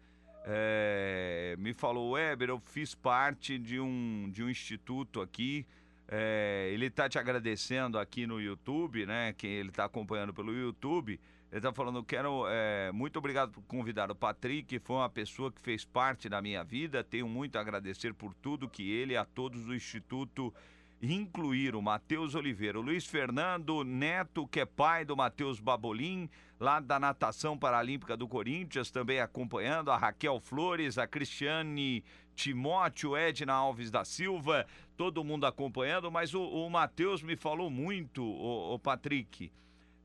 É, 0.47 1.57
me 1.59 1.75
falou, 1.75 2.13
Weber, 2.13 2.49
eu 2.49 2.59
fiz 2.59 2.95
parte 2.95 3.59
de 3.59 3.79
um, 3.79 4.31
de 4.33 4.43
um 4.43 4.49
instituto 4.49 5.21
aqui. 5.21 5.67
É, 6.15 6.69
ele 6.71 6.87
está 6.87 7.09
te 7.09 7.19
agradecendo 7.19 7.99
aqui 7.99 8.27
no 8.27 8.39
YouTube, 8.39 9.07
né? 9.07 9.33
Quem 9.33 9.51
ele 9.51 9.71
está 9.71 9.87
acompanhando 9.87 10.35
pelo 10.35 10.53
YouTube. 10.53 11.19
Ele 11.51 11.59
está 11.59 11.73
falando, 11.73 12.05
quero. 12.05 12.45
É, 12.49 12.93
muito 12.93 13.19
obrigado 13.19 13.51
por 13.51 13.63
convidar 13.63 14.11
o 14.11 14.15
Patrick, 14.15 14.79
foi 14.81 14.97
uma 14.97 15.09
pessoa 15.09 15.51
que 15.51 15.59
fez 15.63 15.87
parte 15.87 16.29
da 16.29 16.43
minha 16.43 16.63
vida. 16.63 17.03
Tenho 17.03 17.27
muito 17.27 17.57
a 17.57 17.63
agradecer 17.63 18.13
por 18.13 18.35
tudo 18.35 18.69
que 18.69 18.91
ele 18.91 19.15
e 19.15 19.17
a 19.17 19.25
todos 19.25 19.65
do 19.65 19.75
Instituto 19.75 20.53
incluíram. 21.01 21.81
Matheus 21.81 22.35
Oliveira, 22.35 22.79
o 22.79 22.83
Luiz 22.83 23.07
Fernando 23.07 23.83
Neto, 23.83 24.47
que 24.47 24.61
é 24.61 24.67
pai 24.67 25.07
do 25.07 25.17
Matheus 25.17 25.59
Babolim, 25.59 26.29
lá 26.61 26.79
da 26.79 27.01
Natação 27.01 27.59
Paralímpica 27.59 28.17
do 28.17 28.29
Corinthians, 28.29 28.91
também 28.91 29.19
acompanhando. 29.19 29.91
A 29.91 29.97
Raquel 29.97 30.39
Flores, 30.41 30.99
a 30.99 31.07
Cristiane 31.07 32.05
Timóteo, 32.35 33.17
Edna 33.17 33.53
Alves 33.53 33.91
da 33.91 34.05
Silva, 34.05 34.67
todo 34.97 35.25
mundo 35.25 35.47
acompanhando. 35.47 36.11
Mas 36.11 36.35
o, 36.35 36.43
o 36.43 36.69
Matheus 36.71 37.23
me 37.23 37.37
falou 37.37 37.71
muito, 37.71 38.23
o, 38.23 38.75
o 38.75 38.79
Patrick 38.79 39.53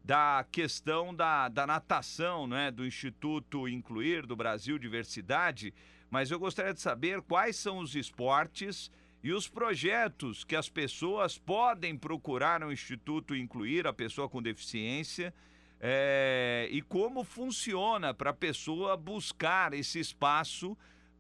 da 0.08 0.46
questão 0.50 1.14
da, 1.14 1.50
da 1.50 1.68
natação, 1.68 2.48
né, 2.48 2.72
do 2.72 2.86
Instituto 2.86 3.68
Incluir, 3.68 4.26
do 4.26 4.38
Brasil 4.38 4.80
Diversidade, 4.80 5.74
mas 6.10 6.32
eu 6.32 6.40
gostaria 6.40 6.74
de 6.74 6.80
saber 6.80 7.22
quais 7.22 7.58
são 7.58 7.80
os 7.80 7.94
esportes 7.94 8.90
e 9.22 9.34
os 9.34 9.50
projetos 9.50 10.46
que 10.46 10.56
as 10.56 10.70
pessoas 10.70 11.38
podem 11.38 11.98
procurar 11.98 12.62
no 12.62 12.72
Instituto 12.72 13.36
Incluir, 13.36 13.86
a 13.86 13.92
pessoa 13.92 14.30
com 14.30 14.42
deficiência, 14.42 15.34
é, 15.78 16.70
e 16.72 16.82
como 16.82 17.26
funciona 17.26 18.14
para 18.14 18.30
a 18.30 18.34
pessoa 18.34 18.96
buscar 18.96 19.74
esse 19.74 20.00
espaço 20.00 20.78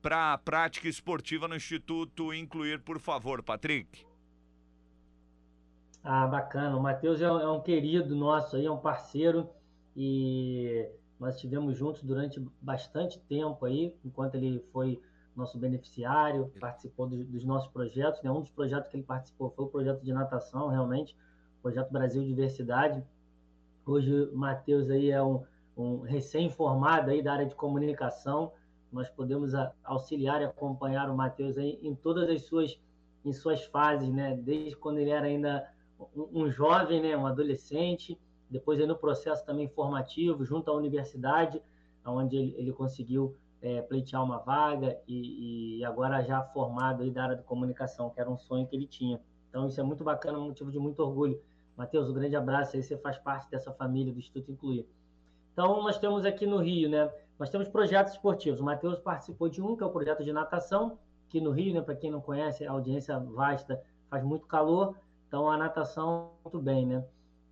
para 0.07 0.31
a 0.31 0.37
prática 0.37 0.87
esportiva 0.87 1.49
no 1.49 1.55
Instituto 1.57 2.33
Incluir, 2.33 2.79
por 2.79 2.97
favor, 2.97 3.43
Patrick. 3.43 4.05
Ah, 6.01 6.25
bacana. 6.25 6.77
O 6.77 6.81
Matheus 6.81 7.19
é, 7.19 7.25
é, 7.25 7.49
um 7.49 7.59
querido 7.59 8.15
nosso 8.15 8.55
aí, 8.55 8.65
é 8.65 8.71
um 8.71 8.77
parceiro 8.77 9.49
e 9.97 10.89
nós 11.19 11.35
estivemos 11.35 11.77
juntos 11.77 12.03
durante 12.03 12.39
bastante 12.61 13.19
tempo 13.19 13.65
aí, 13.65 13.93
enquanto 14.05 14.35
ele 14.35 14.63
foi 14.71 15.01
nosso 15.35 15.59
beneficiário, 15.59 16.53
participou 16.57 17.05
do, 17.09 17.25
dos 17.25 17.43
nossos 17.43 17.69
projetos. 17.69 18.23
Né? 18.23 18.31
Um 18.31 18.39
dos 18.39 18.51
projetos 18.51 18.89
que 18.89 18.95
ele 18.95 19.03
participou 19.03 19.51
foi 19.51 19.65
o 19.65 19.67
projeto 19.67 20.01
de 20.01 20.13
natação, 20.13 20.69
realmente, 20.69 21.17
o 21.59 21.63
projeto 21.63 21.91
Brasil 21.91 22.23
Diversidade. 22.23 23.03
Hoje 23.85 24.13
o 24.13 24.37
Matheus 24.37 24.89
aí 24.89 25.11
é 25.11 25.21
um, 25.21 25.43
um 25.75 25.99
recém-formado 25.99 27.11
aí 27.11 27.21
da 27.21 27.33
área 27.33 27.45
de 27.45 27.55
comunicação. 27.55 28.53
Nós 28.97 29.09
podemos 29.09 29.53
auxiliar 29.83 30.41
e 30.41 30.45
acompanhar 30.45 31.09
o 31.09 31.15
Matheus 31.15 31.55
em 31.57 31.95
todas 31.95 32.29
as 32.29 32.43
suas 32.43 32.79
em 33.23 33.33
suas 33.33 33.63
fases, 33.65 34.09
né? 34.09 34.35
Desde 34.35 34.75
quando 34.75 34.99
ele 34.99 35.09
era 35.09 35.25
ainda 35.25 35.69
um, 36.15 36.49
jovem, 36.49 37.01
né, 37.01 37.17
um 37.17 37.25
adolescente, 37.25 38.17
depois 38.49 38.79
aí 38.79 38.85
no 38.85 38.95
processo 38.95 39.45
também 39.45 39.67
formativo, 39.67 40.45
junto 40.45 40.71
à 40.71 40.73
universidade, 40.73 41.61
onde 42.05 42.37
ele, 42.37 42.55
ele 42.57 42.71
conseguiu 42.71 43.35
é, 43.61 43.81
pleitear 43.81 44.23
uma 44.23 44.37
vaga 44.37 44.97
e, 45.07 45.79
e, 45.79 45.85
agora 45.85 46.23
já 46.23 46.41
formado 46.41 47.03
aí 47.03 47.11
da 47.11 47.23
área 47.23 47.35
de 47.35 47.43
comunicação, 47.43 48.09
que 48.09 48.19
era 48.21 48.29
um 48.29 48.37
sonho 48.37 48.65
que 48.65 48.75
ele 48.75 48.87
tinha. 48.87 49.19
Então 49.49 49.67
isso 49.67 49.79
é 49.79 49.83
muito 49.83 50.03
bacana, 50.03 50.37
um 50.37 50.47
motivo 50.47 50.71
de 50.71 50.79
muito 50.79 50.99
orgulho. 50.99 51.41
Matheus, 51.75 52.09
um 52.09 52.13
grande 52.13 52.35
abraço 52.35 52.75
aí, 52.75 52.83
você 52.83 52.97
faz 52.97 53.17
parte 53.17 53.49
dessa 53.51 53.71
família 53.73 54.13
do 54.13 54.19
Instituto 54.19 54.51
Incluir. 54.51 54.87
Então 55.51 55.81
nós 55.83 55.97
temos 55.97 56.25
aqui 56.25 56.45
no 56.45 56.57
Rio, 56.57 56.89
né, 56.89 57.11
nós 57.39 57.49
temos 57.49 57.67
projetos 57.67 58.13
esportivos. 58.13 58.59
O 58.59 58.63
Matheus 58.63 58.99
participou 58.99 59.49
de 59.49 59.61
um, 59.61 59.75
que 59.75 59.83
é 59.83 59.85
o 59.85 59.91
projeto 59.91 60.23
de 60.23 60.33
natação, 60.33 60.97
aqui 61.27 61.39
no 61.41 61.51
Rio, 61.51 61.73
né, 61.73 61.81
para 61.81 61.95
quem 61.95 62.09
não 62.09 62.21
conhece, 62.21 62.65
a 62.65 62.71
audiência 62.71 63.19
vasta, 63.19 63.81
faz 64.09 64.23
muito 64.23 64.47
calor, 64.47 64.95
então, 65.27 65.49
a 65.49 65.57
natação, 65.57 66.31
muito 66.43 66.59
bem, 66.59 66.85
né? 66.85 67.03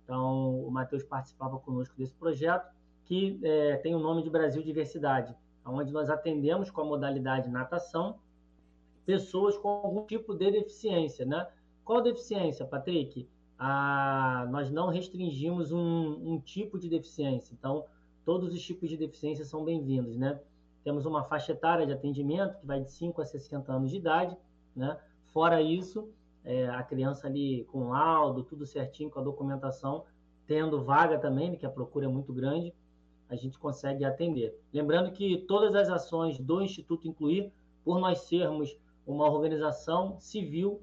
Então, 0.02 0.60
o 0.66 0.70
Matheus 0.70 1.02
participava 1.02 1.58
conosco 1.58 1.94
desse 1.96 2.14
projeto, 2.14 2.72
que 3.04 3.38
é, 3.42 3.76
tem 3.76 3.94
o 3.94 3.98
nome 3.98 4.22
de 4.22 4.30
Brasil 4.30 4.62
Diversidade, 4.62 5.36
onde 5.64 5.92
nós 5.92 6.08
atendemos 6.08 6.70
com 6.70 6.80
a 6.80 6.84
modalidade 6.84 7.50
natação 7.50 8.18
pessoas 9.04 9.56
com 9.58 9.68
algum 9.68 10.04
tipo 10.06 10.34
de 10.34 10.50
deficiência, 10.50 11.24
né? 11.24 11.46
Qual 11.84 12.02
deficiência, 12.02 12.64
Patrick? 12.64 13.28
Ah, 13.58 14.46
nós 14.50 14.70
não 14.70 14.88
restringimos 14.88 15.70
um, 15.70 16.32
um 16.34 16.40
tipo 16.40 16.78
de 16.78 16.88
deficiência, 16.88 17.54
então 17.54 17.84
todos 18.26 18.52
os 18.52 18.60
tipos 18.60 18.90
de 18.90 18.96
deficiência 18.96 19.44
são 19.44 19.64
bem-vindos, 19.64 20.16
né? 20.16 20.40
Temos 20.82 21.06
uma 21.06 21.22
faixa 21.22 21.52
etária 21.52 21.86
de 21.86 21.92
atendimento 21.92 22.58
que 22.58 22.66
vai 22.66 22.80
de 22.80 22.90
5 22.90 23.22
a 23.22 23.24
60 23.24 23.72
anos 23.72 23.92
de 23.92 23.98
idade, 23.98 24.36
né? 24.74 24.98
Fora 25.26 25.62
isso, 25.62 26.10
é, 26.44 26.68
a 26.68 26.82
criança 26.82 27.28
ali 27.28 27.64
com 27.66 27.90
laudo, 27.90 28.42
tudo 28.42 28.66
certinho, 28.66 29.08
com 29.08 29.20
a 29.20 29.22
documentação, 29.22 30.04
tendo 30.44 30.82
vaga 30.82 31.18
também, 31.20 31.50
né, 31.50 31.56
que 31.56 31.64
a 31.64 31.70
procura 31.70 32.06
é 32.06 32.08
muito 32.08 32.32
grande, 32.32 32.74
a 33.28 33.36
gente 33.36 33.60
consegue 33.60 34.04
atender. 34.04 34.58
Lembrando 34.72 35.12
que 35.12 35.38
todas 35.46 35.74
as 35.76 35.88
ações 35.88 36.36
do 36.36 36.60
Instituto 36.60 37.06
Incluir, 37.06 37.52
por 37.84 38.00
nós 38.00 38.22
sermos 38.22 38.76
uma 39.06 39.30
organização 39.30 40.18
civil, 40.18 40.82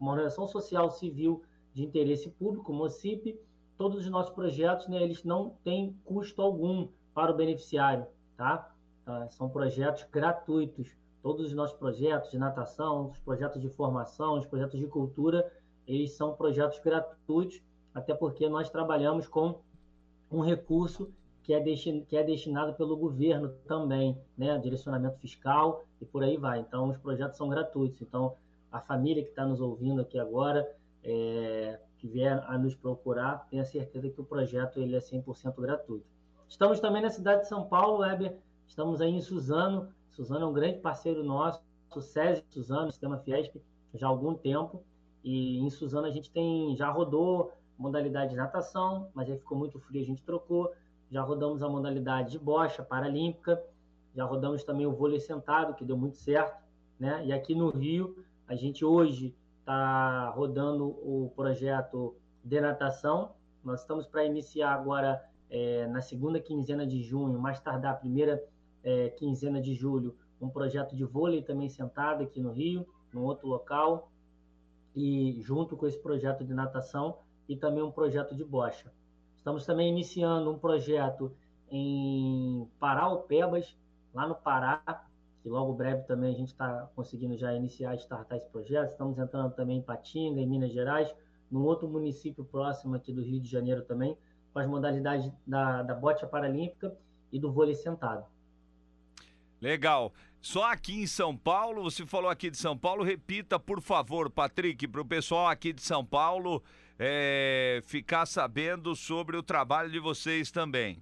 uma 0.00 0.10
organização 0.10 0.48
social 0.48 0.90
civil 0.90 1.42
de 1.72 1.84
interesse 1.84 2.28
público, 2.28 2.72
MOCIP, 2.72 3.38
todos 3.82 4.04
os 4.04 4.08
nossos 4.08 4.32
projetos, 4.32 4.86
né, 4.86 5.02
eles 5.02 5.24
não 5.24 5.56
têm 5.64 5.98
custo 6.04 6.40
algum 6.40 6.86
para 7.12 7.32
o 7.32 7.34
beneficiário, 7.34 8.06
tá? 8.36 8.72
Ah, 9.04 9.26
são 9.28 9.48
projetos 9.48 10.04
gratuitos. 10.04 10.96
Todos 11.20 11.46
os 11.46 11.52
nossos 11.52 11.76
projetos 11.76 12.30
de 12.30 12.38
natação, 12.38 13.10
os 13.10 13.18
projetos 13.18 13.60
de 13.60 13.68
formação, 13.68 14.38
os 14.38 14.46
projetos 14.46 14.78
de 14.78 14.86
cultura, 14.86 15.52
eles 15.84 16.12
são 16.12 16.32
projetos 16.36 16.78
gratuitos, 16.78 17.60
até 17.92 18.14
porque 18.14 18.48
nós 18.48 18.70
trabalhamos 18.70 19.26
com 19.26 19.58
um 20.30 20.42
recurso 20.42 21.12
que 21.42 21.52
é, 21.52 21.58
destin, 21.58 22.04
que 22.04 22.16
é 22.16 22.22
destinado 22.22 22.74
pelo 22.74 22.96
governo 22.96 23.48
também, 23.66 24.16
né? 24.38 24.56
Direcionamento 24.58 25.18
fiscal 25.18 25.84
e 26.00 26.04
por 26.04 26.22
aí 26.22 26.36
vai. 26.36 26.60
Então, 26.60 26.88
os 26.88 26.98
projetos 26.98 27.36
são 27.36 27.48
gratuitos. 27.48 28.00
Então, 28.00 28.36
a 28.70 28.80
família 28.80 29.24
que 29.24 29.30
está 29.30 29.44
nos 29.44 29.60
ouvindo 29.60 30.02
aqui 30.02 30.20
agora, 30.20 30.72
é, 31.02 31.80
que 32.02 32.08
vier 32.08 32.44
a 32.48 32.58
nos 32.58 32.74
procurar, 32.74 33.46
tenha 33.48 33.64
certeza 33.64 34.10
que 34.10 34.20
o 34.20 34.24
projeto 34.24 34.80
ele 34.80 34.96
é 34.96 34.98
100% 34.98 35.54
gratuito. 35.60 36.04
Estamos 36.48 36.80
também 36.80 37.00
na 37.00 37.10
cidade 37.10 37.42
de 37.42 37.48
São 37.48 37.64
Paulo, 37.64 37.98
Weber. 37.98 38.36
Estamos 38.66 39.00
aí 39.00 39.12
em 39.12 39.20
Suzano. 39.20 39.88
Suzano 40.10 40.44
é 40.44 40.48
um 40.48 40.52
grande 40.52 40.80
parceiro 40.80 41.22
nosso, 41.22 41.62
SESI 42.00 42.44
Suzano, 42.50 42.90
Sistema 42.90 43.18
Fiesp, 43.18 43.54
já 43.94 44.08
há 44.08 44.10
algum 44.10 44.34
tempo. 44.34 44.82
E 45.22 45.60
em 45.60 45.70
Suzano 45.70 46.08
a 46.08 46.10
gente 46.10 46.28
tem 46.32 46.74
já 46.76 46.90
rodou 46.90 47.52
modalidade 47.78 48.30
de 48.30 48.36
natação, 48.36 49.08
mas 49.14 49.30
aí 49.30 49.38
ficou 49.38 49.56
muito 49.56 49.78
frio, 49.78 50.02
a 50.02 50.04
gente 50.04 50.24
trocou. 50.24 50.72
Já 51.08 51.22
rodamos 51.22 51.62
a 51.62 51.68
modalidade 51.68 52.32
de 52.32 52.38
bocha 52.38 52.82
paralímpica, 52.82 53.62
já 54.12 54.24
rodamos 54.24 54.64
também 54.64 54.86
o 54.86 54.92
vôlei 54.92 55.20
sentado, 55.20 55.74
que 55.74 55.84
deu 55.84 55.96
muito 55.96 56.16
certo, 56.16 56.60
né? 56.98 57.24
E 57.24 57.32
aqui 57.32 57.54
no 57.54 57.70
Rio, 57.70 58.24
a 58.48 58.56
gente 58.56 58.84
hoje 58.84 59.36
está 59.62 60.28
rodando 60.30 60.88
o 60.88 61.32
projeto 61.34 62.16
de 62.44 62.60
natação. 62.60 63.32
Nós 63.64 63.80
estamos 63.80 64.06
para 64.06 64.24
iniciar 64.24 64.72
agora 64.74 65.24
é, 65.48 65.86
na 65.86 66.02
segunda 66.02 66.40
quinzena 66.40 66.86
de 66.86 67.02
junho, 67.02 67.38
mais 67.38 67.60
tardar 67.60 67.92
a 67.92 67.96
primeira 67.96 68.42
é, 68.82 69.08
quinzena 69.10 69.60
de 69.60 69.74
julho, 69.74 70.16
um 70.40 70.48
projeto 70.48 70.96
de 70.96 71.04
vôlei 71.04 71.42
também 71.42 71.68
sentado 71.68 72.24
aqui 72.24 72.40
no 72.40 72.50
Rio, 72.50 72.84
num 73.12 73.22
outro 73.22 73.46
local, 73.46 74.10
e 74.94 75.40
junto 75.40 75.76
com 75.76 75.86
esse 75.86 75.98
projeto 75.98 76.44
de 76.44 76.52
natação 76.52 77.18
e 77.48 77.56
também 77.56 77.82
um 77.82 77.92
projeto 77.92 78.34
de 78.34 78.44
bocha. 78.44 78.92
Estamos 79.36 79.64
também 79.64 79.88
iniciando 79.88 80.50
um 80.50 80.58
projeto 80.58 81.32
em 81.70 82.68
Paraupebas, 82.80 83.76
lá 84.12 84.26
no 84.26 84.34
Pará, 84.34 85.06
que 85.42 85.48
logo 85.48 85.74
breve 85.74 86.02
também 86.04 86.32
a 86.32 86.36
gente 86.36 86.48
está 86.48 86.88
conseguindo 86.94 87.36
já 87.36 87.52
iniciar, 87.52 87.96
startar 87.96 88.38
esse 88.38 88.48
projeto. 88.48 88.92
Estamos 88.92 89.18
entrando 89.18 89.52
também 89.54 89.78
em 89.78 89.82
Patinga, 89.82 90.40
em 90.40 90.46
Minas 90.46 90.72
Gerais, 90.72 91.12
num 91.50 91.62
outro 91.62 91.88
município 91.88 92.44
próximo 92.44 92.94
aqui 92.94 93.12
do 93.12 93.22
Rio 93.22 93.40
de 93.40 93.48
Janeiro 93.48 93.82
também, 93.82 94.16
com 94.52 94.58
as 94.60 94.68
modalidades 94.68 95.30
da, 95.46 95.82
da 95.82 95.94
bote 95.94 96.24
paralímpica 96.26 96.96
e 97.32 97.40
do 97.40 97.50
vôlei 97.50 97.74
sentado. 97.74 98.24
Legal. 99.60 100.12
Só 100.40 100.64
aqui 100.64 101.02
em 101.02 101.06
São 101.06 101.36
Paulo, 101.36 101.82
você 101.84 102.06
falou 102.06 102.30
aqui 102.30 102.50
de 102.50 102.56
São 102.56 102.76
Paulo, 102.76 103.04
repita, 103.04 103.58
por 103.58 103.80
favor, 103.80 104.30
Patrick, 104.30 104.88
para 104.88 105.00
o 105.00 105.04
pessoal 105.04 105.48
aqui 105.48 105.72
de 105.72 105.82
São 105.82 106.04
Paulo 106.04 106.62
é, 106.98 107.80
ficar 107.84 108.26
sabendo 108.26 108.94
sobre 108.94 109.36
o 109.36 109.42
trabalho 109.42 109.90
de 109.90 109.98
vocês 109.98 110.50
também. 110.50 111.00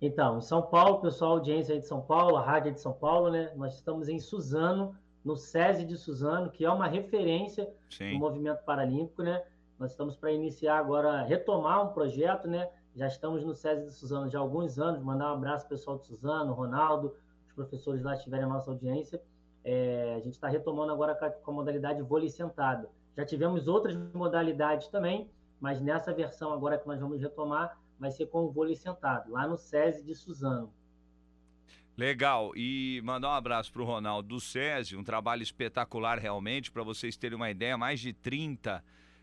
Então, 0.00 0.38
em 0.38 0.40
São 0.40 0.62
Paulo, 0.62 1.00
pessoal, 1.00 1.32
audiência 1.32 1.74
aí 1.74 1.80
de 1.80 1.86
São 1.86 2.00
Paulo, 2.00 2.36
a 2.36 2.42
rádio 2.42 2.72
de 2.72 2.80
São 2.80 2.92
Paulo, 2.92 3.30
né? 3.30 3.52
Nós 3.54 3.74
estamos 3.74 4.08
em 4.08 4.18
Suzano, 4.18 4.96
no 5.22 5.36
SESI 5.36 5.84
de 5.84 5.96
Suzano, 5.98 6.50
que 6.50 6.64
é 6.64 6.70
uma 6.70 6.86
referência 6.86 7.70
Sim. 7.90 8.12
do 8.12 8.18
movimento 8.18 8.64
paralímpico, 8.64 9.22
né? 9.22 9.44
Nós 9.78 9.90
estamos 9.90 10.16
para 10.16 10.32
iniciar 10.32 10.78
agora, 10.78 11.22
retomar 11.22 11.84
um 11.84 11.92
projeto, 11.92 12.48
né? 12.48 12.70
Já 12.96 13.06
estamos 13.08 13.44
no 13.44 13.54
SESI 13.54 13.84
de 13.84 13.92
Suzano 13.92 14.30
já 14.30 14.38
há 14.38 14.42
alguns 14.42 14.78
anos. 14.78 15.02
Mandar 15.02 15.32
um 15.32 15.34
abraço 15.34 15.68
pessoal 15.68 15.98
de 15.98 16.06
Suzano, 16.06 16.54
Ronaldo, 16.54 17.14
os 17.46 17.52
professores 17.52 18.02
lá 18.02 18.14
estiverem 18.14 18.46
a 18.46 18.48
nossa 18.48 18.70
audiência. 18.70 19.22
É, 19.62 20.14
a 20.14 20.20
gente 20.20 20.32
está 20.32 20.48
retomando 20.48 20.92
agora 20.92 21.14
com 21.14 21.50
a 21.50 21.54
modalidade 21.54 22.00
vôlei 22.00 22.30
sentado. 22.30 22.88
Já 23.14 23.26
tivemos 23.26 23.68
outras 23.68 23.94
modalidades 24.14 24.88
também, 24.88 25.30
mas 25.60 25.78
nessa 25.78 26.10
versão 26.10 26.54
agora 26.54 26.78
que 26.78 26.88
nós 26.88 26.98
vamos 26.98 27.20
retomar, 27.20 27.78
vai 28.00 28.10
ser 28.10 28.26
com 28.26 28.44
o 28.44 28.50
vôlei 28.50 28.74
sentado, 28.74 29.30
lá 29.30 29.46
no 29.46 29.56
SESI 29.56 30.02
de 30.02 30.14
Suzano. 30.14 30.72
Legal. 31.96 32.52
E 32.56 33.00
mandar 33.04 33.28
um 33.28 33.34
abraço 33.34 33.70
para 33.70 33.82
o 33.82 33.84
Ronaldo 33.84 34.28
do 34.28 34.40
SESI, 34.40 34.96
um 34.96 35.04
trabalho 35.04 35.42
espetacular 35.42 36.18
realmente, 36.18 36.70
para 36.70 36.82
vocês 36.82 37.16
terem 37.16 37.36
uma 37.36 37.50
ideia, 37.50 37.76
mais 37.76 38.00
de 38.00 38.14
30 38.14 38.82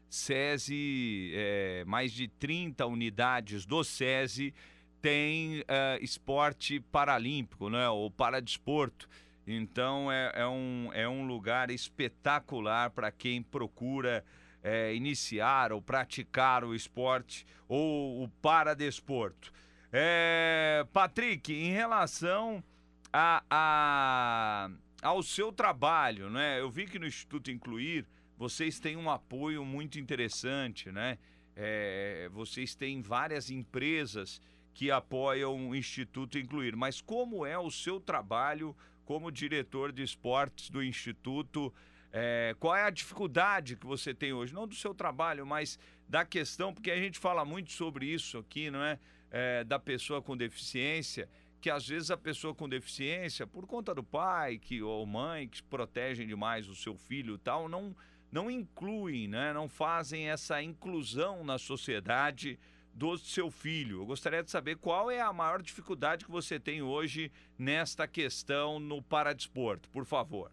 SESI, 0.10 1.32
é, 1.34 1.84
mais 1.86 2.12
de 2.14 2.28
30 2.28 2.86
unidades 2.86 3.66
do 3.66 3.84
SESI 3.84 4.54
tem 5.02 5.64
é, 5.68 6.00
esporte 6.02 6.80
paralímpico, 6.80 7.70
né, 7.70 7.90
ou 7.90 8.10
paradesporto. 8.12 9.08
Então 9.46 10.12
é, 10.12 10.32
é, 10.36 10.48
um, 10.48 10.90
é 10.94 11.08
um 11.08 11.26
lugar 11.26 11.72
espetacular 11.72 12.90
para 12.92 13.12
quem 13.12 13.42
procura 13.42 14.24
é, 14.64 14.94
iniciar 14.94 15.72
ou 15.72 15.82
praticar 15.82 16.64
o 16.64 16.76
esporte 16.76 17.46
ou 17.68 18.24
o 18.24 18.28
paradesporto. 18.42 19.52
É, 19.92 20.86
Patrick, 20.92 21.54
em 21.54 21.72
relação 21.72 22.64
a, 23.12 23.44
a, 23.50 24.70
ao 25.02 25.24
seu 25.24 25.52
trabalho, 25.52 26.30
né? 26.30 26.60
Eu 26.60 26.70
vi 26.70 26.86
que 26.86 27.00
no 27.00 27.08
Instituto 27.08 27.50
Incluir 27.50 28.06
vocês 28.38 28.80
têm 28.80 28.96
um 28.96 29.10
apoio 29.10 29.66
muito 29.66 30.00
interessante, 30.00 30.92
né? 30.92 31.18
É, 31.56 32.30
vocês 32.32 32.76
têm 32.76 33.02
várias 33.02 33.50
empresas 33.50 34.40
que 34.74 34.92
apoiam 34.92 35.70
o 35.70 35.76
Instituto 35.76 36.38
Incluir. 36.38 36.76
Mas 36.76 37.02
como 37.02 37.44
é 37.44 37.58
o 37.58 37.72
seu 37.72 38.00
trabalho 38.00 38.76
como 39.06 39.32
diretor 39.32 39.92
de 39.92 40.04
esportes 40.04 40.70
do 40.70 40.84
Instituto? 40.84 41.74
É, 42.12 42.56
qual 42.60 42.76
é 42.76 42.84
a 42.84 42.90
dificuldade 42.90 43.76
que 43.76 43.86
você 43.86 44.14
tem 44.14 44.34
hoje? 44.34 44.54
Não 44.54 44.68
do 44.68 44.76
seu 44.76 44.94
trabalho, 44.94 45.46
mas 45.46 45.78
da 46.08 46.26
questão, 46.26 46.74
porque 46.74 46.90
a 46.90 46.98
gente 46.98 47.20
fala 47.20 47.44
muito 47.44 47.72
sobre 47.72 48.06
isso 48.06 48.38
aqui, 48.38 48.72
não 48.72 48.82
é? 48.82 49.00
é 49.30 49.64
da 49.64 49.78
pessoa 49.78 50.22
com 50.22 50.36
deficiência 50.36 51.28
que 51.60 51.70
às 51.70 51.88
vezes 51.88 52.12
a 52.12 52.18
pessoa 52.18 52.54
com 52.54 52.70
deficiência, 52.70 53.48
por 53.48 53.66
conta 53.66 53.94
do 53.94 54.04
pai 54.04 54.58
que, 54.58 54.82
ou 54.82 55.06
mãe 55.06 55.48
que 55.48 55.62
protegem 55.64 56.28
demais 56.28 56.68
o 56.68 56.76
seu 56.76 56.96
filho 56.96 57.36
e 57.36 57.40
tal, 57.40 57.68
não, 57.68 57.96
não 58.32 58.50
incluem, 58.50 59.28
né? 59.28 59.54
não 59.54 59.68
fazem 59.68 60.30
essa 60.30 60.62
inclusão 60.62 61.44
na 61.44 61.58
sociedade 61.58 62.60
do 62.94 63.18
seu 63.18 63.52
filho. 63.52 64.02
Eu 64.02 64.06
gostaria 64.06 64.44
de 64.44 64.50
saber 64.50 64.78
qual 64.78 65.10
é 65.12 65.20
a 65.20 65.34
maior 65.34 65.62
dificuldade 65.62 66.26
que 66.26 66.32
você 66.32 66.60
tem 66.60 66.82
hoje 66.82 67.32
nesta 67.58 68.08
questão 68.08 68.80
no 68.80 69.02
paradesporto, 69.02 69.90
por 69.90 70.06
favor. 70.06 70.52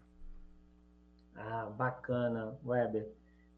Ah, 1.35 1.65
bacana, 1.65 2.57
Weber. 2.63 3.11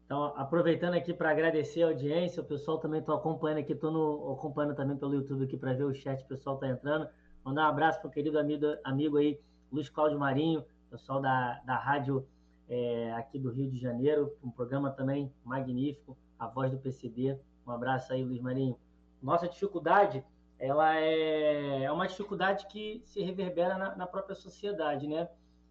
Então, 0.04 0.24
aproveitando 0.36 0.94
aqui 0.94 1.12
para 1.12 1.30
agradecer 1.30 1.82
a 1.82 1.88
audiência, 1.88 2.42
o 2.42 2.44
pessoal 2.44 2.78
também 2.78 3.00
está 3.00 3.14
acompanhando 3.14 3.58
aqui, 3.58 3.72
estou 3.72 4.32
acompanhando 4.32 4.74
também 4.74 4.96
pelo 4.96 5.14
YouTube 5.14 5.44
aqui 5.44 5.56
para 5.56 5.74
ver 5.74 5.84
o 5.84 5.94
chat, 5.94 6.22
o 6.22 6.26
pessoal 6.26 6.56
está 6.56 6.66
entrando. 6.66 7.08
Mandar 7.44 7.66
um 7.66 7.68
abraço 7.68 8.00
para 8.00 8.08
o 8.08 8.10
querido 8.10 8.38
amigo, 8.38 8.66
amigo 8.84 9.18
aí, 9.18 9.38
Luiz 9.70 9.88
Cláudio 9.88 10.18
Marinho, 10.18 10.64
pessoal 10.90 11.20
da, 11.20 11.60
da 11.64 11.76
rádio 11.76 12.26
é, 12.68 13.12
aqui 13.12 13.38
do 13.38 13.50
Rio 13.50 13.70
de 13.70 13.78
Janeiro, 13.78 14.34
um 14.42 14.50
programa 14.50 14.90
também 14.90 15.32
magnífico, 15.44 16.16
a 16.38 16.46
voz 16.46 16.70
do 16.70 16.78
PCD. 16.78 17.38
Um 17.66 17.70
abraço 17.70 18.12
aí, 18.12 18.24
Luiz 18.24 18.40
Marinho. 18.40 18.78
Nossa 19.22 19.48
dificuldade, 19.48 20.24
ela 20.58 20.96
é, 20.96 21.84
é 21.84 21.92
uma 21.92 22.06
dificuldade 22.06 22.66
que 22.66 23.02
se 23.04 23.22
reverbera 23.22 23.76
na, 23.76 23.94
na 23.94 24.06
própria 24.06 24.34
sociedade, 24.34 25.06
né? 25.06 25.28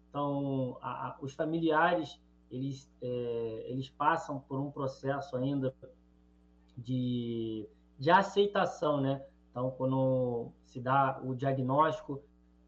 Então, 0.08 0.78
a, 0.80 1.08
a, 1.08 1.18
os 1.20 1.34
familiares, 1.34 2.20
eles, 2.50 2.90
é, 3.02 3.66
eles 3.68 3.88
passam 3.88 4.40
por 4.40 4.58
um 4.58 4.70
processo 4.70 5.36
ainda 5.36 5.74
de, 6.76 7.68
de 7.98 8.10
aceitação, 8.10 9.00
né? 9.00 9.22
Então, 9.50 9.70
quando 9.72 10.50
se 10.64 10.80
dá 10.80 11.20
o 11.22 11.34
diagnóstico 11.34 12.22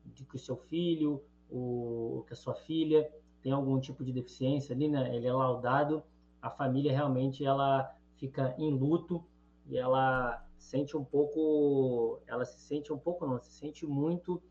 de 0.04 0.24
que 0.24 0.36
o 0.36 0.38
seu 0.38 0.56
filho, 0.56 1.22
o, 1.50 2.24
que 2.26 2.32
a 2.32 2.36
sua 2.36 2.54
filha 2.54 3.10
tem 3.42 3.52
algum 3.52 3.78
tipo 3.80 4.04
de 4.04 4.12
deficiência 4.12 4.74
ali, 4.74 4.88
né? 4.88 5.14
Ele 5.14 5.26
é 5.26 5.32
laudado, 5.32 6.02
a 6.42 6.50
família 6.50 6.92
realmente 6.92 7.44
ela 7.44 7.94
fica 8.16 8.54
em 8.58 8.70
luto 8.70 9.24
e 9.66 9.78
ela 9.78 10.44
sente 10.58 10.96
um 10.96 11.04
pouco, 11.04 12.20
ela 12.26 12.44
se 12.44 12.60
sente 12.60 12.92
um 12.92 12.98
pouco, 12.98 13.26
não, 13.26 13.40
se 13.40 13.52
sente 13.52 13.86
muito 13.86 14.42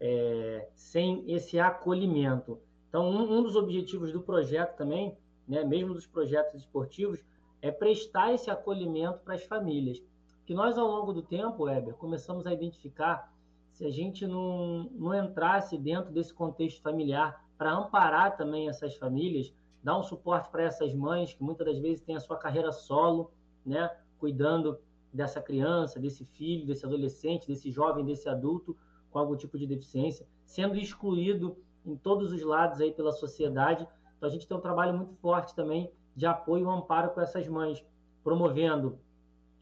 é, 0.00 0.68
sem 0.74 1.24
esse 1.30 1.58
acolhimento. 1.58 2.58
Então, 2.88 3.08
um, 3.08 3.38
um, 3.38 3.42
dos 3.42 3.56
objetivos 3.56 4.12
do 4.12 4.20
projeto 4.20 4.76
também, 4.76 5.16
né, 5.46 5.64
mesmo 5.64 5.94
dos 5.94 6.06
projetos 6.06 6.60
esportivos, 6.60 7.24
é 7.60 7.70
prestar 7.70 8.32
esse 8.32 8.50
acolhimento 8.50 9.20
para 9.20 9.34
as 9.34 9.44
famílias. 9.44 10.02
Que 10.46 10.54
nós, 10.54 10.76
ao 10.76 10.86
longo 10.86 11.12
do 11.12 11.22
tempo, 11.22 11.64
Weber, 11.64 11.94
começamos 11.94 12.46
a 12.46 12.52
identificar 12.52 13.32
se 13.72 13.84
a 13.84 13.90
gente 13.90 14.26
não, 14.26 14.88
não 14.92 15.14
entrasse 15.14 15.76
dentro 15.76 16.12
desse 16.12 16.32
contexto 16.32 16.80
familiar 16.80 17.44
para 17.58 17.72
amparar 17.72 18.36
também 18.36 18.68
essas 18.68 18.94
famílias, 18.96 19.52
dar 19.82 19.98
um 19.98 20.02
suporte 20.02 20.50
para 20.50 20.62
essas 20.62 20.94
mães 20.94 21.32
que 21.32 21.42
muitas 21.42 21.66
das 21.66 21.78
vezes 21.78 22.00
têm 22.02 22.14
a 22.14 22.20
sua 22.20 22.36
carreira 22.36 22.70
solo, 22.70 23.32
né, 23.64 23.90
cuidando 24.18 24.78
dessa 25.12 25.40
criança, 25.40 25.98
desse 25.98 26.24
filho, 26.24 26.66
desse 26.66 26.84
adolescente, 26.84 27.46
desse 27.46 27.70
jovem, 27.70 28.04
desse 28.04 28.28
adulto 28.28 28.76
com 29.14 29.20
algum 29.20 29.36
tipo 29.36 29.56
de 29.56 29.64
deficiência, 29.64 30.26
sendo 30.44 30.76
excluído 30.76 31.56
em 31.86 31.96
todos 31.96 32.32
os 32.32 32.42
lados 32.42 32.80
aí 32.80 32.90
pela 32.90 33.12
sociedade. 33.12 33.86
Então 34.16 34.28
a 34.28 34.32
gente 34.32 34.44
tem 34.44 34.56
um 34.56 34.60
trabalho 34.60 34.92
muito 34.92 35.14
forte 35.14 35.54
também 35.54 35.88
de 36.16 36.26
apoio 36.26 36.66
e 36.66 36.68
amparo 36.68 37.10
com 37.10 37.20
essas 37.20 37.46
mães, 37.46 37.84
promovendo 38.24 38.98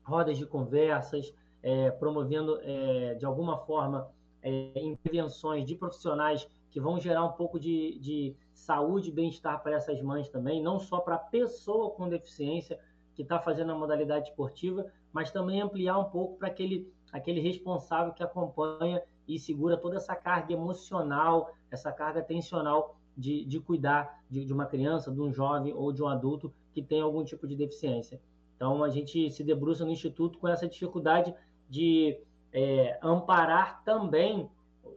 rodas 0.02 0.38
de 0.38 0.46
conversas, 0.46 1.34
é, 1.62 1.90
promovendo 1.90 2.58
é, 2.62 3.14
de 3.14 3.26
alguma 3.26 3.58
forma 3.58 4.10
é, 4.40 4.80
intervenções 4.80 5.66
de 5.66 5.74
profissionais 5.74 6.48
que 6.70 6.80
vão 6.80 6.98
gerar 6.98 7.22
um 7.26 7.32
pouco 7.32 7.60
de, 7.60 7.98
de 7.98 8.34
saúde 8.54 9.10
e 9.10 9.12
bem-estar 9.12 9.62
para 9.62 9.76
essas 9.76 10.00
mães 10.00 10.30
também, 10.30 10.62
não 10.62 10.80
só 10.80 10.98
para 10.98 11.16
a 11.16 11.18
pessoa 11.18 11.90
com 11.90 12.08
deficiência 12.08 12.80
que 13.14 13.20
está 13.20 13.38
fazendo 13.38 13.72
a 13.72 13.74
modalidade 13.74 14.30
esportiva, 14.30 14.90
mas 15.12 15.30
também 15.30 15.60
ampliar 15.60 15.98
um 15.98 16.04
pouco 16.04 16.38
para 16.38 16.48
aquele, 16.48 16.90
aquele 17.12 17.40
responsável 17.40 18.14
que 18.14 18.22
acompanha 18.22 19.02
e 19.26 19.38
segura 19.38 19.76
toda 19.76 19.96
essa 19.96 20.14
carga 20.14 20.52
emocional, 20.52 21.54
essa 21.70 21.92
carga 21.92 22.22
tensional 22.22 22.96
de, 23.16 23.44
de 23.44 23.60
cuidar 23.60 24.22
de, 24.28 24.44
de 24.44 24.52
uma 24.52 24.66
criança, 24.66 25.10
de 25.10 25.20
um 25.20 25.32
jovem 25.32 25.72
ou 25.72 25.92
de 25.92 26.02
um 26.02 26.08
adulto 26.08 26.52
que 26.72 26.82
tem 26.82 27.00
algum 27.00 27.24
tipo 27.24 27.46
de 27.46 27.54
deficiência. 27.54 28.20
Então, 28.56 28.82
a 28.82 28.88
gente 28.88 29.30
se 29.30 29.42
debruça 29.42 29.84
no 29.84 29.90
Instituto 29.90 30.38
com 30.38 30.48
essa 30.48 30.68
dificuldade 30.68 31.34
de 31.68 32.18
é, 32.52 32.98
amparar 33.02 33.82
também, 33.84 34.48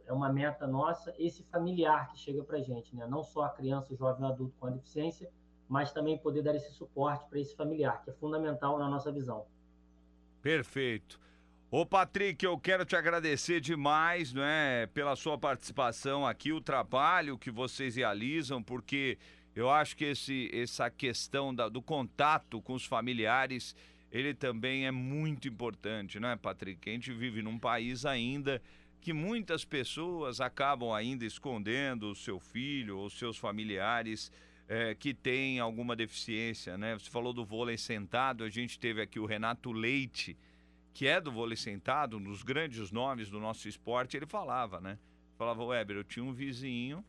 é 0.06 0.12
uma 0.12 0.32
meta 0.32 0.66
nossa, 0.66 1.12
esse 1.18 1.42
familiar 1.44 2.08
que 2.12 2.18
chega 2.18 2.42
para 2.44 2.58
a 2.58 2.62
gente, 2.62 2.94
né? 2.94 3.06
não 3.06 3.24
só 3.24 3.42
a 3.42 3.50
criança, 3.50 3.92
o 3.92 3.96
jovem, 3.96 4.24
o 4.24 4.28
adulto 4.28 4.54
com 4.58 4.66
a 4.66 4.70
deficiência, 4.70 5.30
mas 5.68 5.92
também 5.92 6.16
poder 6.16 6.42
dar 6.42 6.54
esse 6.54 6.70
suporte 6.72 7.28
para 7.28 7.40
esse 7.40 7.56
familiar, 7.56 8.02
que 8.04 8.10
é 8.10 8.12
fundamental 8.12 8.78
na 8.78 8.88
nossa 8.88 9.10
visão. 9.10 9.46
Perfeito. 10.40 11.18
Ô 11.78 11.84
Patrick, 11.84 12.42
eu 12.42 12.58
quero 12.58 12.86
te 12.86 12.96
agradecer 12.96 13.60
demais, 13.60 14.32
né, 14.32 14.86
pela 14.94 15.14
sua 15.14 15.36
participação 15.36 16.26
aqui, 16.26 16.50
o 16.50 16.58
trabalho 16.58 17.36
que 17.36 17.50
vocês 17.50 17.96
realizam, 17.96 18.62
porque 18.62 19.18
eu 19.54 19.70
acho 19.70 19.94
que 19.94 20.06
esse, 20.06 20.48
essa 20.54 20.88
questão 20.88 21.54
da, 21.54 21.68
do 21.68 21.82
contato 21.82 22.62
com 22.62 22.72
os 22.72 22.86
familiares, 22.86 23.76
ele 24.10 24.32
também 24.32 24.86
é 24.86 24.90
muito 24.90 25.48
importante, 25.48 26.18
né, 26.18 26.34
Patrick? 26.40 26.88
A 26.88 26.94
gente 26.94 27.12
vive 27.12 27.42
num 27.42 27.58
país 27.58 28.06
ainda 28.06 28.62
que 28.98 29.12
muitas 29.12 29.62
pessoas 29.62 30.40
acabam 30.40 30.94
ainda 30.94 31.26
escondendo 31.26 32.10
o 32.10 32.16
seu 32.16 32.40
filho 32.40 32.96
ou 32.96 33.10
seus 33.10 33.36
familiares 33.36 34.32
é, 34.66 34.94
que 34.94 35.12
têm 35.12 35.60
alguma 35.60 35.94
deficiência, 35.94 36.78
né? 36.78 36.94
Você 36.94 37.10
falou 37.10 37.34
do 37.34 37.44
vôlei 37.44 37.76
sentado, 37.76 38.44
a 38.44 38.48
gente 38.48 38.78
teve 38.78 39.02
aqui 39.02 39.20
o 39.20 39.26
Renato 39.26 39.72
Leite, 39.72 40.38
que 40.96 41.06
é 41.06 41.20
do 41.20 41.30
vôlei 41.30 41.58
sentado, 41.58 42.16
um 42.16 42.22
dos 42.22 42.42
grandes 42.42 42.90
nomes 42.90 43.28
do 43.28 43.38
nosso 43.38 43.68
esporte, 43.68 44.16
ele 44.16 44.24
falava, 44.24 44.80
né? 44.80 44.98
Falava, 45.36 45.62
Weber, 45.62 45.98
eu 45.98 46.02
tinha 46.02 46.24
um 46.24 46.32
vizinho 46.32 47.04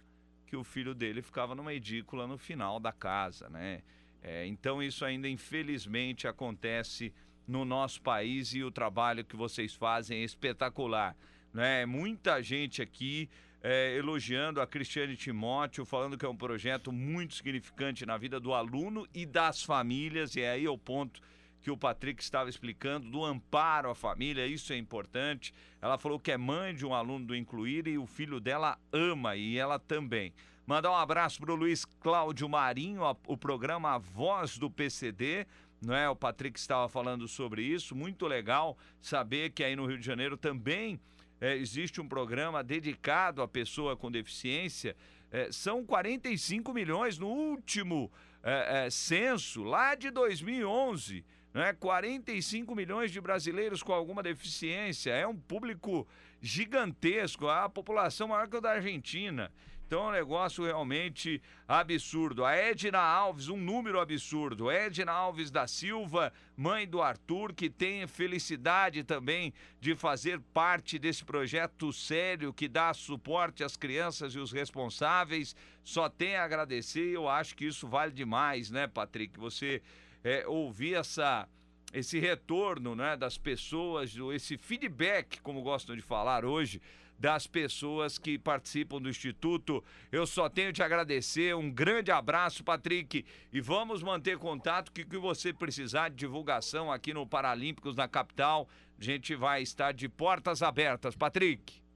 que 0.46 0.58
o 0.58 0.64
filho 0.66 0.94
dele 0.94 1.22
ficava 1.22 1.56
numa 1.56 1.74
edícula 1.74 2.28
no 2.28 2.38
final 2.38 2.82
da 2.82 2.92
casa, 2.92 3.50
né? 3.50 3.82
É, 4.22 4.46
então 4.46 4.84
isso 4.84 5.06
ainda 5.06 5.30
infelizmente 5.30 6.28
acontece 6.28 7.14
no 7.48 7.64
nosso 7.64 8.02
país 8.02 8.54
e 8.54 8.62
o 8.62 8.70
trabalho 8.70 9.24
que 9.24 9.38
vocês 9.38 9.74
fazem 9.74 10.20
é 10.20 10.24
espetacular, 10.26 11.16
né? 11.54 11.86
Muita 11.86 12.44
gente 12.44 12.82
aqui 12.82 13.30
é, 13.64 13.96
elogiando 13.96 14.60
a 14.60 14.68
Cristiane 14.68 15.16
Timóteo, 15.16 15.86
falando 15.86 16.18
que 16.18 16.26
é 16.26 16.30
um 16.30 16.36
projeto 16.36 16.92
muito 16.92 17.36
significante 17.36 18.06
na 18.06 18.18
vida 18.18 18.38
do 18.38 18.54
aluno 18.54 19.08
e 19.14 19.26
das 19.26 19.64
famílias, 19.64 20.36
e 20.36 20.42
é 20.42 20.52
aí 20.52 20.68
o 20.68 20.78
ponto 20.78 21.22
que 21.62 21.72
o 21.72 21.78
Patrick 21.78 22.22
estava 22.22 22.49
explicando, 22.49 23.10
do 23.10 23.24
amparo 23.24 23.89
à 23.89 23.95
família, 23.95 24.45
isso 24.45 24.72
é 24.72 24.78
importante. 24.78 25.53
Ela 25.82 25.97
falou 25.97 26.20
que 26.20 26.32
é 26.32 26.38
mãe 26.38 26.74
de 26.74 26.86
um 26.86 26.93
aluno 26.93 27.26
do 27.26 27.36
Incluir 27.36 27.88
e 27.88 27.97
o 27.97 28.05
filho 28.05 28.39
dela 28.39 28.78
ama 28.91 29.36
e 29.36 29.58
ela 29.58 29.78
também. 29.80 30.34
Mandar 30.66 30.91
um 30.91 30.95
abraço 30.95 31.39
para 31.39 31.53
o 31.53 31.55
Luiz 31.55 31.86
Cláudio 31.86 32.49
Marinho, 32.49 33.01
o 33.26 33.38
programa 33.38 33.95
A 33.95 33.97
Voz 33.97 34.58
do 34.58 34.70
PCD. 34.70 35.47
Não 35.82 35.95
é? 35.95 36.10
O 36.10 36.16
Patrick 36.16 36.60
estava 36.60 36.89
falando 36.89 37.28
sobre 37.28 37.62
isso. 37.62 37.95
Muito 37.95 38.26
legal 38.26 38.78
saber 39.01 39.51
que 39.51 39.64
aí 39.64 39.76
no 39.76 39.86
Rio 39.86 39.97
de 39.97 40.05
Janeiro 40.05 40.36
também 40.36 40.99
é, 41.39 41.55
existe 41.55 42.01
um 42.01 42.08
programa 42.08 42.64
dedicado 42.64 43.41
à 43.41 43.47
pessoa 43.47 43.95
com 43.95 44.12
deficiência. 44.12 44.95
É, 45.32 45.51
são 45.51 45.86
45 45.86 46.74
milhões 46.74 47.18
no 47.18 47.28
último 47.28 48.12
é, 48.43 48.89
censo, 48.89 49.64
lá 49.64 49.95
de 49.95 50.10
2011 50.10 51.24
é 51.62 51.74
45 51.74 52.76
milhões 52.76 53.12
de 53.12 53.22
brasileiros 53.22 53.82
com 53.82 53.93
alguma 53.93 54.22
deficiência, 54.22 55.12
é 55.12 55.26
um 55.26 55.36
público 55.36 56.08
gigantesco, 56.41 57.47
a 57.47 57.70
população 57.70 58.30
maior 58.30 58.47
que 58.47 58.58
o 58.58 58.62
da 58.62 58.72
Argentina. 58.72 59.51
Então 59.88 60.03
é 60.03 60.08
um 60.10 60.12
negócio 60.12 60.66
realmente 60.66 61.41
absurdo. 61.66 62.43
A 62.43 62.53
Edna 62.53 62.99
Alves, 62.99 63.47
um 63.47 63.55
número 63.55 64.01
absurdo. 64.01 64.70
Edna 64.70 65.14
Alves 65.14 65.49
da 65.49 65.66
Silva, 65.66 66.34
mãe 66.58 66.86
do 66.86 67.01
Arthur, 67.01 67.53
que 67.53 67.70
tem 67.70 68.05
felicidade 68.05 69.05
também 69.05 69.53
de 69.80 69.95
fazer 69.95 70.41
parte 70.53 70.99
desse 70.99 71.24
projeto 71.24 71.93
sério 71.93 72.51
que 72.51 72.68
dá 72.68 72.93
suporte 72.93 73.64
às 73.64 73.78
crianças 73.78 74.36
e 74.36 74.39
os 74.39 74.51
responsáveis. 74.51 75.55
Só 75.86 76.10
tem 76.10 76.36
a 76.36 76.43
agradecer 76.43 77.08
eu 77.08 77.30
acho 77.30 77.55
que 77.55 77.64
isso 77.66 77.88
vale 77.88 78.12
demais, 78.12 78.70
né, 78.70 78.88
Patrick? 78.88 79.39
Você 79.39 79.82
é, 80.28 80.46
ouvir 80.46 80.96
essa, 80.96 81.48
esse 81.94 82.20
retorno 82.20 82.96
né, 82.96 83.16
das 83.16 83.38
pessoas, 83.38 84.14
esse 84.34 84.58
feedback, 84.58 85.40
como 85.42 85.62
gostam 85.62 85.96
de 85.96 86.02
falar 86.02 86.44
hoje, 86.44 86.82
das 87.18 87.48
pessoas 87.48 88.18
que 88.18 88.38
participam 88.38 89.02
do 89.02 89.10
Instituto. 89.10 89.82
Eu 90.12 90.28
só 90.28 90.50
tenho 90.50 90.74
te 90.74 90.84
agradecer. 90.84 91.56
Um 91.56 91.72
grande 91.72 92.12
abraço, 92.12 92.64
Patrick. 92.64 93.26
E 93.52 93.62
vamos 93.62 94.04
manter 94.04 94.38
contato. 94.38 94.92
Que 94.92 95.04
que 95.04 95.18
você 95.18 95.52
precisar 95.54 96.10
de 96.10 96.18
divulgação 96.18 96.92
aqui 96.92 97.14
no 97.14 97.26
Paralímpicos 97.26 97.96
na 97.96 98.08
capital, 98.08 98.68
a 99.00 99.04
gente 99.04 99.34
vai 99.34 99.64
estar 99.64 99.94
de 99.94 100.08
portas 100.08 100.62
abertas. 100.62 101.16
Patrick. 101.16 101.87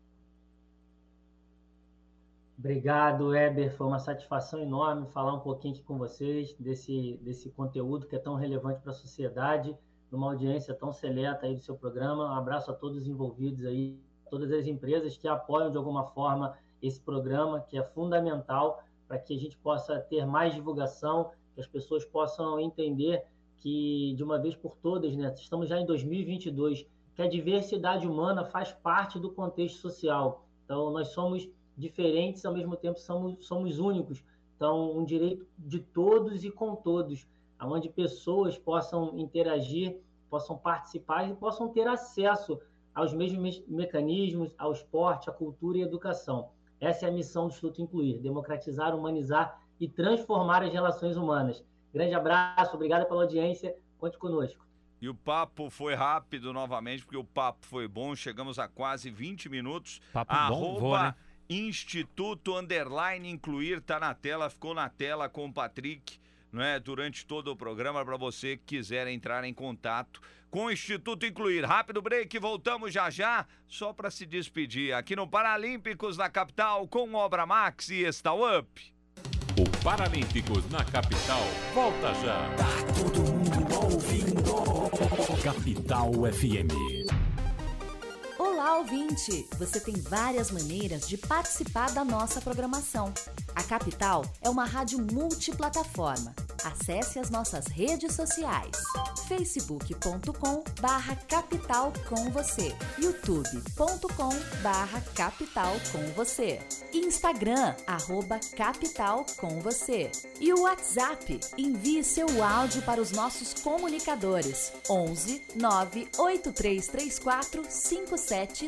Obrigado, 2.62 3.36
Eber. 3.36 3.76
Foi 3.76 3.88
uma 3.88 3.98
satisfação 3.98 4.60
enorme 4.60 5.08
falar 5.08 5.34
um 5.34 5.40
pouquinho 5.40 5.74
aqui 5.74 5.84
com 5.84 5.98
vocês 5.98 6.54
desse, 6.60 7.20
desse 7.24 7.50
conteúdo 7.50 8.06
que 8.06 8.16
é 8.16 8.20
tão 8.20 8.36
relevante 8.36 8.80
para 8.82 8.92
a 8.92 8.94
sociedade, 8.94 9.76
numa 10.12 10.28
audiência 10.28 10.72
tão 10.76 10.94
seleta 10.94 11.48
aí 11.48 11.56
do 11.56 11.62
seu 11.62 11.76
programa. 11.76 12.24
Um 12.24 12.36
abraço 12.36 12.70
a 12.70 12.76
todos 12.76 13.00
os 13.00 13.08
envolvidos 13.08 13.66
aí, 13.66 14.00
todas 14.30 14.52
as 14.52 14.68
empresas 14.68 15.18
que 15.18 15.28
apoiam 15.28 15.72
de 15.72 15.78
alguma 15.78 16.06
forma 16.06 16.56
esse 16.84 17.02
programa, 17.02 17.62
que 17.62 17.80
é 17.80 17.84
fundamental 17.84 18.84
para 19.08 19.18
que 19.18 19.36
a 19.36 19.40
gente 19.40 19.58
possa 19.58 20.00
ter 20.00 20.24
mais 20.28 20.54
divulgação, 20.54 21.32
que 21.56 21.62
as 21.62 21.68
pessoas 21.68 22.06
possam 22.06 22.60
entender 22.60 23.24
que, 23.58 24.14
de 24.16 24.24
uma 24.24 24.38
vez 24.38 24.56
por 24.56 24.76
todas, 24.76 25.16
né, 25.16 25.34
estamos 25.34 25.68
já 25.68 25.80
em 25.80 25.86
2022, 25.88 26.86
que 27.16 27.24
a 27.24 27.28
diversidade 27.28 28.06
humana 28.06 28.46
faz 28.46 28.72
parte 28.72 29.18
do 29.18 29.32
contexto 29.32 29.80
social. 29.80 30.46
Então, 30.64 30.92
nós 30.92 31.08
somos 31.08 31.50
diferentes, 31.78 32.46
ao 32.46 32.54
mesmo 32.54 32.76
tempo 32.76 33.00
somos, 33.00 33.46
somos 33.46 33.80
únicos. 33.80 34.24
Então, 34.56 34.96
um 34.98 35.04
direito 35.04 35.46
de 35.58 35.80
todos 35.80 36.44
e 36.44 36.52
com 36.52 36.76
todos, 36.76 37.28
onde 37.60 37.90
pessoas 37.90 38.58
possam 38.58 39.18
interagir, 39.18 40.00
possam 40.30 40.58
participar 40.58 41.30
e 41.30 41.36
possam 41.36 41.70
ter 41.70 41.88
acesso 41.88 42.60
aos 42.94 43.14
mesmos 43.14 43.64
mecanismos, 43.68 44.54
ao 44.58 44.72
esporte, 44.72 45.30
à 45.30 45.34
cultura 45.34 45.78
e 45.78 45.84
à 45.84 45.86
educação. 45.86 46.50
Essa 46.80 47.06
é 47.06 47.10
a 47.10 47.12
missão 47.12 47.48
do 47.48 47.52
Instituto 47.52 47.82
Incluir: 47.82 48.20
democratizar, 48.20 48.96
humanizar 48.96 49.62
e 49.80 49.88
transformar 49.88 50.64
as 50.64 50.72
relações 50.72 51.16
humanas. 51.16 51.64
Grande 51.94 52.14
abraço, 52.14 52.76
obrigado 52.76 53.08
pela 53.08 53.24
audiência, 53.24 53.76
conte 53.98 54.18
conosco. 54.18 54.66
E 55.02 55.10
o 55.10 55.16
papo 55.16 55.70
foi 55.70 55.96
rápido 55.96 56.54
novamente, 56.54 57.04
porque 57.04 57.18
o 57.18 57.24
papo 57.24 57.66
foi 57.66 57.88
bom. 57.88 58.16
Chegamos 58.16 58.60
a 58.60 58.68
quase 58.68 59.10
20 59.10 59.50
minutos. 59.50 60.00
Papo 60.14 60.34
bom, 60.50 60.80
vou, 60.80 60.98
né? 60.98 61.16
Instituto 61.52 62.58
Underline 62.58 63.30
Incluir 63.30 63.82
tá 63.82 64.00
na 64.00 64.14
tela, 64.14 64.50
ficou 64.50 64.74
na 64.74 64.88
tela 64.88 65.28
com 65.28 65.48
o 65.48 65.54
Patrick, 65.54 66.18
não 66.50 66.64
é? 66.64 66.80
Durante 66.80 67.26
todo 67.26 67.52
o 67.52 67.58
programa 67.58 68.06
para 68.06 68.16
você 68.16 68.56
que 68.56 68.78
quiser 68.78 69.06
entrar 69.08 69.44
em 69.44 69.54
contato 69.54 70.22
com 70.50 70.66
o 70.66 70.72
Instituto 70.72 71.26
Incluir. 71.26 71.66
Rápido 71.66 72.02
break, 72.02 72.40
voltamos 72.40 72.94
já 72.94 73.10
já, 73.10 73.46
só 73.68 73.92
para 73.92 74.10
se 74.10 74.26
despedir 74.26 74.94
aqui 74.94 75.14
no 75.14 75.28
Paralímpicos 75.28 76.16
na 76.16 76.30
capital 76.30 76.88
com 76.88 77.14
Obra 77.16 77.46
Max 77.46 77.90
e 77.90 78.04
Estal 78.04 78.40
Up. 78.60 78.94
O 79.60 79.84
Paralímpicos 79.84 80.70
na 80.70 80.86
capital 80.86 81.42
volta 81.74 82.14
já. 82.14 82.50
Tá 82.56 82.94
todo 82.98 83.20
mundo 83.20 83.76
ouvindo. 83.84 84.42
Capital 85.44 86.12
FM. 86.32 87.01
Olá, 88.72 88.80
ouvinte! 88.80 89.46
Você 89.60 89.82
tem 89.82 89.96
várias 89.96 90.50
maneiras 90.50 91.06
de 91.06 91.18
participar 91.18 91.92
da 91.92 92.06
nossa 92.06 92.40
programação. 92.40 93.14
A 93.54 93.62
Capital 93.62 94.24
é 94.42 94.50
uma 94.50 94.64
rádio 94.64 94.98
multiplataforma 95.12 96.34
Acesse 96.64 97.20
as 97.20 97.30
nossas 97.30 97.68
redes 97.68 98.14
sociais: 98.14 98.72
facebook.com 99.28 100.64
barra 100.80 101.18
capital 101.28 101.92
com 102.08 102.30
você, 102.30 102.74
youtube.com 103.00 104.30
barra 104.62 105.02
capital 105.16 105.74
com 105.92 106.00
você, 106.12 106.60
Instagram 106.94 107.76
arroba 107.88 108.40
capital 108.56 109.26
com 109.38 109.60
você 109.60 110.12
e 110.40 110.54
o 110.54 110.62
WhatsApp. 110.62 111.40
Envie 111.58 112.04
seu 112.04 112.44
áudio 112.44 112.84
para 112.84 113.02
os 113.02 113.10
nossos 113.12 113.56
comunicadores 113.56 114.72
11 114.90 115.42
98334 115.56 117.64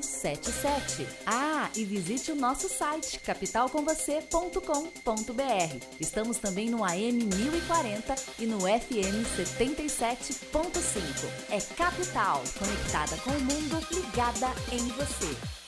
5777. 0.02 1.08
Ah, 1.26 1.70
e 1.76 1.84
visite 1.84 2.32
o 2.32 2.36
nosso 2.36 2.68
site 2.68 3.20
capitalcomvocê.com.br. 3.20 5.86
Estamos 6.00 6.38
também 6.38 6.70
no 6.70 6.84
AM 6.84 7.24
1040 7.24 8.16
e 8.40 8.46
no 8.46 8.60
FM 8.62 9.26
77.5. 9.36 11.28
É 11.50 11.60
Capital, 11.76 12.42
conectada 12.58 13.18
com 13.18 13.32
o 13.32 13.42
mundo, 13.42 13.86
ligada 13.92 14.48
em 14.72 14.88
você. 14.90 15.63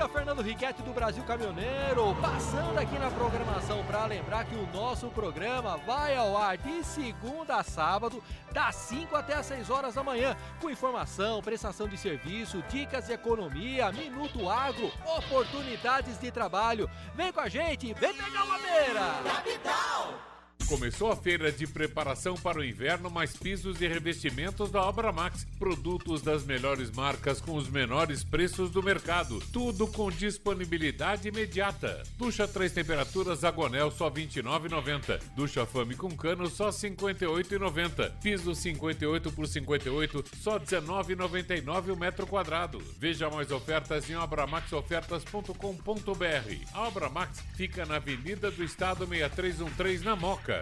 Aqui 0.00 0.06
é 0.08 0.10
o 0.10 0.14
Fernando 0.14 0.40
Riquetti 0.40 0.82
do 0.82 0.94
Brasil 0.94 1.22
Caminhoneiro, 1.24 2.16
passando 2.22 2.78
aqui 2.78 2.98
na 2.98 3.10
programação 3.10 3.84
para 3.84 4.06
lembrar 4.06 4.46
que 4.46 4.54
o 4.54 4.66
nosso 4.72 5.10
programa 5.10 5.76
vai 5.76 6.16
ao 6.16 6.38
ar 6.38 6.56
de 6.56 6.82
segunda 6.82 7.56
a 7.56 7.62
sábado, 7.62 8.22
das 8.50 8.76
5 8.76 9.14
até 9.14 9.34
as 9.34 9.44
6 9.44 9.68
horas 9.68 9.94
da 9.96 10.02
manhã, 10.02 10.34
com 10.58 10.70
informação, 10.70 11.42
prestação 11.42 11.86
de 11.86 11.98
serviço, 11.98 12.64
dicas 12.70 13.08
de 13.08 13.12
economia, 13.12 13.92
minuto 13.92 14.48
agro, 14.48 14.90
oportunidades 15.04 16.18
de 16.18 16.30
trabalho. 16.30 16.88
Vem 17.14 17.30
com 17.30 17.40
a 17.40 17.48
gente, 17.50 17.92
vem 17.92 18.14
pegar 18.14 18.44
uma 18.44 18.58
beira! 18.58 19.00
Capital! 19.22 20.29
Começou 20.70 21.10
a 21.10 21.16
feira 21.16 21.50
de 21.50 21.66
preparação 21.66 22.36
para 22.36 22.60
o 22.60 22.64
inverno, 22.64 23.10
mais 23.10 23.36
pisos 23.36 23.80
e 23.80 23.88
revestimentos 23.88 24.70
da 24.70 24.80
Obra 24.80 25.10
Max. 25.10 25.44
Produtos 25.58 26.22
das 26.22 26.44
melhores 26.44 26.92
marcas 26.92 27.40
com 27.40 27.56
os 27.56 27.68
menores 27.68 28.22
preços 28.22 28.70
do 28.70 28.80
mercado. 28.80 29.40
Tudo 29.52 29.88
com 29.88 30.08
disponibilidade 30.12 31.26
imediata. 31.26 32.04
Ducha 32.16 32.46
três 32.46 32.70
temperaturas 32.70 33.42
Agonel 33.42 33.90
só 33.90 34.08
R$ 34.08 34.28
29,90. 34.28 35.20
Ducha 35.34 35.66
Fame 35.66 35.96
com 35.96 36.16
cano 36.16 36.48
só 36.48 36.66
R$ 36.66 36.70
58,90. 36.70 38.12
Piso 38.22 38.54
58 38.54 39.32
por 39.32 39.48
58 39.48 40.24
só 40.40 40.52
R$ 40.52 40.66
19,99 40.66 41.92
o 41.92 41.96
metro 41.96 42.28
quadrado. 42.28 42.80
Veja 42.96 43.28
mais 43.28 43.50
ofertas 43.50 44.08
em 44.08 44.14
obramaxofertas.com.br. 44.14 46.72
A 46.72 46.82
Obra 46.82 47.08
Max 47.08 47.42
fica 47.56 47.84
na 47.84 47.96
Avenida 47.96 48.52
do 48.52 48.62
Estado 48.62 49.04
6313 49.04 50.04
na 50.04 50.14
Moca. 50.14 50.59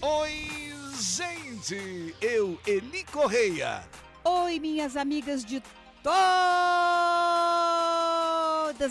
Oi, 0.00 0.48
gente! 1.00 2.14
Eu, 2.20 2.58
Eli 2.66 3.04
Correia. 3.04 3.84
Oi, 4.24 4.58
minhas 4.58 4.96
amigas 4.96 5.44
de 5.44 5.62
todas 6.02 6.16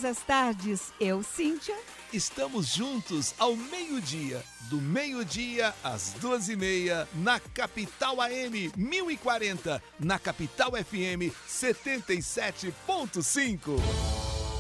as 0.05 0.19
tardes. 0.19 0.93
Eu, 0.99 1.23
Cíntia. 1.23 1.75
Estamos 2.13 2.75
juntos 2.75 3.33
ao 3.39 3.55
meio-dia, 3.55 4.43
do 4.69 4.79
meio-dia 4.79 5.73
às 5.83 6.13
duas 6.21 6.47
e 6.47 6.55
meia, 6.55 7.07
na 7.15 7.39
Capital 7.39 8.21
AM 8.21 8.71
1040, 8.77 9.81
na 9.99 10.19
Capital 10.19 10.73
FM 10.73 11.33
77.5. 11.49 13.79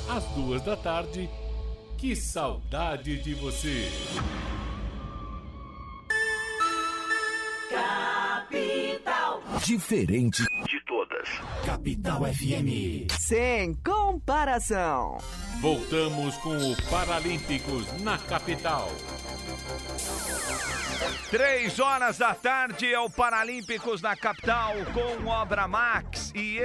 Às 0.09 0.23
duas 0.35 0.63
da 0.63 0.75
tarde, 0.75 1.29
que 1.97 2.15
saudade 2.15 3.21
de 3.21 3.35
você! 3.35 3.91
Capital. 7.73 9.41
Diferente 9.65 10.43
de 10.43 10.79
todas. 10.85 11.27
Capital 11.65 12.21
FM. 12.25 13.11
Sem 13.19 13.73
comparação. 13.83 15.17
Voltamos 15.59 16.37
com 16.37 16.55
o 16.55 16.75
Paralímpicos 16.91 17.91
na 18.03 18.19
capital. 18.19 18.87
Três 21.29 21.79
horas 21.79 22.17
da 22.19 22.35
tarde 22.35 22.93
é 22.93 22.99
o 22.99 23.09
Paralímpicos 23.09 24.01
na 24.01 24.15
capital 24.15 24.73
com 24.93 25.27
Obra 25.27 25.67
Max 25.67 26.31
e 26.35 26.59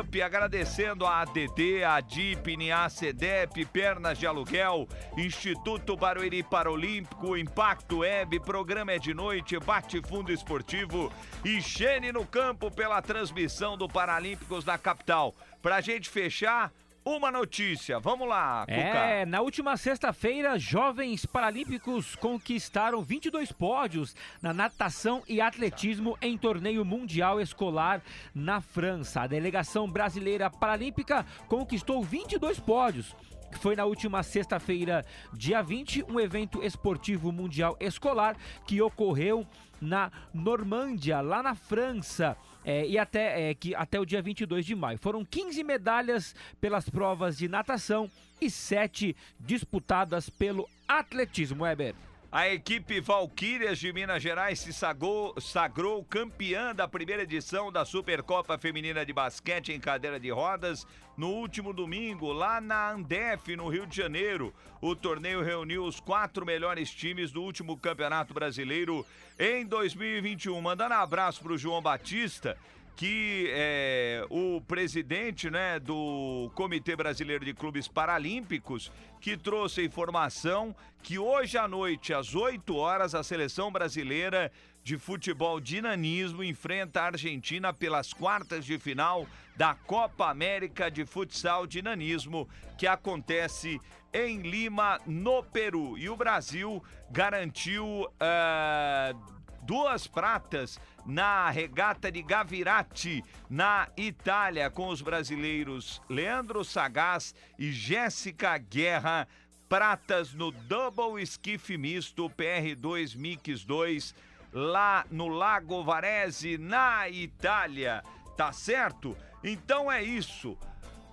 Up, 0.00 0.22
agradecendo 0.22 1.04
a 1.04 1.20
ADD, 1.20 1.84
a 1.86 2.00
DIP, 2.00 2.70
a 2.70 2.88
CEDEP, 2.88 3.66
Pernas 3.66 4.16
de 4.16 4.26
Aluguel, 4.26 4.88
Instituto 5.16 5.96
Barueri 5.96 6.42
Paralímpico, 6.42 7.36
Impacto 7.36 7.98
Web, 7.98 8.40
Programa 8.40 8.92
é 8.92 8.98
de 8.98 9.12
Noite, 9.12 9.58
Bate 9.58 10.00
Fundo 10.00 10.32
Esportivo 10.32 11.12
e 11.44 11.60
Gene 11.60 12.10
no 12.10 12.24
Campo 12.24 12.70
pela 12.70 13.02
transmissão 13.02 13.76
do 13.76 13.88
Paralímpicos 13.88 14.64
na 14.64 14.78
capital. 14.78 15.34
Pra 15.60 15.80
gente 15.82 16.08
fechar, 16.08 16.72
uma 17.16 17.30
notícia. 17.30 17.98
Vamos 17.98 18.28
lá, 18.28 18.60
Cuca. 18.66 18.74
É, 18.76 19.24
na 19.24 19.40
última 19.40 19.76
sexta-feira, 19.76 20.58
jovens 20.58 21.24
paralímpicos 21.24 22.14
conquistaram 22.16 23.02
22 23.02 23.50
pódios 23.52 24.14
na 24.42 24.52
natação 24.52 25.22
e 25.26 25.40
atletismo 25.40 26.16
em 26.20 26.36
torneio 26.36 26.84
mundial 26.84 27.40
escolar 27.40 28.02
na 28.34 28.60
França. 28.60 29.22
A 29.22 29.26
delegação 29.26 29.90
brasileira 29.90 30.50
paralímpica 30.50 31.24
conquistou 31.48 32.02
22 32.02 32.60
pódios 32.60 33.14
que 33.50 33.58
foi 33.58 33.74
na 33.74 33.86
última 33.86 34.22
sexta-feira, 34.22 35.06
dia 35.32 35.62
20, 35.62 36.04
um 36.08 36.20
evento 36.20 36.62
esportivo 36.62 37.32
mundial 37.32 37.76
escolar 37.80 38.36
que 38.66 38.82
ocorreu 38.82 39.46
na 39.80 40.10
Normândia, 40.34 41.20
lá 41.20 41.42
na 41.42 41.54
França. 41.54 42.36
É, 42.64 42.86
e 42.86 42.98
até, 42.98 43.50
é, 43.50 43.54
que, 43.54 43.74
até 43.74 43.98
o 43.98 44.04
dia 44.04 44.20
22 44.20 44.66
de 44.66 44.74
maio. 44.74 44.98
Foram 44.98 45.24
15 45.24 45.62
medalhas 45.64 46.34
pelas 46.60 46.88
provas 46.88 47.38
de 47.38 47.48
natação 47.48 48.10
e 48.40 48.50
7 48.50 49.16
disputadas 49.38 50.28
pelo 50.28 50.68
atletismo, 50.86 51.64
Weber. 51.64 51.94
A 52.30 52.46
equipe 52.46 53.00
Valquírias 53.00 53.78
de 53.78 53.90
Minas 53.90 54.22
Gerais 54.22 54.60
se 54.60 54.70
sagrou, 54.70 55.34
sagrou 55.40 56.04
campeã 56.04 56.74
da 56.74 56.86
primeira 56.86 57.22
edição 57.22 57.72
da 57.72 57.86
Supercopa 57.86 58.58
Feminina 58.58 59.06
de 59.06 59.14
Basquete 59.14 59.72
em 59.72 59.80
cadeira 59.80 60.20
de 60.20 60.28
rodas 60.28 60.86
no 61.16 61.30
último 61.30 61.72
domingo, 61.72 62.30
lá 62.30 62.60
na 62.60 62.90
Andef, 62.90 63.56
no 63.56 63.68
Rio 63.68 63.86
de 63.86 63.96
Janeiro. 63.96 64.52
O 64.78 64.94
torneio 64.94 65.42
reuniu 65.42 65.84
os 65.84 66.00
quatro 66.00 66.44
melhores 66.44 66.90
times 66.90 67.32
do 67.32 67.42
último 67.42 67.78
Campeonato 67.78 68.34
Brasileiro 68.34 69.06
em 69.38 69.64
2021. 69.64 70.60
Mandando 70.60 70.94
um 70.94 70.98
abraço 70.98 71.42
para 71.42 71.52
o 71.52 71.58
João 71.58 71.80
Batista 71.80 72.56
que 72.98 73.48
é 73.52 74.26
o 74.28 74.60
presidente 74.60 75.48
né, 75.48 75.78
do 75.78 76.50
Comitê 76.56 76.96
Brasileiro 76.96 77.44
de 77.44 77.54
Clubes 77.54 77.86
Paralímpicos, 77.86 78.90
que 79.20 79.36
trouxe 79.36 79.82
a 79.82 79.84
informação 79.84 80.74
que 81.00 81.16
hoje 81.16 81.56
à 81.56 81.68
noite, 81.68 82.12
às 82.12 82.34
8 82.34 82.74
horas, 82.74 83.14
a 83.14 83.22
seleção 83.22 83.70
brasileira 83.70 84.50
de 84.82 84.96
futebol 84.96 85.60
dinanismo 85.60 86.42
enfrenta 86.42 87.02
a 87.02 87.06
Argentina 87.06 87.72
pelas 87.72 88.12
quartas 88.12 88.64
de 88.64 88.78
final 88.78 89.26
da 89.56 89.74
Copa 89.74 90.30
América 90.30 90.90
de 90.90 91.04
Futsal 91.04 91.66
Dinanismo, 91.66 92.48
que 92.78 92.86
acontece 92.86 93.80
em 94.12 94.42
Lima, 94.42 95.00
no 95.06 95.42
Peru. 95.42 95.98
E 95.98 96.08
o 96.08 96.16
Brasil 96.16 96.82
garantiu 97.10 97.84
uh, 98.04 99.38
duas 99.62 100.06
pratas 100.06 100.80
na 101.04 101.50
regata 101.50 102.10
de 102.10 102.22
Gavirati, 102.22 103.22
na 103.50 103.88
Itália, 103.96 104.70
com 104.70 104.88
os 104.88 105.02
brasileiros 105.02 106.00
Leandro 106.08 106.64
Sagaz 106.64 107.34
e 107.58 107.70
Jéssica 107.70 108.56
Guerra. 108.56 109.28
Pratas 109.68 110.32
no 110.32 110.50
Double 110.50 111.22
Skiff 111.22 111.76
Misto 111.76 112.30
PR2 112.30 113.14
Mix 113.14 113.64
2, 113.64 114.14
lá 114.52 115.04
no 115.10 115.28
Lago 115.28 115.82
Varese, 115.82 116.58
na 116.58 117.08
Itália. 117.08 118.02
Tá 118.36 118.52
certo? 118.52 119.16
Então 119.42 119.90
é 119.90 120.02
isso. 120.02 120.56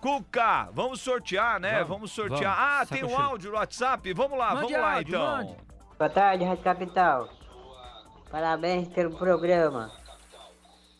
Cuca, 0.01 0.69
vamos 0.71 1.01
sortear, 1.01 1.59
né? 1.59 1.75
Vamos, 1.75 1.89
vamos 1.89 2.11
sortear. 2.11 2.55
Vamos. 2.55 2.81
Ah, 2.81 2.85
tem 2.85 3.03
um 3.03 3.19
áudio 3.19 3.51
no 3.51 3.57
WhatsApp? 3.57 4.13
Vamos 4.13 4.37
lá, 4.37 4.53
mande 4.53 4.73
vamos 4.73 4.77
lá 4.79 4.93
áudio, 4.95 5.09
então. 5.09 5.37
Mande. 5.37 5.57
Boa 5.97 6.09
tarde, 6.09 6.43
Rádio 6.43 6.63
Capital. 6.63 7.29
Parabéns 8.29 8.87
pelo 8.89 9.17
programa. 9.17 9.91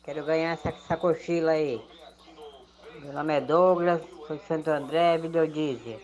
Quero 0.04 0.26
ganhar 0.26 0.52
essa, 0.52 0.70
essa 0.70 0.98
cochila 0.98 1.52
aí. 1.52 1.82
Meu 3.02 3.14
nome 3.14 3.36
é 3.36 3.42
Douglas, 3.42 4.02
sou 4.26 4.38
de 4.38 4.44
Santo 4.46 4.72
André, 4.72 5.18
Videodízia. 5.18 6.00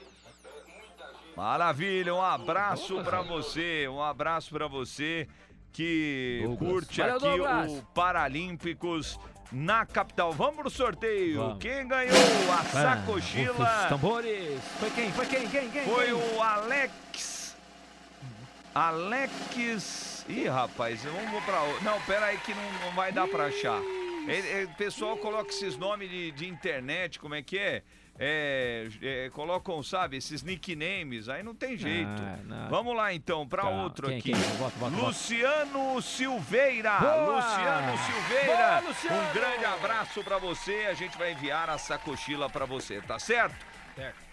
Maravilha, 1.36 2.14
um 2.14 2.22
abraço 2.22 3.02
para 3.04 3.22
você, 3.22 3.88
um 3.88 4.04
abraço 4.04 4.52
para 4.52 4.68
você 4.68 5.28
que 5.72 6.42
Douglas. 6.44 6.72
curte 6.72 7.02
Valeu, 7.02 7.16
aqui 7.16 7.26
Douglas. 7.26 7.72
o 7.72 7.84
Paralímpicos 7.94 9.20
na 9.52 9.86
capital. 9.86 10.32
Vamos 10.32 10.56
pro 10.56 10.70
sorteio. 10.70 11.38
Vamos. 11.38 11.60
Quem 11.60 11.88
ganhou 11.88 12.16
a 12.52 12.64
sacochila? 12.66 13.88
tambores. 13.90 14.62
Foi 14.80 14.90
quem? 14.92 15.12
Foi 15.12 15.26
quem? 15.26 15.48
Quem? 15.48 15.70
quem? 15.70 15.86
Foi 15.86 16.06
quem? 16.06 16.14
o 16.14 16.42
Alex 16.42 17.42
Alex. 18.74 20.26
Ih, 20.30 20.48
rapaz, 20.48 21.04
vamos 21.04 21.44
pra. 21.44 21.60
Não, 21.82 22.00
pera 22.02 22.28
aí 22.28 22.38
que 22.38 22.54
não, 22.54 22.72
não 22.86 22.92
vai 22.94 23.12
dar 23.12 23.28
pra 23.28 23.46
achar. 23.46 23.80
O 23.82 24.78
pessoal 24.78 25.18
coloca 25.18 25.50
esses 25.50 25.76
nomes 25.78 26.10
de, 26.10 26.32
de 26.32 26.48
internet, 26.48 27.20
como 27.20 27.36
é 27.36 27.42
que 27.42 27.58
é? 27.58 27.84
É, 28.24 28.88
é, 29.02 29.30
colocam, 29.32 29.82
sabe, 29.82 30.18
esses 30.18 30.44
nicknames, 30.44 31.28
aí 31.28 31.42
não 31.42 31.56
tem 31.56 31.76
jeito. 31.76 32.22
não. 32.46 32.70
Vamos 32.70 32.96
lá 32.96 33.12
então, 33.12 33.48
para 33.48 33.64
Tá, 33.64 33.70
outro 33.70 34.08
quem, 34.10 34.20
aqui. 34.20 34.32
quem? 34.34 34.42
Bota, 34.58 34.78
bota, 34.78 34.92
bota. 34.92 35.06
Luciano 35.08 36.00
Silveira. 36.04 37.00
Boa! 37.00 37.36
Luciano 37.38 37.98
Silveira. 37.98 38.56
Boa, 38.56 38.80
Luciano! 38.90 39.18
Um 39.30 39.34
grande 39.34 39.66
abraço 39.66 40.24
para 40.24 40.38
você. 40.38 40.86
A 40.88 40.94
gente 40.94 41.18
vai 41.18 41.32
enviar 41.32 41.68
a 41.70 41.80
sacochila 41.80 42.48
para 42.48 42.66
você, 42.66 43.02
tá 43.02 43.18
certo? 43.18 43.56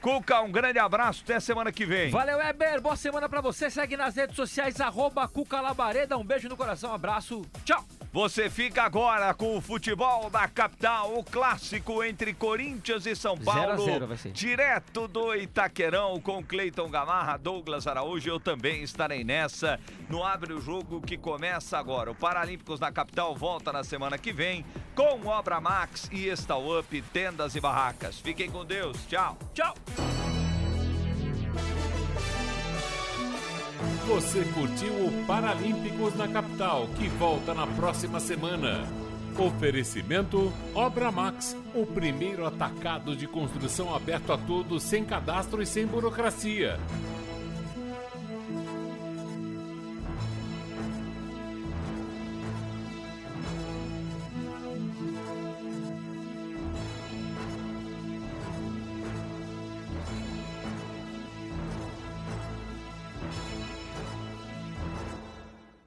Cuca, 0.01 0.41
um 0.43 0.53
grande 0.53 0.79
abraço. 0.79 1.23
Até 1.25 1.41
semana 1.41 1.73
que 1.73 1.85
vem. 1.85 2.11
Valeu, 2.11 2.41
Eber. 2.41 2.81
Boa 2.81 2.95
semana 2.97 3.29
pra 3.29 3.41
você. 3.41 3.69
Segue 3.71 3.97
nas 3.97 4.15
redes 4.17 4.37
sociais, 4.37 4.81
arroba 4.81 5.27
Cuca 5.27 5.61
Labareda. 5.61 6.17
Um 6.17 6.25
beijo 6.25 6.49
no 6.49 6.57
coração, 6.57 6.91
um 6.91 6.95
abraço. 6.95 7.43
Tchau. 7.65 7.85
Você 8.11 8.49
fica 8.49 8.83
agora 8.83 9.35
com 9.35 9.57
o 9.57 9.61
futebol 9.61 10.31
da 10.31 10.49
capital, 10.49 11.19
o 11.19 11.23
clássico 11.23 12.03
entre 12.03 12.33
Corinthians 12.33 13.05
e 13.05 13.15
São 13.15 13.37
Paulo. 13.37 13.85
zero 13.85 14.07
vai 14.07 14.17
ser. 14.17 14.33
Direto 14.33 15.07
do 15.07 15.35
Itaquerão 15.35 16.19
com 16.19 16.43
Cleiton 16.43 16.89
Gamarra, 16.89 17.37
Douglas 17.37 17.87
Araújo. 17.87 18.31
Eu 18.31 18.41
também 18.41 18.83
estarei 18.83 19.25
nessa 19.25 19.79
no 20.09 20.25
Abre 20.25 20.55
o 20.55 20.61
Jogo 20.61 21.01
que 21.03 21.19
começa 21.19 21.79
agora. 21.79 22.11
O 22.11 22.15
Paralímpicos 22.15 22.81
da 22.81 22.91
capital 22.91 23.35
volta 23.37 23.73
na 23.73 23.85
semana 23.85 24.17
que 24.17 24.33
vem 24.33 24.65
com 24.95 25.27
Obra 25.27 25.61
Max 25.61 26.09
e 26.11 26.29
Estal 26.29 26.79
Up, 26.79 27.03
tendas 27.13 27.55
e 27.55 27.61
barracas. 27.61 28.19
Fiquem 28.19 28.51
com 28.51 28.65
Deus. 28.65 29.07
Tchau. 29.07 29.39
Tchau. 29.53 29.75
Você 34.09 34.43
curtiu 34.55 34.91
o 35.07 35.27
Paralímpicos 35.27 36.17
na 36.17 36.27
capital, 36.27 36.89
que 36.97 37.09
volta 37.09 37.53
na 37.53 37.67
próxima 37.67 38.19
semana. 38.19 38.89
Oferecimento 39.37 40.51
Obra 40.75 41.13
Max, 41.13 41.55
o 41.75 41.85
primeiro 41.85 42.47
atacado 42.47 43.15
de 43.15 43.29
construção 43.29 43.95
aberto 43.95 44.33
a 44.33 44.39
todos 44.39 44.83
sem 44.83 45.05
cadastro 45.05 45.61
e 45.61 45.67
sem 45.67 45.87
burocracia. 45.87 46.81